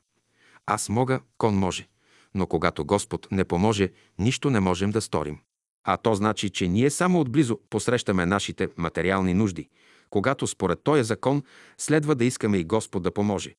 [0.66, 1.88] Аз мога, кон може,
[2.34, 5.38] но когато Господ не поможе, нищо не можем да сторим.
[5.84, 9.68] А то значи, че ние само отблизо посрещаме нашите материални нужди,
[10.10, 11.42] когато според този закон
[11.78, 13.54] следва да искаме и Господ да поможе.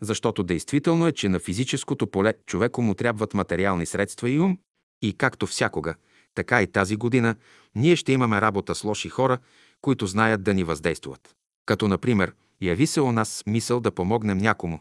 [0.00, 4.58] Защото действително е, че на физическото поле човеко му трябват материални средства и ум,
[5.02, 5.94] и както всякога,
[6.34, 7.34] така и тази година,
[7.74, 9.38] ние ще имаме работа с лоши хора,
[9.80, 11.34] които знаят да ни въздействат.
[11.66, 14.80] Като, например, яви се у нас мисъл да помогнем някому,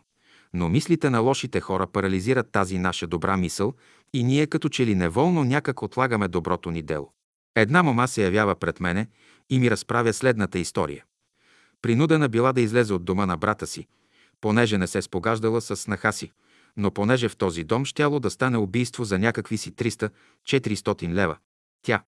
[0.54, 3.74] но мислите на лошите хора парализират тази наша добра мисъл
[4.14, 7.14] и ние като че ли неволно някак отлагаме доброто ни дело.
[7.56, 9.08] Една мома се явява пред мене
[9.50, 11.06] и ми разправя следната история.
[11.82, 13.88] Принудена била да излезе от дома на брата си,
[14.42, 16.32] понеже не се спогаждала с снаха си,
[16.78, 21.38] но понеже в този дом щяло да стане убийство за някакви си 300-400 лева.
[21.82, 22.04] Тя,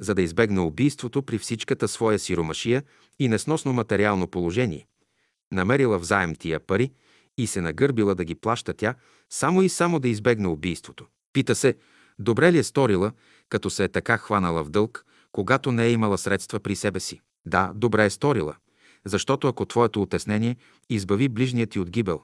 [0.00, 2.82] за да избегне убийството при всичката своя сиромашия
[3.18, 4.86] и несносно материално положение,
[5.52, 6.92] намерила взаем тия пари
[7.38, 8.94] и се нагърбила да ги плаща тя,
[9.30, 11.06] само и само да избегне убийството.
[11.32, 11.76] Пита се,
[12.18, 13.12] добре ли е сторила,
[13.48, 17.20] като се е така хванала в дълг, когато не е имала средства при себе си?
[17.46, 18.56] Да, добре е сторила,
[19.06, 20.56] защото ако твоето отеснение
[20.90, 22.22] избави ближният ти от гибел,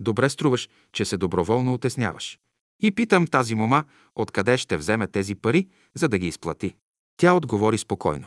[0.00, 2.38] добре струваш, че се доброволно отесняваш.
[2.82, 3.84] И питам тази мома,
[4.14, 6.74] откъде ще вземе тези пари, за да ги изплати.
[7.16, 8.26] Тя отговори спокойно.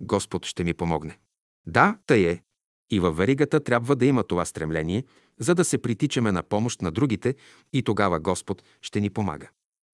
[0.00, 1.18] Господ ще ми помогне.
[1.66, 2.42] Да, тъй е.
[2.90, 5.04] И във веригата трябва да има това стремление,
[5.38, 7.34] за да се притичаме на помощ на другите
[7.72, 9.48] и тогава Господ ще ни помага.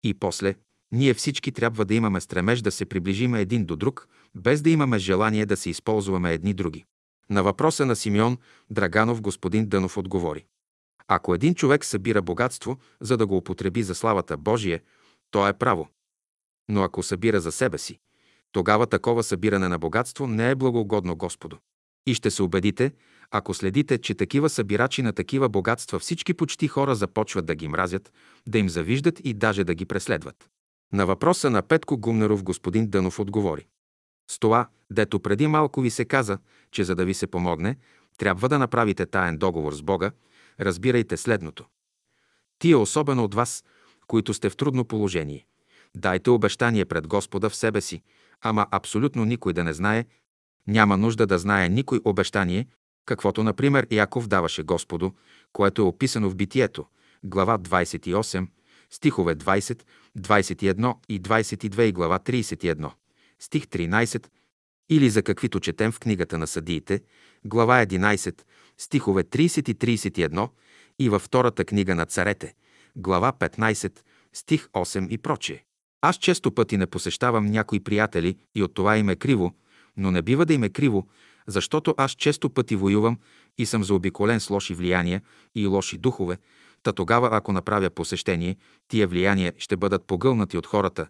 [0.04, 0.54] И после,
[0.92, 4.98] ние всички трябва да имаме стремеж да се приближиме един до друг, без да имаме
[4.98, 6.84] желание да се използваме едни други.
[7.30, 8.38] На въпроса на Симеон
[8.70, 10.44] Драганов господин Дънов отговори.
[11.08, 14.80] Ако един човек събира богатство, за да го употреби за славата Божия,
[15.30, 15.88] то е право.
[16.68, 17.98] Но ако събира за себе си,
[18.52, 21.56] тогава такова събиране на богатство не е благоугодно Господу.
[22.06, 22.92] И ще се убедите,
[23.30, 28.12] ако следите, че такива събирачи на такива богатства всички почти хора започват да ги мразят,
[28.46, 30.48] да им завиждат и даже да ги преследват.
[30.92, 33.66] На въпроса на Петко Гумнеров господин Дънов отговори.
[34.30, 36.38] С това, дето преди малко ви се каза,
[36.70, 37.76] че за да ви се помогне,
[38.18, 40.10] трябва да направите таен договор с Бога,
[40.60, 41.64] разбирайте следното.
[42.58, 43.64] Тия особено от вас,
[44.06, 45.46] които сте в трудно положение,
[45.96, 48.02] дайте обещание пред Господа в себе си,
[48.42, 50.04] ама абсолютно никой да не знае,
[50.66, 52.66] няма нужда да знае никой обещание,
[53.04, 55.10] каквото, например, Яков даваше Господу,
[55.52, 56.86] което е описано в Битието,
[57.24, 58.46] глава 28,
[58.90, 59.82] стихове 20,
[60.18, 62.90] 21 и 22 и глава 31,
[63.38, 64.26] стих 13,
[64.88, 67.00] или за каквито четем в книгата на съдиите,
[67.44, 68.42] глава 11,
[68.78, 70.48] стихове 30 и 31
[70.98, 72.54] и във втората книга на царете,
[72.96, 74.00] глава 15,
[74.32, 75.64] стих 8 и прочие.
[76.00, 79.54] Аз често пъти не посещавам някои приятели и от това им е криво,
[79.96, 81.08] но не бива да им е криво,
[81.46, 83.18] защото аз често пъти воювам
[83.58, 85.22] и съм заобиколен с лоши влияния
[85.54, 86.38] и лоши духове,
[86.82, 88.56] та тогава, ако направя посещение,
[88.88, 91.06] тия влияния ще бъдат погълнати от хората,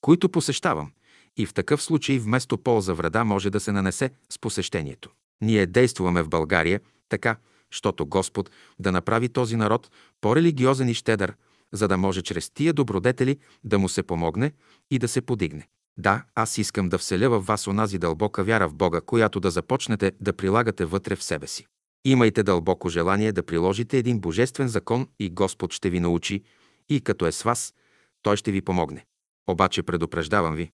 [0.00, 0.90] които посещавам,
[1.38, 5.10] и в такъв случай вместо полза вреда може да се нанесе с посещението.
[5.40, 7.36] Ние действуваме в България така,
[7.70, 9.90] щото Господ да направи този народ
[10.20, 11.34] по-религиозен и щедър,
[11.72, 14.52] за да може чрез тия добродетели да му се помогне
[14.90, 15.68] и да се подигне.
[15.98, 20.12] Да, аз искам да вселя във вас онази дълбока вяра в Бога, която да започнете
[20.20, 21.66] да прилагате вътре в себе си.
[22.04, 26.42] Имайте дълбоко желание да приложите един божествен закон и Господ ще ви научи
[26.88, 27.74] и като е с вас,
[28.22, 29.04] Той ще ви помогне.
[29.48, 30.70] Обаче предупреждавам ви,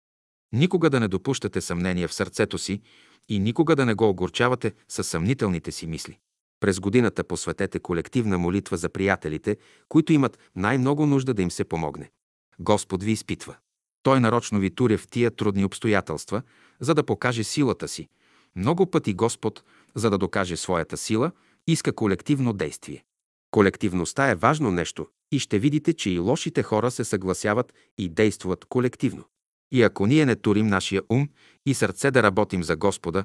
[0.52, 2.80] никога да не допущате съмнение в сърцето си
[3.28, 6.18] и никога да не го огорчавате със съмнителните си мисли.
[6.60, 9.56] През годината посветете колективна молитва за приятелите,
[9.88, 12.10] които имат най-много нужда да им се помогне.
[12.58, 13.56] Господ ви изпитва.
[14.02, 16.42] Той нарочно ви туря в тия трудни обстоятелства,
[16.80, 18.08] за да покаже силата си.
[18.56, 19.64] Много пъти Господ,
[19.94, 21.32] за да докаже своята сила,
[21.66, 23.04] иска колективно действие.
[23.50, 28.64] Колективността е важно нещо и ще видите, че и лошите хора се съгласяват и действат
[28.64, 29.24] колективно.
[29.72, 31.28] И ако ние не турим нашия ум
[31.66, 33.24] и сърце да работим за Господа,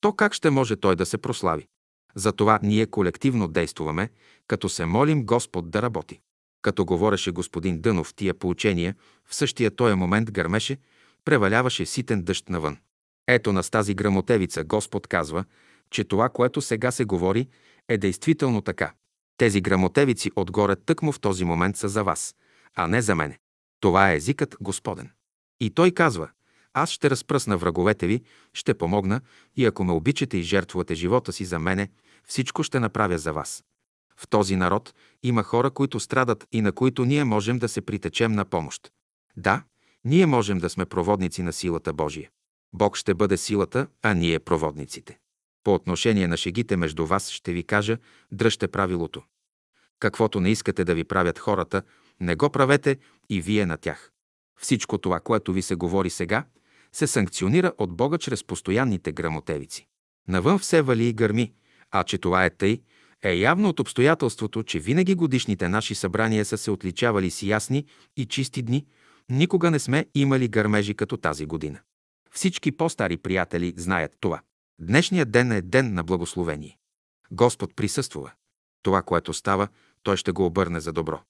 [0.00, 1.66] то как ще може Той да се прослави?
[2.14, 4.10] Затова ние колективно действуваме,
[4.46, 6.20] като се молим Господ да работи.
[6.62, 8.94] Като говореше господин Дънов тия поучения,
[9.28, 10.76] в същия този момент гърмеше,
[11.24, 12.78] преваляваше ситен дъжд навън.
[13.28, 15.44] Ето на тази грамотевица Господ казва,
[15.90, 17.48] че това, което сега се говори,
[17.88, 18.92] е действително така.
[19.36, 22.34] Тези грамотевици отгоре тъкмо в този момент са за вас,
[22.74, 23.38] а не за мене.
[23.80, 25.10] Това е езикът Господен.
[25.62, 26.28] И той казва,
[26.74, 28.22] аз ще разпръсна враговете ви,
[28.52, 29.20] ще помогна
[29.56, 31.88] и ако ме обичате и жертвувате живота си за мене,
[32.24, 33.64] всичко ще направя за вас.
[34.16, 38.32] В този народ има хора, които страдат и на които ние можем да се притечем
[38.32, 38.92] на помощ.
[39.36, 39.62] Да,
[40.04, 42.30] ние можем да сме проводници на силата Божия.
[42.72, 45.18] Бог ще бъде силата, а ние проводниците.
[45.64, 47.98] По отношение на шегите между вас ще ви кажа,
[48.32, 49.22] дръжте правилото.
[49.98, 51.82] Каквото не искате да ви правят хората,
[52.20, 52.98] не го правете
[53.28, 54.11] и вие на тях.
[54.62, 56.44] Всичко това, което ви се говори сега,
[56.92, 59.86] се санкционира от Бога чрез постоянните грамотевици.
[60.28, 61.52] Навън все вали и гърми,
[61.90, 62.80] а че това е тъй,
[63.22, 67.86] е явно от обстоятелството, че винаги годишните наши събрания са се отличавали с ясни
[68.16, 68.86] и чисти дни,
[69.30, 71.80] никога не сме имали гърмежи като тази година.
[72.30, 74.40] Всички по-стари приятели знаят това.
[74.80, 76.78] Днешният ден е ден на благословение.
[77.30, 78.32] Господ присъствува.
[78.82, 79.68] Това, което става,
[80.02, 81.20] Той ще го обърне за добро.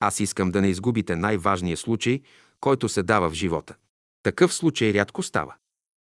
[0.00, 2.20] Аз искам да не изгубите най-важния случай,
[2.60, 3.74] който се дава в живота.
[4.22, 5.54] Такъв случай рядко става.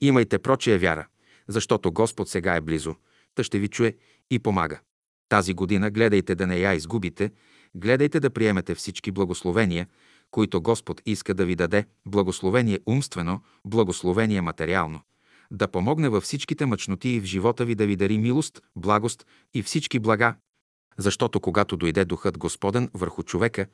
[0.02, 1.08] Имайте прочия вяра,
[1.48, 2.96] защото Господ сега е близо,
[3.36, 3.96] та ще ви чуе
[4.32, 4.80] и помага.
[5.30, 7.32] Тази година гледайте да не я изгубите,
[7.76, 9.88] гледайте да приемете всички благословения,
[10.32, 15.02] които Господ иска да ви даде, благословение умствено, благословение материално,
[15.52, 20.00] да помогне във всичките мъчноти в живота ви да ви дари милост, благост и всички
[20.00, 20.36] блага,
[20.98, 23.68] защото когато дойде Духът Господен върху човека,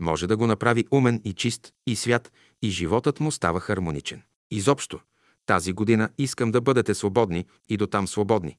[0.00, 4.22] може да го направи умен и чист и свят и животът му става хармоничен.
[4.50, 5.00] Изобщо,
[5.46, 8.56] тази година искам да бъдете свободни и до там свободни,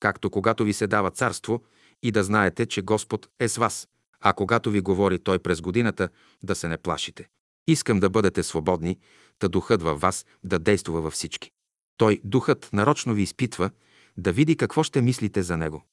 [0.00, 1.62] както когато ви се дава царство
[2.02, 3.88] и да знаете, че Господ е с вас,
[4.20, 6.08] а когато ви говори Той през годината,
[6.42, 7.28] да се не плашите.
[7.66, 8.98] Искам да бъдете свободни,
[9.40, 11.50] да духът във вас да действа във всички.
[11.96, 13.70] Той, духът, нарочно ви изпитва,
[14.16, 15.84] да види какво ще мислите за него.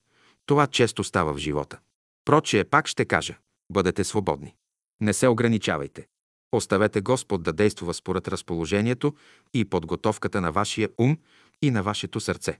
[0.45, 1.79] Това често става в живота.
[2.25, 3.37] Прочие, пак ще кажа,
[3.71, 4.55] бъдете свободни.
[5.01, 6.07] Не се ограничавайте.
[6.51, 9.15] Оставете Господ да действа според разположението
[9.53, 11.17] и подготовката на вашия ум
[11.61, 12.59] и на вашето сърце.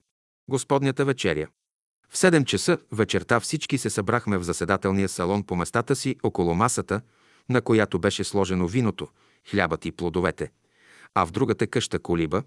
[0.49, 1.47] Господнята вечеря.
[2.09, 7.01] В 7 часа вечерта всички се събрахме в заседателния салон по местата си около масата,
[7.49, 9.07] на която беше сложено виното,
[9.49, 10.51] хлябът и плодовете,
[11.15, 12.43] а в другата къща колиба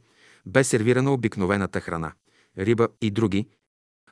[0.46, 2.12] бе сервирана обикновената храна–
[2.58, 3.48] риба и други,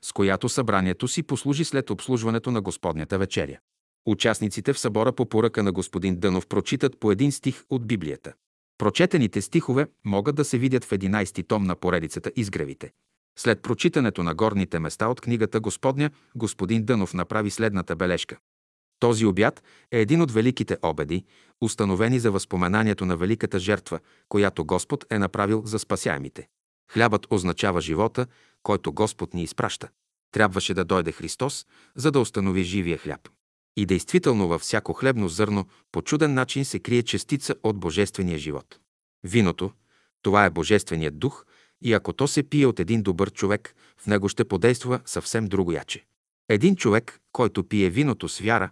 [0.02, 3.58] с която събранието си послужи след обслужването на Господнята вечеря.
[4.06, 8.32] Участниците в събора по поръка на господин Дънов прочитат по един стих от Библията.
[8.78, 12.92] Прочетените стихове могат да се видят в 11 том на поредицата Изгревите.
[13.38, 18.36] След прочитането на горните места от книгата Господня, господин Дънов направи следната бележка.
[18.98, 21.24] Този обяд е един от великите обеди,
[21.60, 23.98] установени за възпоменанието на великата жертва,
[24.28, 26.48] която Господ е направил за спасяемите.
[26.92, 28.26] Хлябът означава живота,
[28.62, 29.88] който Господ ни изпраща.
[30.32, 31.66] Трябваше да дойде Христос,
[31.96, 33.28] за да установи живия хляб.
[33.76, 38.78] И действително във всяко хлебно зърно по чуден начин се крие частица от Божествения живот.
[39.24, 39.72] Виното–
[40.22, 41.46] това е Божественият дух
[41.82, 45.72] и ако то се пие от един добър човек, в него ще подейства съвсем друго
[45.72, 46.04] яче.
[46.48, 48.70] Един човек, който пие виното с вяра,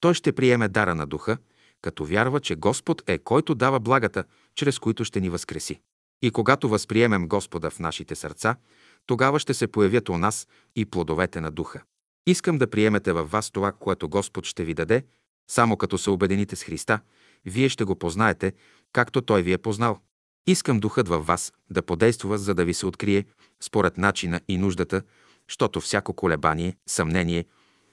[0.00, 1.38] той ще приеме дара на духа,
[1.82, 5.80] като вярва, че Господ е който дава благата, чрез които ще ни възкреси.
[6.22, 8.56] И когато възприемем Господа в нашите сърца,
[9.06, 11.82] тогава ще се появят у нас и плодовете на духа.
[12.28, 15.04] Искам да приемете във вас това, което Господ ще ви даде,
[15.50, 17.00] само като се обедините с Христа,
[17.44, 18.52] вие ще го познаете,
[18.92, 19.98] както Той ви е познал.
[20.46, 23.24] Искам духът във вас да подейства, за да ви се открие
[23.62, 25.02] според начина и нуждата,
[25.48, 27.44] защото всяко колебание, съмнение,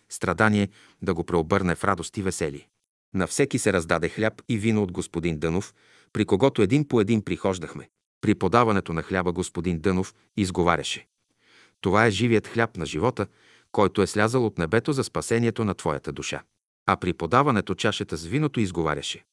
[0.09, 0.69] страдание
[1.01, 2.67] да го преобърне в радост и весели.
[3.13, 5.73] На всеки се раздаде хляб и вино от господин Дънов,
[6.13, 7.89] при когото един по един прихождахме.
[8.21, 11.07] При подаването на хляба господин Дънов изговаряше.
[11.81, 13.27] Това е живият хляб на живота,
[13.75, 16.43] който е слязал от небето за спасението на твоята душа.
[16.85, 19.25] А при подаването чашата с виното изговаряше.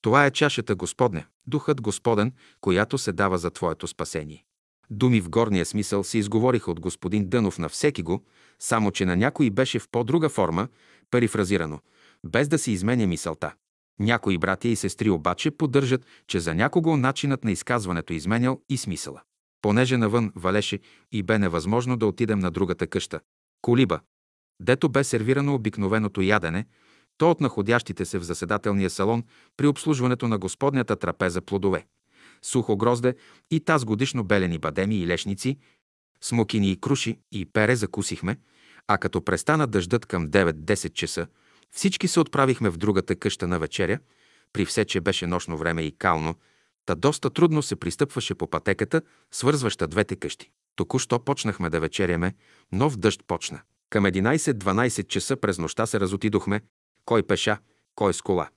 [0.00, 4.44] Това е чашата Господня, Духът Господен, която се дава за твоето спасение.
[4.90, 8.24] Думи в горния смисъл се изговориха от господин Дънов на всеки го,
[8.58, 10.68] само че на някой беше в по-друга форма,
[11.10, 11.80] перифразирано,
[12.24, 13.54] без да се изменя мисълта.
[13.98, 19.22] Някои братя и сестри обаче поддържат, че за някого начинът на изказването изменял и смисъла.
[19.62, 20.78] Понеже навън валеше
[21.12, 23.20] и бе невъзможно да отидем на другата къща,
[23.66, 24.00] колиба,
[24.60, 26.66] дето бе сервирано обикновеното ядене,
[27.18, 29.24] то от находящите се в заседателния салон
[29.56, 31.86] при обслужването на Господнята трапеза плодове,
[32.42, 33.14] сухо грозде
[33.50, 35.58] и таз годишно белени бадеми и лешници,
[36.20, 38.36] смокини и круши и пере закусихме,
[38.88, 41.26] а като престана дъждът към 9-10 часа,
[41.70, 43.98] всички се отправихме в другата къща на вечеря,
[44.52, 46.34] при все, че беше нощно време и кално,
[46.86, 50.50] та доста трудно се пристъпваше по пътеката, свързваща двете къщи.
[50.76, 52.34] Току-що почнахме да вечеряме,
[52.72, 53.60] нов дъжд почна.
[53.90, 56.60] Към 11-12 часа през нощта се разотидохме,
[57.04, 57.58] кой пеша,
[57.94, 58.48] кой с кола.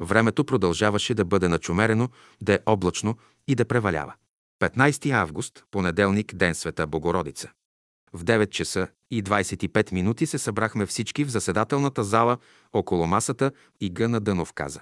[0.00, 2.08] Времето продължаваше да бъде начумерено,
[2.42, 3.16] да е облачно
[3.48, 4.14] и да превалява.
[4.60, 7.50] 15 август, понеделник, ден Света Богородица.
[8.12, 12.38] В 9 часа и 25 минути се събрахме всички в заседателната зала
[12.72, 14.80] около масата и Гъна Дънов каза.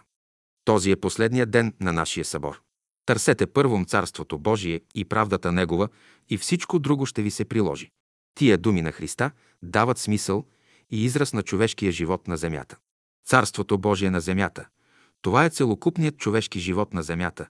[0.65, 2.64] Този е последният ден на нашия събор.
[3.07, 5.89] Търсете първом Царството Божие и правдата Негова
[6.29, 7.91] и всичко друго ще ви се приложи.
[8.35, 9.31] Тия думи на Христа
[9.63, 10.45] дават смисъл
[10.91, 12.77] и израз на човешкия живот на земята.
[13.27, 14.67] Царството Божие на земята–
[15.25, 17.49] това е целокупният човешки живот на земята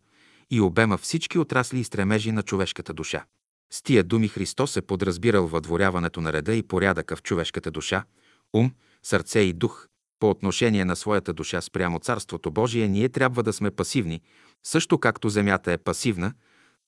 [0.51, 3.24] и обема всички отрасли и стремежи на човешката душа.
[3.72, 8.05] С тия думи Христос е подразбирал въдворяването на реда и порядъка в човешката душа,
[8.52, 8.72] ум,
[9.02, 9.89] сърце и дух.
[10.20, 14.20] По отношение на своята душа спрямо Царството Божие ние трябва да сме пасивни,
[14.66, 16.34] също както земята е пасивна,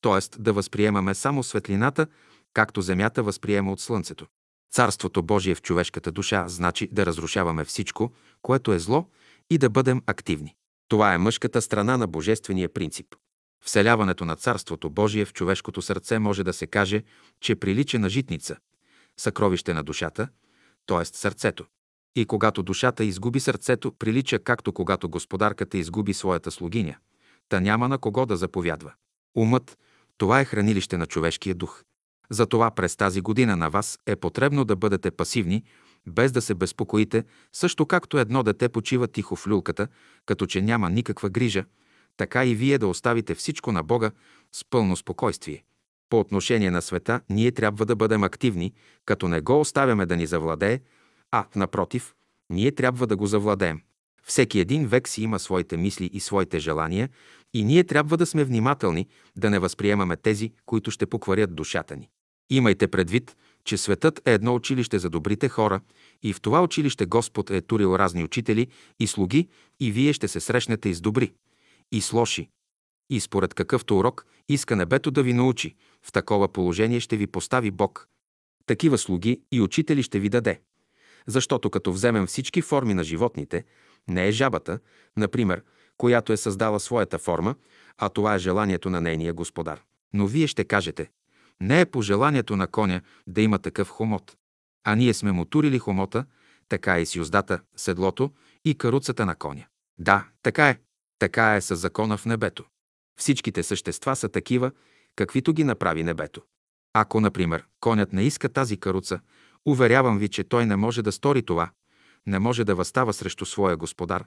[0.00, 0.40] т.е.
[0.42, 2.06] да възприемаме само светлината,
[2.54, 4.26] както земята възприема от слънцето.
[4.72, 8.12] Царството Божие в човешката душа значи да разрушаваме всичко,
[8.42, 9.08] което е зло
[9.50, 10.54] и да бъдем активни.
[10.88, 13.06] Това е мъжката страна на божествения принцип.
[13.64, 17.02] Вселяването на Царството Божие в човешкото сърце може да се каже,
[17.40, 18.56] че прилича на житница,
[19.16, 20.28] съкровище на душата,
[20.86, 21.04] т.е.
[21.04, 21.66] сърцето.
[22.16, 26.96] И когато душата изгуби сърцето, прилича както когато господарката изгуби своята слугиня,
[27.48, 28.92] та няма на кого да заповядва.
[29.36, 29.78] Умът–
[30.18, 31.82] това е хранилище на човешкия дух.
[32.30, 35.64] Затова през тази година на вас е потребно да бъдете пасивни,
[36.06, 39.88] без да се безпокоите, също както едно дете почива тихо в люлката,
[40.26, 41.64] като че няма никаква грижа,
[42.16, 44.10] така и вие да оставите всичко на Бога
[44.52, 45.64] с пълно спокойствие.
[46.10, 48.72] По отношение на света, ние трябва да бъдем активни,
[49.04, 50.80] като не го оставяме да ни завладее,
[51.30, 52.14] а, напротив,
[52.50, 53.80] ние трябва да го завладеем.
[54.28, 57.08] Всеки един век си има своите мисли и своите желания
[57.54, 62.08] и ние трябва да сме внимателни да не възприемаме тези, които ще покварят душата ни.
[62.50, 65.80] Имайте предвид, че светът е едно училище за добрите хора
[66.22, 68.66] и в това училище Господ е турил разни учители
[69.00, 69.48] и слуги
[69.80, 71.32] и вие ще се срещнете и с добри,
[71.92, 72.48] и с лоши.
[73.10, 77.70] И според какъвто урок иска небето да ви научи, в такова положение ще ви постави
[77.70, 78.08] Бог.
[78.66, 80.60] Такива слуги и учители ще ви даде.
[81.26, 83.64] Защото като вземем всички форми на животните,
[84.08, 84.78] не е жабата,
[85.16, 85.62] например,
[85.96, 87.54] която е създала своята форма,
[87.98, 89.82] а това е желанието на нейния господар.
[90.12, 91.10] Но вие ще кажете,
[91.60, 94.36] не е по желанието на коня да има такъв хомот.
[94.84, 96.24] А ние сме му турили хомота,
[96.68, 98.30] така е и с юздата, седлото
[98.64, 99.66] и каруцата на коня.
[99.98, 100.78] Да, така е.
[101.18, 102.64] Така е с закона в небето.
[103.18, 104.70] Всичките същества са такива,
[105.16, 106.42] каквито ги направи небето.
[106.92, 109.20] Ако, например, конят не иска тази каруца,
[109.66, 111.70] уверявам ви, че той не може да стори това,
[112.26, 114.24] не може да възстава срещу своя господар,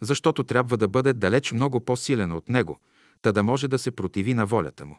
[0.00, 2.80] защото трябва да бъде далеч много по-силен от него,
[3.22, 4.98] та да може да се противи на волята му.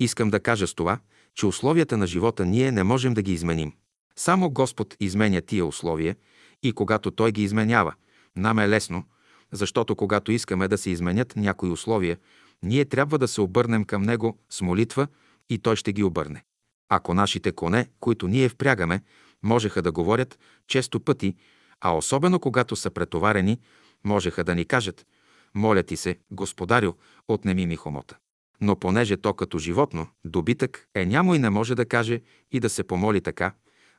[0.00, 0.98] Искам да кажа с това,
[1.34, 3.72] че условията на живота ние не можем да ги изменим.
[4.16, 6.16] Само Господ изменя тия условия
[6.62, 7.94] и когато Той ги изменява,
[8.36, 9.04] нам е лесно,
[9.52, 12.18] защото когато искаме да се изменят някои условия,
[12.62, 15.06] ние трябва да се обърнем към Него с молитва
[15.50, 16.44] и Той ще ги обърне.
[16.88, 19.02] Ако нашите коне, които ние впрягаме,
[19.42, 21.34] можеха да говорят често пъти,
[21.80, 23.60] а особено когато са претоварени,
[24.04, 25.06] можеха да ни кажат
[25.54, 26.92] «Моля ти се, господарю,
[27.28, 28.16] отнеми ми хомота».
[28.60, 32.20] Но понеже то като животно, добитък, е нямо и не може да каже
[32.52, 33.52] и да се помоли така,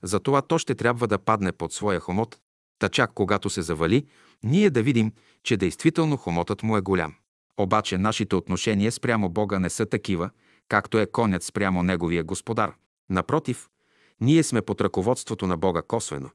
[0.04, 2.40] затова то ще трябва да падне под своя хомот,
[2.80, 4.06] та чак когато се завали,
[4.44, 7.16] ние да видим, че действително хомотът му е голям.
[7.58, 10.30] Обаче нашите отношения спрямо Бога не са такива,
[10.68, 12.74] както е конят спрямо Неговия Господар.
[13.10, 13.70] Напротив,
[14.22, 16.30] ние сме под ръководството на Бога косвено,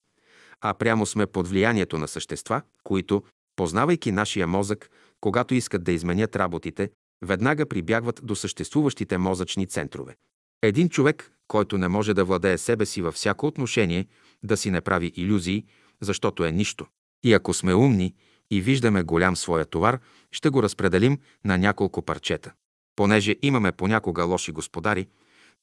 [0.61, 3.23] а прямо сме под влиянието на същества, които,
[3.57, 4.91] познавайки нашия мозък,
[5.21, 6.91] когато искат да изменят работите,
[7.23, 10.17] веднага прибягват до съществуващите мозъчни центрове.
[10.63, 14.07] Един човек, който не може да владее себе си във всяко отношение,
[14.43, 15.65] да си не прави иллюзии,
[16.01, 16.87] защото е нищо.
[17.25, 18.15] И ако сме умни
[18.51, 20.01] и виждаме голям своя товар,
[20.33, 22.53] ще го разпределим на няколко парчета.
[22.97, 25.07] Понеже имаме понякога лоши господари,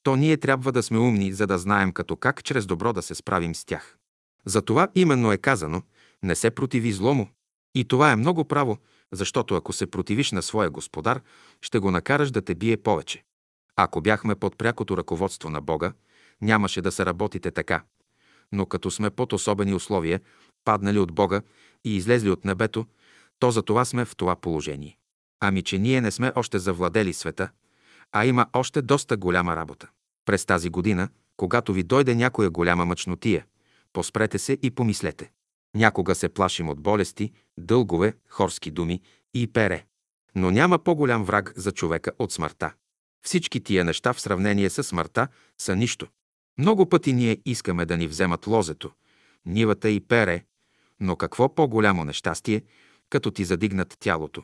[0.04, 3.16] то ние трябва да сме умни, за да знаем като как чрез добро да се
[3.16, 3.98] справим с тях.
[4.46, 5.82] За това именно е казано
[6.24, 7.30] «Не се противи злому».
[7.76, 8.78] И това е много право,
[9.12, 11.22] защото ако се противиш на своя господар,
[11.62, 13.24] ще го накараш да те бие повече.
[13.76, 15.94] Ако бяхме под прякото ръководство на Бога,
[16.42, 17.84] нямаше да се работите така.
[18.52, 20.20] Но като сме под особени условия,
[20.66, 21.42] паднали от Бога
[21.84, 22.86] и излезли от небето,
[23.40, 24.98] то за това сме в това положение.
[25.40, 27.50] Ами, че ние не сме още завладели света,
[28.12, 29.88] а има още доста голяма работа.
[30.26, 33.46] През тази година, когато ви дойде някоя голяма мъчнотия,
[33.94, 35.32] поспрете се и помислете.
[35.76, 39.02] Някога се плашим от болести, дългове, хорски думи
[39.34, 39.86] и пере.
[40.36, 42.74] Но няма по-голям враг за човека от смъртта.
[43.26, 45.28] Всички тия неща в сравнение с смъртта
[45.58, 46.08] са нищо.
[46.58, 48.92] Много пъти ние искаме да ни вземат лозето,
[49.46, 50.44] нивата и пере,
[51.00, 52.62] но какво по-голямо нещастие,
[53.10, 54.44] като ти задигнат тялото.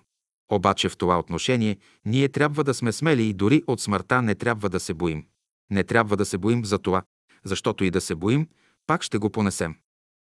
[0.51, 4.69] Обаче в това отношение ние трябва да сме смели и дори от смъртта не трябва
[4.69, 5.25] да се боим.
[5.69, 7.03] Не трябва да се боим за това,
[7.43, 8.47] защото и да се боим,
[8.87, 9.75] пак ще го понесем.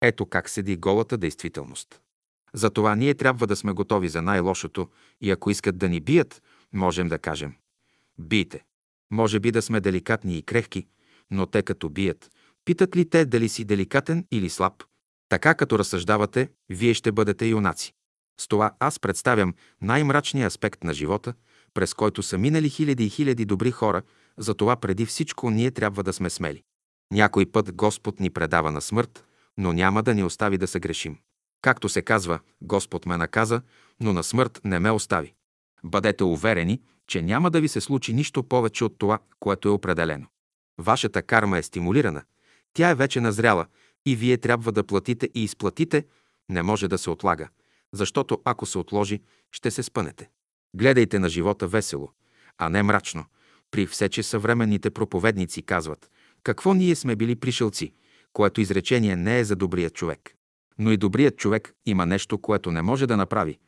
[0.03, 2.01] Ето как седи голата действителност.
[2.55, 4.89] Затова ние трябва да сме готови за най-лошото
[5.20, 6.43] и ако искат да ни бият,
[6.73, 7.55] можем да кажем
[8.19, 8.65] «Бийте».
[9.11, 10.86] Може би да сме деликатни и крехки,
[11.31, 12.31] но те като бият,
[12.65, 14.85] питат ли те дали си деликатен или слаб?
[15.28, 17.95] Така като разсъждавате, вие ще бъдете юнаци.
[18.41, 21.35] С това аз представям най-мрачния аспект на живота,
[21.74, 24.03] през който са минали хиляди и хиляди добри хора,
[24.39, 26.62] затова преди всичко ние трябва да сме смели.
[27.15, 29.24] Някой път Господ ни предава на смърт,
[29.59, 31.19] но няма да ни остави да се грешим.
[31.62, 33.62] Както се казва, Господ ме наказа,
[34.01, 35.35] но на смърт не ме остави.
[35.85, 40.27] Бъдете уверени, че няма да ви се случи нищо повече от това, което е определено.
[40.78, 42.23] Вашата карма е стимулирана,
[42.73, 43.66] тя е вече назряла
[44.07, 46.07] и вие трябва да платите и изплатите,
[46.49, 47.49] не може да се отлага,
[47.93, 49.23] защото ако се отложи,
[49.53, 50.31] ще се спънете.
[50.77, 52.11] Гледайте на живота весело,
[52.59, 53.24] а не мрачно.
[53.70, 56.11] При все, че съвременните проповедници казват,
[56.45, 57.93] какво ние сме били пришелци,
[58.33, 60.35] което изречение не е за добрия човек.
[60.79, 63.59] Но и добрият човек има нещо, което не може да направи,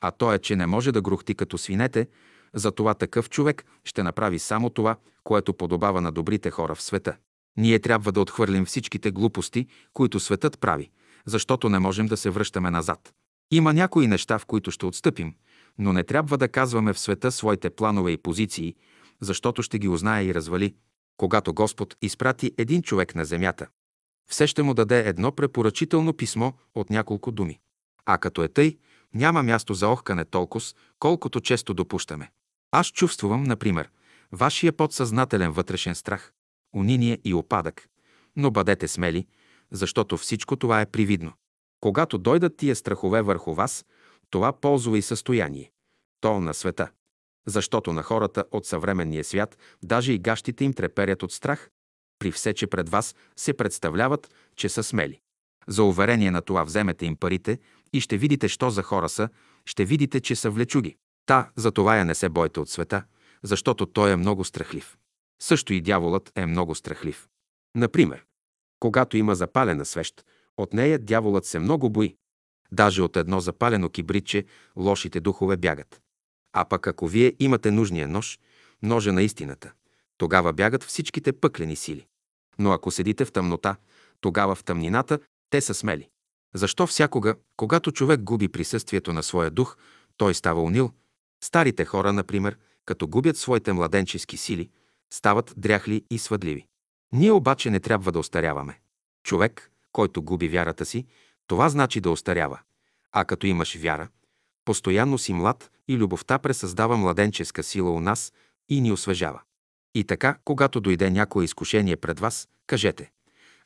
[0.00, 2.08] а то е, че не може да грухти като свинете,
[2.54, 7.16] затова такъв човек ще направи само това, което подобава на добрите хора в света.
[7.56, 10.90] Ние трябва да отхвърлим всичките глупости, които светът прави,
[11.26, 13.12] защото не можем да се връщаме назад.
[13.50, 15.34] Има някои неща, в които ще отстъпим,
[15.78, 18.74] но не трябва да казваме в света своите планове и позиции,
[19.20, 20.74] защото ще ги узнае и развали.
[21.20, 23.66] Когато Господ изпрати един човек на земята,
[24.30, 27.60] все ще му даде едно препоръчително писмо от няколко думи.
[28.06, 28.78] А като е тъй,
[29.14, 30.64] няма място за охкане толкова,
[30.98, 32.30] колкото често допущаме.
[32.70, 33.90] Аз чувствувам, например,
[34.32, 36.32] вашия подсъзнателен вътрешен страх,
[36.76, 37.88] униние и опадък,
[38.36, 39.26] но бъдете смели,
[39.70, 41.32] защото всичко това е привидно.
[41.80, 43.84] Когато дойдат тия страхове върху вас,
[44.30, 45.72] това ползва и състояние.
[46.20, 46.90] То на света.
[47.46, 51.70] Защото на хората от съвременния свят, даже и гащите им треперят от страх,
[52.18, 55.20] при все, че пред вас се представляват, че са смели.
[55.68, 57.58] За уверение на това вземете им парите
[57.92, 59.28] и ще видите, що за хора са,
[59.66, 60.96] ще видите, че са влечуги.
[61.26, 63.04] Та, за това я не се бойте от света,
[63.42, 64.96] защото той е много страхлив.
[65.42, 67.28] Също и дяволът е много страхлив.
[67.74, 68.24] Например,
[68.80, 70.24] когато има запалена свещ,
[70.56, 72.16] от нея дяволът се много бои.
[72.72, 74.44] Даже от едно запалено кибритче
[74.76, 76.00] лошите духове бягат.
[76.52, 78.38] А пък ако вие имате нужния нож,
[78.82, 79.72] ножа на истината,
[80.18, 82.06] тогава бягат всичките пъклени сили.
[82.58, 83.76] Но ако седите в тъмнота,
[84.20, 85.18] тогава в тъмнината
[85.50, 86.08] те са смели.
[86.54, 89.76] Защо всякога, когато човек губи присъствието на своя дух,
[90.16, 90.90] той става унил?
[91.44, 94.70] Старите хора, например, като губят своите младенчески сили,
[95.12, 96.66] стават дряхли и свъдливи.
[97.12, 98.80] Ние обаче не трябва да остаряваме.
[99.24, 101.06] Човек, който губи вярата си,
[101.46, 102.58] това значи да остарява.
[103.12, 104.08] А като имаш вяра,
[104.70, 108.32] постоянно си млад и любовта пресъздава младенческа сила у нас
[108.68, 109.40] и ни освежава.
[109.94, 113.10] И така, когато дойде някое изкушение пред вас, кажете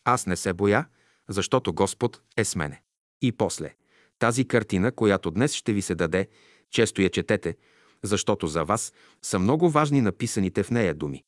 [0.05, 0.87] «Аз не се боя,
[1.29, 2.83] защото Господ е с мене».
[3.23, 3.75] И после,
[4.19, 6.29] тази картина, която днес ще ви се даде,
[6.71, 7.57] често я четете,
[8.03, 11.25] защото за вас са много важни написаните в нея думи.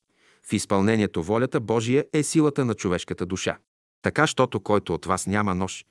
[0.49, 3.57] В изпълнението волята Божия е силата на човешката душа.
[4.01, 5.85] Така, щото който от вас няма нож,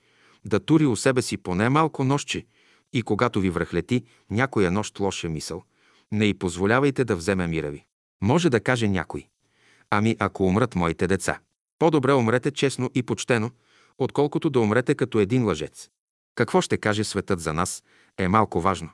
[0.45, 2.45] да тури у себе си поне малко нощче
[2.93, 5.63] и когато ви връхлети някоя нощ лоша мисъл,
[6.11, 7.85] не й позволявайте да вземе мира ви.
[8.21, 9.27] Може да каже някой.
[9.89, 11.39] Ами ако умрат моите деца.
[11.79, 13.51] По-добре умрете честно и почтено,
[13.97, 15.89] отколкото да умрете като един лъжец.
[16.35, 17.83] Какво ще каже светът за нас
[18.17, 18.89] е малко важно.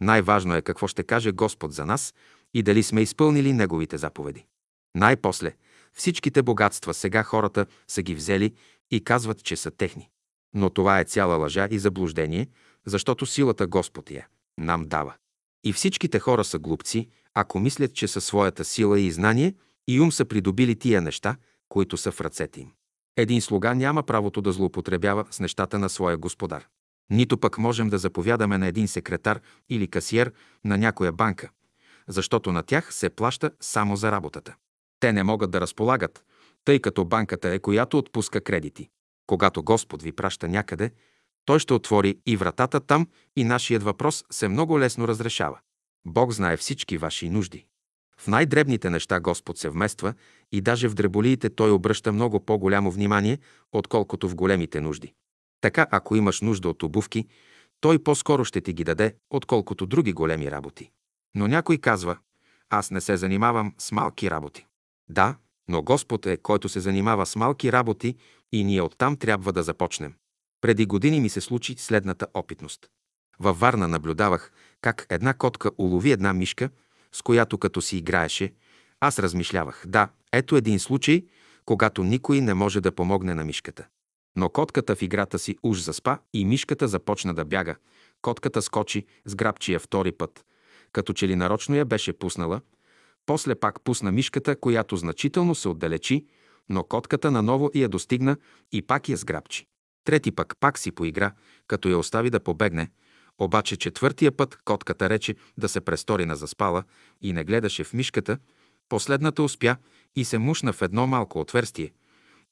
[0.00, 2.14] Най-важно е какво ще каже Господ за нас
[2.54, 4.46] и дали сме изпълнили Неговите заповеди.
[4.94, 5.54] Най-после,
[5.92, 8.54] всичките богатства сега хората са ги взели
[8.90, 10.10] и казват, че са техни.
[10.54, 12.48] Но това е цяла лъжа и заблуждение,
[12.86, 14.26] защото силата Господ я
[14.58, 15.14] нам дава.
[15.64, 19.54] И всичките хора са глупци, ако мислят, че със своята сила и знание
[19.88, 21.36] и ум са придобили тия неща,
[21.68, 22.72] които са в ръцете им.
[23.16, 26.66] Един слуга няма правото да злоупотребява с нещата на своя господар.
[27.10, 30.32] Нито пък можем да заповядаме на един секретар или касиер
[30.64, 31.50] на някоя банка,
[32.08, 34.54] защото на тях се плаща само за работата.
[35.00, 36.24] Те не могат да разполагат,
[36.64, 38.88] тъй като банката е която отпуска кредити.
[39.26, 40.90] Когато Господ ви праща някъде,
[41.46, 43.06] Той ще отвори и вратата там
[43.36, 45.58] и нашият въпрос се много лесно разрешава.
[46.06, 47.66] Бог знае всички ваши нужди.
[48.18, 50.14] В най-дребните неща Господ се вмества
[50.52, 53.38] и даже в дреболиите Той обръща много по-голямо внимание,
[53.72, 55.12] отколкото в големите нужди.
[55.60, 57.26] Така, ако имаш нужда от обувки,
[57.80, 60.90] Той по-скоро ще ти ги даде, отколкото други големи работи.
[61.34, 62.18] Но някой казва,
[62.70, 64.66] аз не се занимавам с малки работи.
[65.08, 65.36] Да,
[65.68, 68.16] но Господ е, който се занимава с малки работи
[68.52, 70.14] и ние оттам трябва да започнем.
[70.66, 72.88] Преди години ми се случи следната опитност.
[73.38, 76.70] Във Варна наблюдавах как една котка улови една мишка,
[77.12, 78.52] с която като си играеше,
[79.00, 79.84] аз размишлявах.
[79.86, 81.24] Да, ето един случай,
[81.64, 83.86] когато никой не може да помогне на мишката.
[84.36, 87.76] Но котката в играта си уж заспа и мишката започна да бяга.
[88.22, 90.44] Котката скочи, сграбчи я втори път,
[90.92, 92.60] като че ли нарочно я беше пуснала.
[93.26, 96.26] После пак пусна мишката, която значително се отдалечи,
[96.68, 98.36] но котката наново я достигна
[98.72, 99.66] и пак я сграбчи.
[100.06, 101.32] Трети пък пак си поигра,
[101.66, 102.90] като я остави да побегне,
[103.38, 106.84] обаче четвъртия път котката рече да се престори на заспала
[107.22, 108.38] и не гледаше в мишката,
[108.88, 109.76] последната успя
[110.16, 111.92] и се мушна в едно малко отверстие.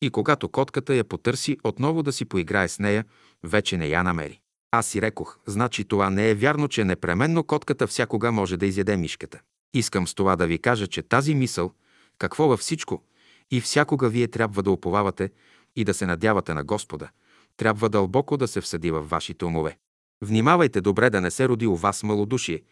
[0.02, 3.04] И когато котката я потърси отново да си поиграе с нея,
[3.42, 4.40] вече не я намери.
[4.70, 8.96] Аз си рекох, значи това не е вярно, че непременно котката всякога може да изяде
[8.96, 9.40] мишката.
[9.74, 11.72] Искам с това да ви кажа, че тази мисъл,
[12.18, 13.02] какво във всичко,
[13.50, 15.30] и всякога вие трябва да уповавате
[15.76, 17.08] и да се надявате на Господа,
[17.56, 19.78] трябва дълбоко да се всъди във вашите умове.
[20.22, 22.62] Внимавайте добре да не се роди у вас малодушие,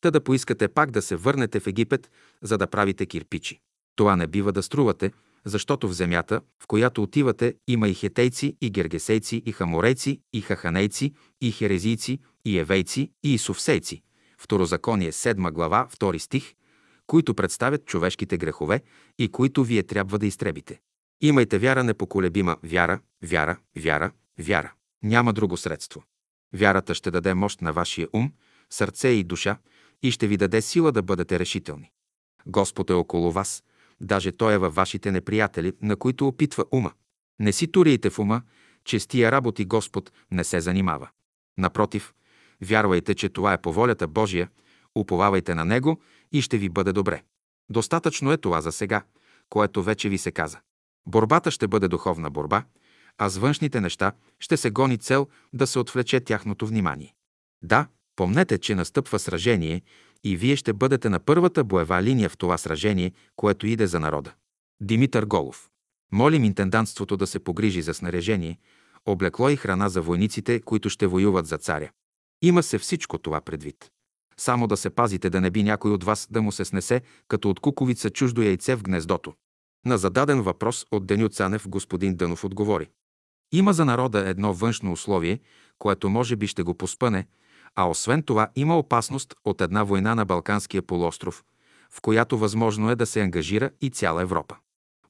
[0.00, 2.10] та да поискате пак да се върнете в Египет,
[2.42, 3.60] за да правите кирпичи.
[3.96, 5.12] Това не бива да струвате,
[5.44, 11.12] защото в земята, в която отивате, има и хетейци, и гергесейци, и хаморейци, и хаханейци,
[11.40, 14.02] и херезийци, и евейци, и исовсейци.
[14.38, 16.54] Второзаконие 7 глава, 2 стих,
[17.06, 18.82] които представят човешките грехове
[19.18, 20.80] и които вие трябва да изтребите.
[21.20, 24.72] Имайте вяра непоколебима, вяра, вяра, вяра, вяра.
[25.02, 26.02] Няма друго средство.
[26.52, 28.32] Вярата ще даде мощ на вашия ум,
[28.70, 29.56] сърце и душа
[30.02, 31.90] и ще ви даде сила да бъдете решителни.
[32.46, 33.64] Господ е около вас,
[34.00, 36.92] даже Той е във вашите неприятели, на които опитва ума.
[37.40, 38.42] Не си турите в ума,
[38.84, 41.08] че с тия работи Господ не се занимава.
[41.58, 42.14] Напротив,
[42.60, 44.48] вярвайте, че това е по волята Божия,
[44.94, 46.00] уповавайте на Него
[46.32, 47.22] и ще ви бъде добре.
[47.70, 49.02] Достатъчно е това за сега,
[49.48, 50.60] което вече ви се каза.
[51.06, 52.64] Борбата ще бъде духовна борба,
[53.18, 57.14] а с външните неща ще се гони цел да се отвлече тяхното внимание.
[57.62, 57.86] Да,
[58.16, 59.82] помнете, че настъпва сражение
[60.24, 64.32] и вие ще бъдете на първата боева линия в това сражение, което иде за народа.
[64.80, 65.68] Димитър Голов.
[66.12, 68.58] Молим интендантството да се погрижи за снаряжение,
[69.06, 71.90] облекло и храна за войниците, които ще воюват за царя.
[72.42, 73.90] Има се всичко това предвид.
[74.36, 77.50] Само да се пазите да не би някой от вас да му се снесе като
[77.50, 79.34] от куковица чуждо яйце в гнездото.
[79.86, 82.88] На зададен въпрос от Деню Цанев господин Дънов отговори.
[83.52, 85.40] Има за народа едно външно условие,
[85.78, 87.26] което може би ще го поспъне,
[87.74, 91.44] а освен това има опасност от една война на Балканския полуостров,
[91.90, 94.56] в която възможно е да се ангажира и цяла Европа.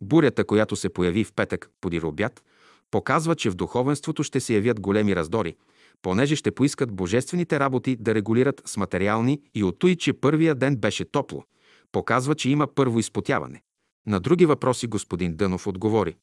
[0.01, 2.43] Бурята, която се появи в петък подир обяд,
[2.91, 5.57] показва, че в духовенството ще се явят големи раздори,
[6.03, 10.77] понеже ще поискат божествените работи да регулират с материални и от той, че първия ден
[10.77, 11.45] беше топло,
[11.93, 13.63] показва, че има първо изпотяване.
[14.07, 16.17] На други въпроси господин Дънов отговори.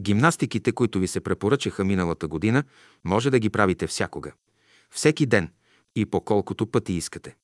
[0.00, 2.64] Гимнастиките, които ви се препоръчаха миналата година,
[3.04, 4.32] може да ги правите всякога.
[4.90, 5.50] Всеки ден
[5.96, 7.36] и по колкото пъти искате.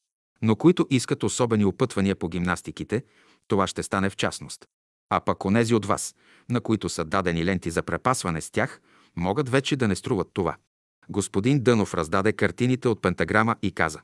[0.42, 3.04] Но които искат особени опътвания по гимнастиките,
[3.48, 4.66] това ще стане в частност.
[5.10, 6.14] А пък онези от вас,
[6.50, 8.80] на които са дадени ленти за препасване с тях,
[9.16, 10.56] могат вече да не струват това.
[11.08, 14.00] Господин Дънов раздаде картините от пентаграма и каза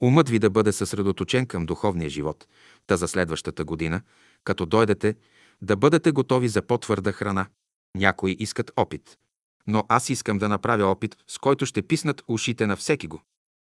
[0.00, 2.48] Умът ви да бъде съсредоточен към духовния живот,
[2.86, 4.00] та за следващата година,
[4.44, 5.16] като дойдете,
[5.62, 7.46] да бъдете готови за по-твърда храна.
[7.96, 9.18] Някои искат опит.
[9.66, 13.22] Но аз искам да направя опит, с който ще писнат ушите на всеки го.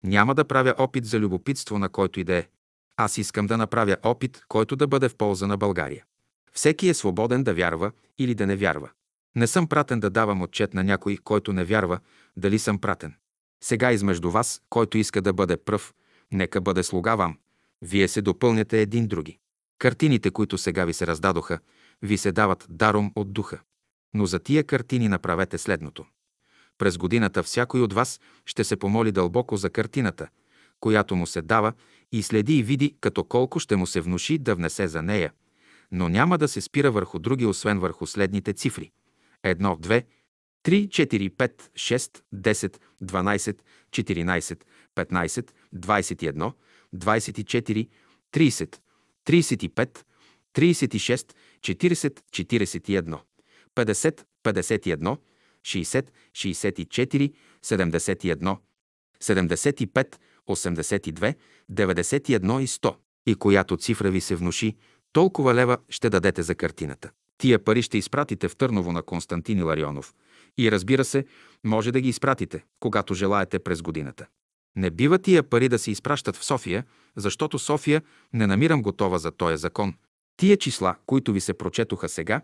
[0.03, 2.47] Няма да правя опит за любопитство на който и да е.
[2.97, 6.05] Аз искам да направя опит, който да бъде в полза на България.
[6.53, 8.89] Всеки е свободен да вярва или да не вярва.
[9.35, 11.99] Не съм пратен да давам отчет на някой, който не вярва,
[12.37, 13.15] дали съм пратен.
[13.63, 15.93] Сега измежду вас, който иска да бъде пръв,
[16.31, 17.37] нека бъде слуга вам.
[17.81, 19.39] Вие се допълняте един други.
[19.77, 21.59] Картините, които сега ви се раздадоха,
[22.01, 23.59] ви се дават даром от духа.
[24.13, 26.05] Но за тия картини направете следното.
[26.77, 30.27] През годината всякой от вас ще се помоли дълбоко за картината,
[30.79, 31.73] която му се дава
[32.11, 35.31] и следи и види като колко ще му се внуши да внесе за нея,
[35.91, 38.91] но няма да се спира върху други, освен върху следните цифри.
[39.43, 40.05] 1, 2,
[40.63, 43.57] 3, 4, 5, 6, 10, 12,
[43.91, 44.63] 14,
[44.95, 46.53] 15, 21,
[46.95, 47.89] 24,
[48.33, 48.77] 30,
[49.25, 50.03] 35,
[50.53, 53.19] 36, 40, 41,
[53.75, 55.17] 50, 51,
[55.63, 57.33] 60, 64,
[57.63, 58.57] 71,
[59.21, 60.17] 75,
[60.47, 61.35] 82,
[61.71, 62.95] 91 и 100.
[63.25, 64.75] И която цифра ви се внуши,
[65.13, 67.11] толкова лева ще дадете за картината.
[67.37, 70.13] Тия пари ще изпратите в Търново на Константин Иларионов.
[70.57, 71.25] И разбира се,
[71.63, 74.25] може да ги изпратите, когато желаете през годината.
[74.75, 76.83] Не бива тия пари да се изпращат в София,
[77.15, 78.01] защото София
[78.33, 79.93] не намирам готова за този закон.
[80.37, 82.41] Тия числа, които ви се прочетоха сега,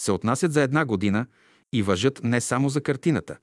[0.00, 1.26] се отнасят за една година
[1.72, 3.36] и въжат не само за картината,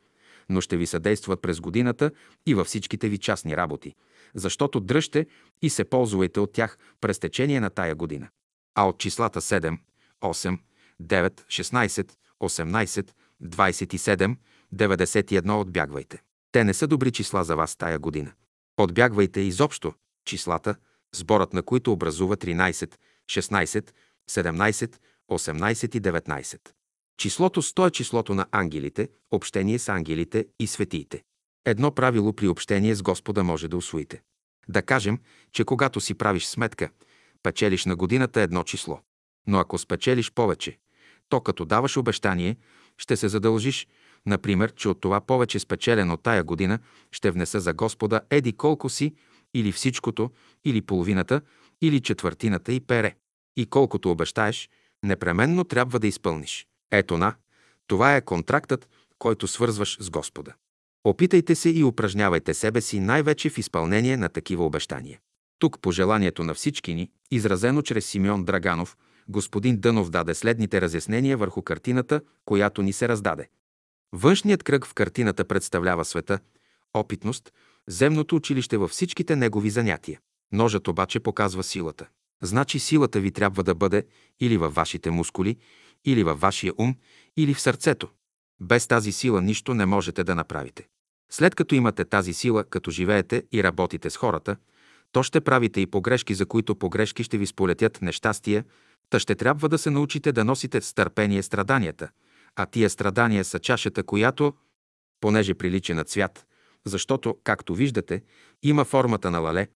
[0.49, 2.11] но ще ви съдействат през годината
[2.45, 3.95] и във всичките ви частни работи,
[4.35, 5.25] защото дръжте
[5.61, 8.27] и се ползвайте от тях през течение на тая година.
[8.75, 9.77] А от числата 7,
[10.21, 10.59] 8,
[11.01, 12.11] 9, 16,
[12.41, 13.11] 18,
[13.43, 14.35] 27,
[14.75, 16.21] 91 отбягвайте.
[16.51, 18.31] Те не са добри числа за вас тая година.
[18.77, 19.93] Отбягвайте изобщо
[20.25, 20.75] числата,
[21.15, 22.95] сборът на които образува 13,
[23.27, 23.91] 16,
[24.29, 24.95] 17,
[25.31, 26.59] 18 и 19.
[27.17, 31.23] Числото 100 е числото на ангелите, общение с ангелите и светиите.
[31.65, 34.21] Едно правило при общение с Господа може да усвоите.
[34.69, 35.19] Да кажем,
[35.53, 36.89] че когато си правиш сметка,
[37.43, 38.99] печелиш на годината едно число.
[39.47, 40.77] Но ако спечелиш повече,
[41.29, 42.57] то като даваш обещание,
[42.97, 43.87] ще се задължиш,
[44.25, 46.79] например, че от това повече спечелено тая година
[47.11, 49.15] ще внеса за Господа еди колко си,
[49.53, 50.31] или всичкото,
[50.65, 51.41] или половината,
[51.81, 53.15] или четвъртината и пере.
[53.57, 54.69] И колкото обещаеш,
[55.03, 56.67] непременно трябва да изпълниш.
[56.91, 57.35] Ето на,
[57.87, 60.53] това е контрактът, който свързваш с Господа.
[61.03, 65.19] Опитайте се и упражнявайте себе си най-вече в изпълнение на такива обещания.
[65.59, 68.97] Тук пожеланието на всички ни, изразено чрез Симеон Драганов,
[69.29, 73.49] господин Дънов даде следните разяснения върху картината, която ни се раздаде.
[74.13, 76.39] Външният кръг в картината представлява света,
[76.93, 77.53] опитност,
[77.87, 80.19] земното училище във всичките негови занятия.
[80.51, 82.07] Ножът обаче показва силата.
[82.41, 84.05] Значи силата ви трябва да бъде
[84.39, 85.57] или във вашите мускули,
[86.05, 86.95] или във вашия ум,
[87.37, 88.09] или в сърцето.
[88.61, 90.87] Без тази сила нищо не можете да направите.
[91.31, 94.55] След като имате тази сила, като живеете и работите с хората,
[95.11, 98.65] то ще правите и погрешки, за които погрешки ще ви сполетят нещастия,
[99.09, 102.09] та ще трябва да се научите да носите с търпение страданията,
[102.55, 104.53] а тия страдания са чашата, която,
[105.21, 106.45] понеже прилича на цвят,
[106.85, 108.23] защото, както виждате,
[108.63, 109.67] има формата на лале,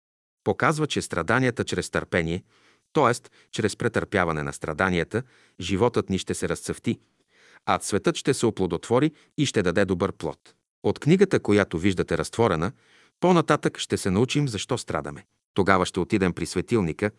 [0.44, 2.44] показва, че страданията чрез търпение,
[2.94, 3.30] т.е.
[3.52, 5.24] чрез претърпяване на страданията,
[5.60, 7.00] животът ни ще се разцъфти–
[7.66, 10.54] а цветът ще се оплодотвори и ще даде добър плод.
[10.84, 12.72] От книгата, която виждате разтворена,
[13.20, 15.26] по-нататък ще се научим защо страдаме.
[15.54, 17.12] Тогава ще отидем при светилника,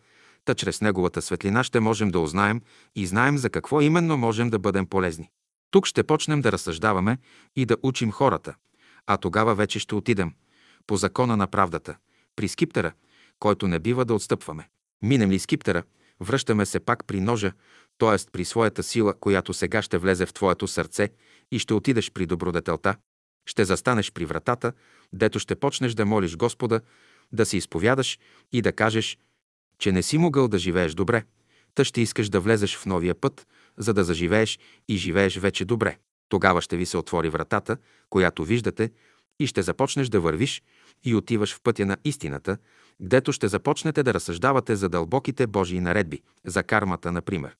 [0.45, 2.61] та чрез неговата светлина ще можем да узнаем
[2.95, 5.29] и знаем за какво именно можем да бъдем полезни.
[5.71, 7.17] Тук ще почнем да разсъждаваме
[7.55, 8.55] и да учим хората,
[9.07, 10.31] а тогава вече ще отидем
[10.87, 11.97] по закона на правдата,
[12.35, 12.93] при скиптера,
[13.39, 14.69] който не бива да отстъпваме.
[15.01, 15.83] Минем ли скиптера,
[16.19, 17.51] връщаме се пак при ножа,
[17.97, 18.31] т.е.
[18.31, 21.09] при своята сила, която сега ще влезе в твоето сърце
[21.51, 22.95] и ще отидеш при добродетелта,
[23.45, 24.73] ще застанеш при вратата,
[25.13, 26.81] дето ще почнеш да молиш Господа,
[27.31, 28.19] да се изповядаш
[28.51, 29.17] и да кажеш,
[29.79, 31.23] че не си могъл да живееш добре,
[31.75, 33.47] та ще искаш да влезеш в новия път,
[33.77, 35.97] за да заживееш и живееш вече добре.
[36.29, 37.77] Тогава ще ви се отвори вратата,
[38.09, 38.91] която виждате,
[39.39, 40.61] и ще започнеш да вървиш
[41.03, 42.57] и отиваш в пътя на истината,
[43.01, 47.55] гдето ще започнете да разсъждавате за дълбоките Божии наредби, за кармата, например,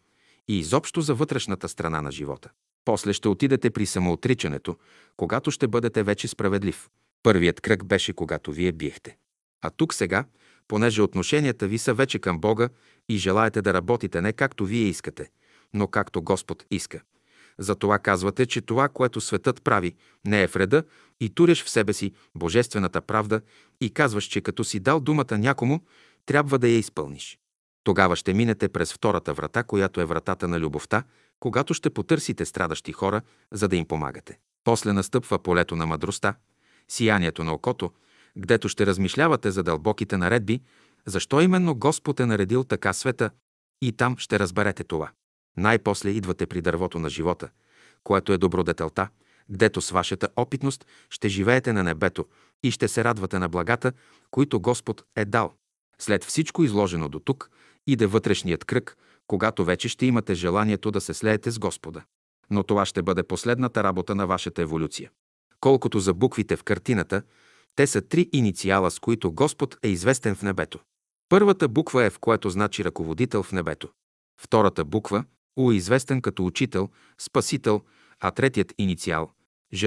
[0.47, 2.49] и изобщо за вътрешната страна на живота.
[2.85, 4.77] После ще отидете при самоотричането,
[5.17, 6.89] когато ще бъдете вече справедлив.
[7.23, 9.17] Първият кръг беше когато вие биехте.
[9.61, 10.25] А тук сега,
[10.67, 12.69] понеже отношенията ви са вече към Бога
[13.09, 15.29] и желаете да работите не както вие искате,
[15.73, 17.01] но както Господ иска.
[17.57, 19.95] Затова казвате, че това, което светът прави,
[20.25, 20.83] не е вреда
[21.19, 23.41] и туряш в себе си божествената правда
[23.85, 25.81] и казваш, че като си дал думата някому,
[26.25, 27.39] трябва да я изпълниш.
[27.83, 31.03] Тогава ще минете през втората врата, която е вратата на любовта,
[31.39, 34.39] когато ще потърсите страдащи хора, за да им помагате.
[34.63, 36.35] После настъпва полето на мъдростта,
[36.87, 37.91] сиянието на окото,
[38.37, 40.61] гдето ще размишлявате за дълбоките наредби,
[41.05, 43.29] защо именно Господ е наредил така света,
[43.81, 45.11] и там ще разберете това.
[45.57, 47.49] Най-после идвате при дървото на живота,
[48.03, 49.09] което е добродетелта,
[49.49, 52.25] гдето с вашата опитност ще живеете на небето
[52.63, 53.91] и ще се радвате на благата,
[54.31, 55.53] които Господ е дал.
[55.99, 57.49] След всичко изложено до тук,
[57.87, 58.97] иде вътрешният кръг,
[59.27, 62.01] когато вече ще имате желанието да се слеете с Господа.
[62.49, 65.11] Но това ще бъде последната работа на вашата еволюция.
[65.59, 67.21] Колкото за буквите в картината,
[67.75, 70.79] те са три инициала, с които Господ е известен в небето.
[71.29, 73.89] Първата буква е в което значи ръководител в небето.
[74.41, 75.25] Втората буква
[75.57, 77.81] У известен като учител, спасител,
[78.23, 79.31] а третият инициал
[79.73, 79.83] Ж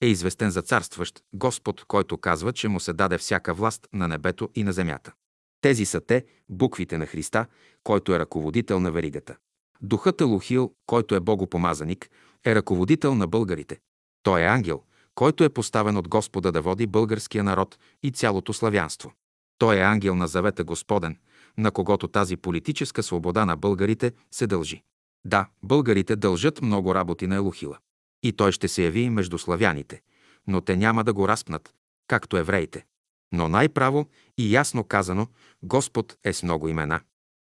[0.00, 4.50] е известен за царстващ Господ, който казва, че му се даде всяка власт на небето
[4.54, 5.12] и на земята.
[5.60, 7.46] Тези са те, буквите на Христа,
[7.84, 9.36] който е ръководител на веригата.
[9.80, 12.10] Духът Елохил, който е богопомазаник,
[12.46, 13.78] е ръководител на българите.
[14.22, 14.82] Той е ангел,
[15.14, 19.12] който е поставен от Господа да води българския народ и цялото славянство.
[19.58, 21.16] Той е ангел на завета Господен,
[21.58, 24.82] на когото тази политическа свобода на българите се дължи.
[25.24, 27.78] Да, българите дължат много работи на Елохила.
[28.22, 30.02] И той ще се яви между славяните,
[30.46, 31.74] но те няма да го разпнат,
[32.06, 32.84] както евреите.
[33.32, 34.08] Но най-право
[34.38, 35.26] и ясно казано,
[35.62, 37.00] Господ е с много имена.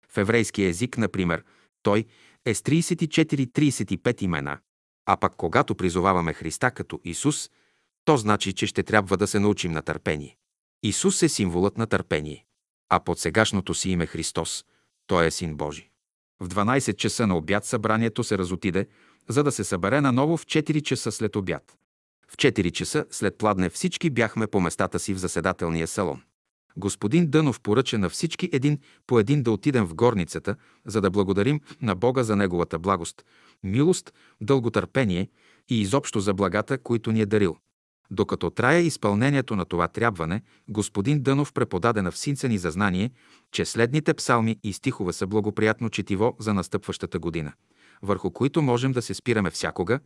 [0.10, 1.44] В еврейски език, например,
[1.84, 2.06] той
[2.46, 4.60] е с 34-35 имена.
[5.06, 7.50] А пък когато призоваваме Христа като Исус,
[8.06, 10.38] то значи, че ще трябва да се научим на търпение.
[10.84, 12.46] Исус е символът на търпение.
[12.90, 14.66] А под сегашното си име Христос,
[15.08, 15.89] Той е Син Божий.
[16.40, 18.88] В 12 часа на обяд събранието се разотиде,
[19.30, 21.78] за да се събере наново в 4 часа след обяд.
[22.28, 26.22] В 4 часа след пладне всички бяхме по местата си в заседателния салон.
[26.78, 30.56] Господин Дънов поръча на всички един по един да отидем в горницата,
[30.86, 33.26] за да благодарим на Бога за Неговата благост,
[33.64, 35.30] милост, дълготърпение
[35.70, 37.58] и изобщо за благата, които ни е дарил.
[38.12, 43.12] Докато трая изпълнението на това трябване, господин Дънов преподаде на всинца ни за знание,
[43.52, 47.54] че следните псалми и стихове са благоприятно четиво за настъпващата година,
[48.02, 50.00] върху които можем да се спираме всякога,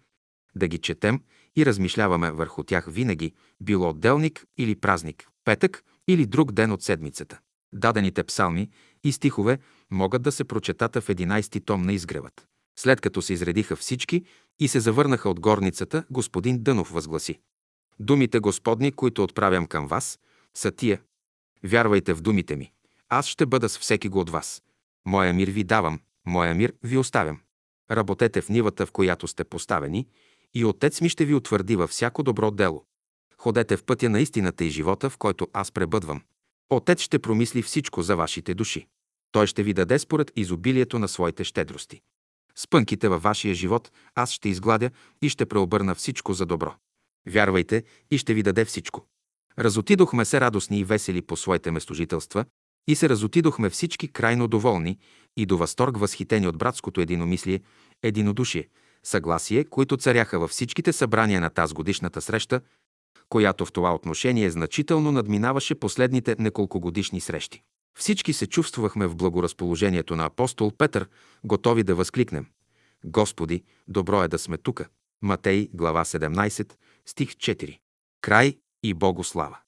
[0.55, 1.21] да ги четем
[1.55, 7.39] и размишляваме върху тях винаги, било отделник или празник, петък или друг ден от седмицата.
[7.73, 8.69] Дадените псалми
[9.03, 9.59] и стихове
[9.91, 12.47] могат да се прочетата в 11 том на изгревът.
[12.79, 14.23] След като се изредиха всички
[14.59, 17.39] и се завърнаха от горницата, господин Дънов възгласи.
[17.99, 20.19] Думите Господни, които отправям към вас,
[20.53, 21.01] са тия.
[21.63, 22.71] Вярвайте в думите ми.
[23.09, 24.63] Аз ще бъда с всеки го от вас.
[25.05, 27.39] Моя мир ви давам, моя мир ви оставям.
[27.91, 30.07] Работете в нивата, в която сте поставени,
[30.53, 32.85] и Отец ми ще ви утвърди във всяко добро дело.
[33.37, 36.21] Ходете в пътя на истината и живота, в който аз пребъдвам.
[36.69, 38.87] Отец ще промисли всичко за вашите души.
[39.31, 42.01] Той ще ви даде според изобилието на своите щедрости.
[42.55, 44.89] Спънките във вашия живот аз ще изгладя
[45.21, 46.75] и ще преобърна всичко за добро.
[47.27, 49.07] Вярвайте и ще ви даде всичко.
[49.59, 52.45] Разотидохме се радостни и весели по своите местожителства
[52.87, 54.97] и се разотидохме всички крайно доволни
[55.37, 57.61] и до възторг възхитени от братското единомислие,
[58.03, 58.67] единодушие,
[59.03, 62.61] съгласие, които царяха във всичките събрания на тази годишната среща,
[63.29, 67.61] която в това отношение значително надминаваше последните неколкогодишни срещи.
[67.97, 71.07] Всички се чувствахме в благоразположението на апостол Петър,
[71.43, 72.45] готови да възкликнем.
[73.05, 74.87] Господи, добро е да сме тука.
[75.21, 76.73] Матей, глава 17,
[77.05, 77.79] стих 4.
[78.21, 79.63] Край и Богослава.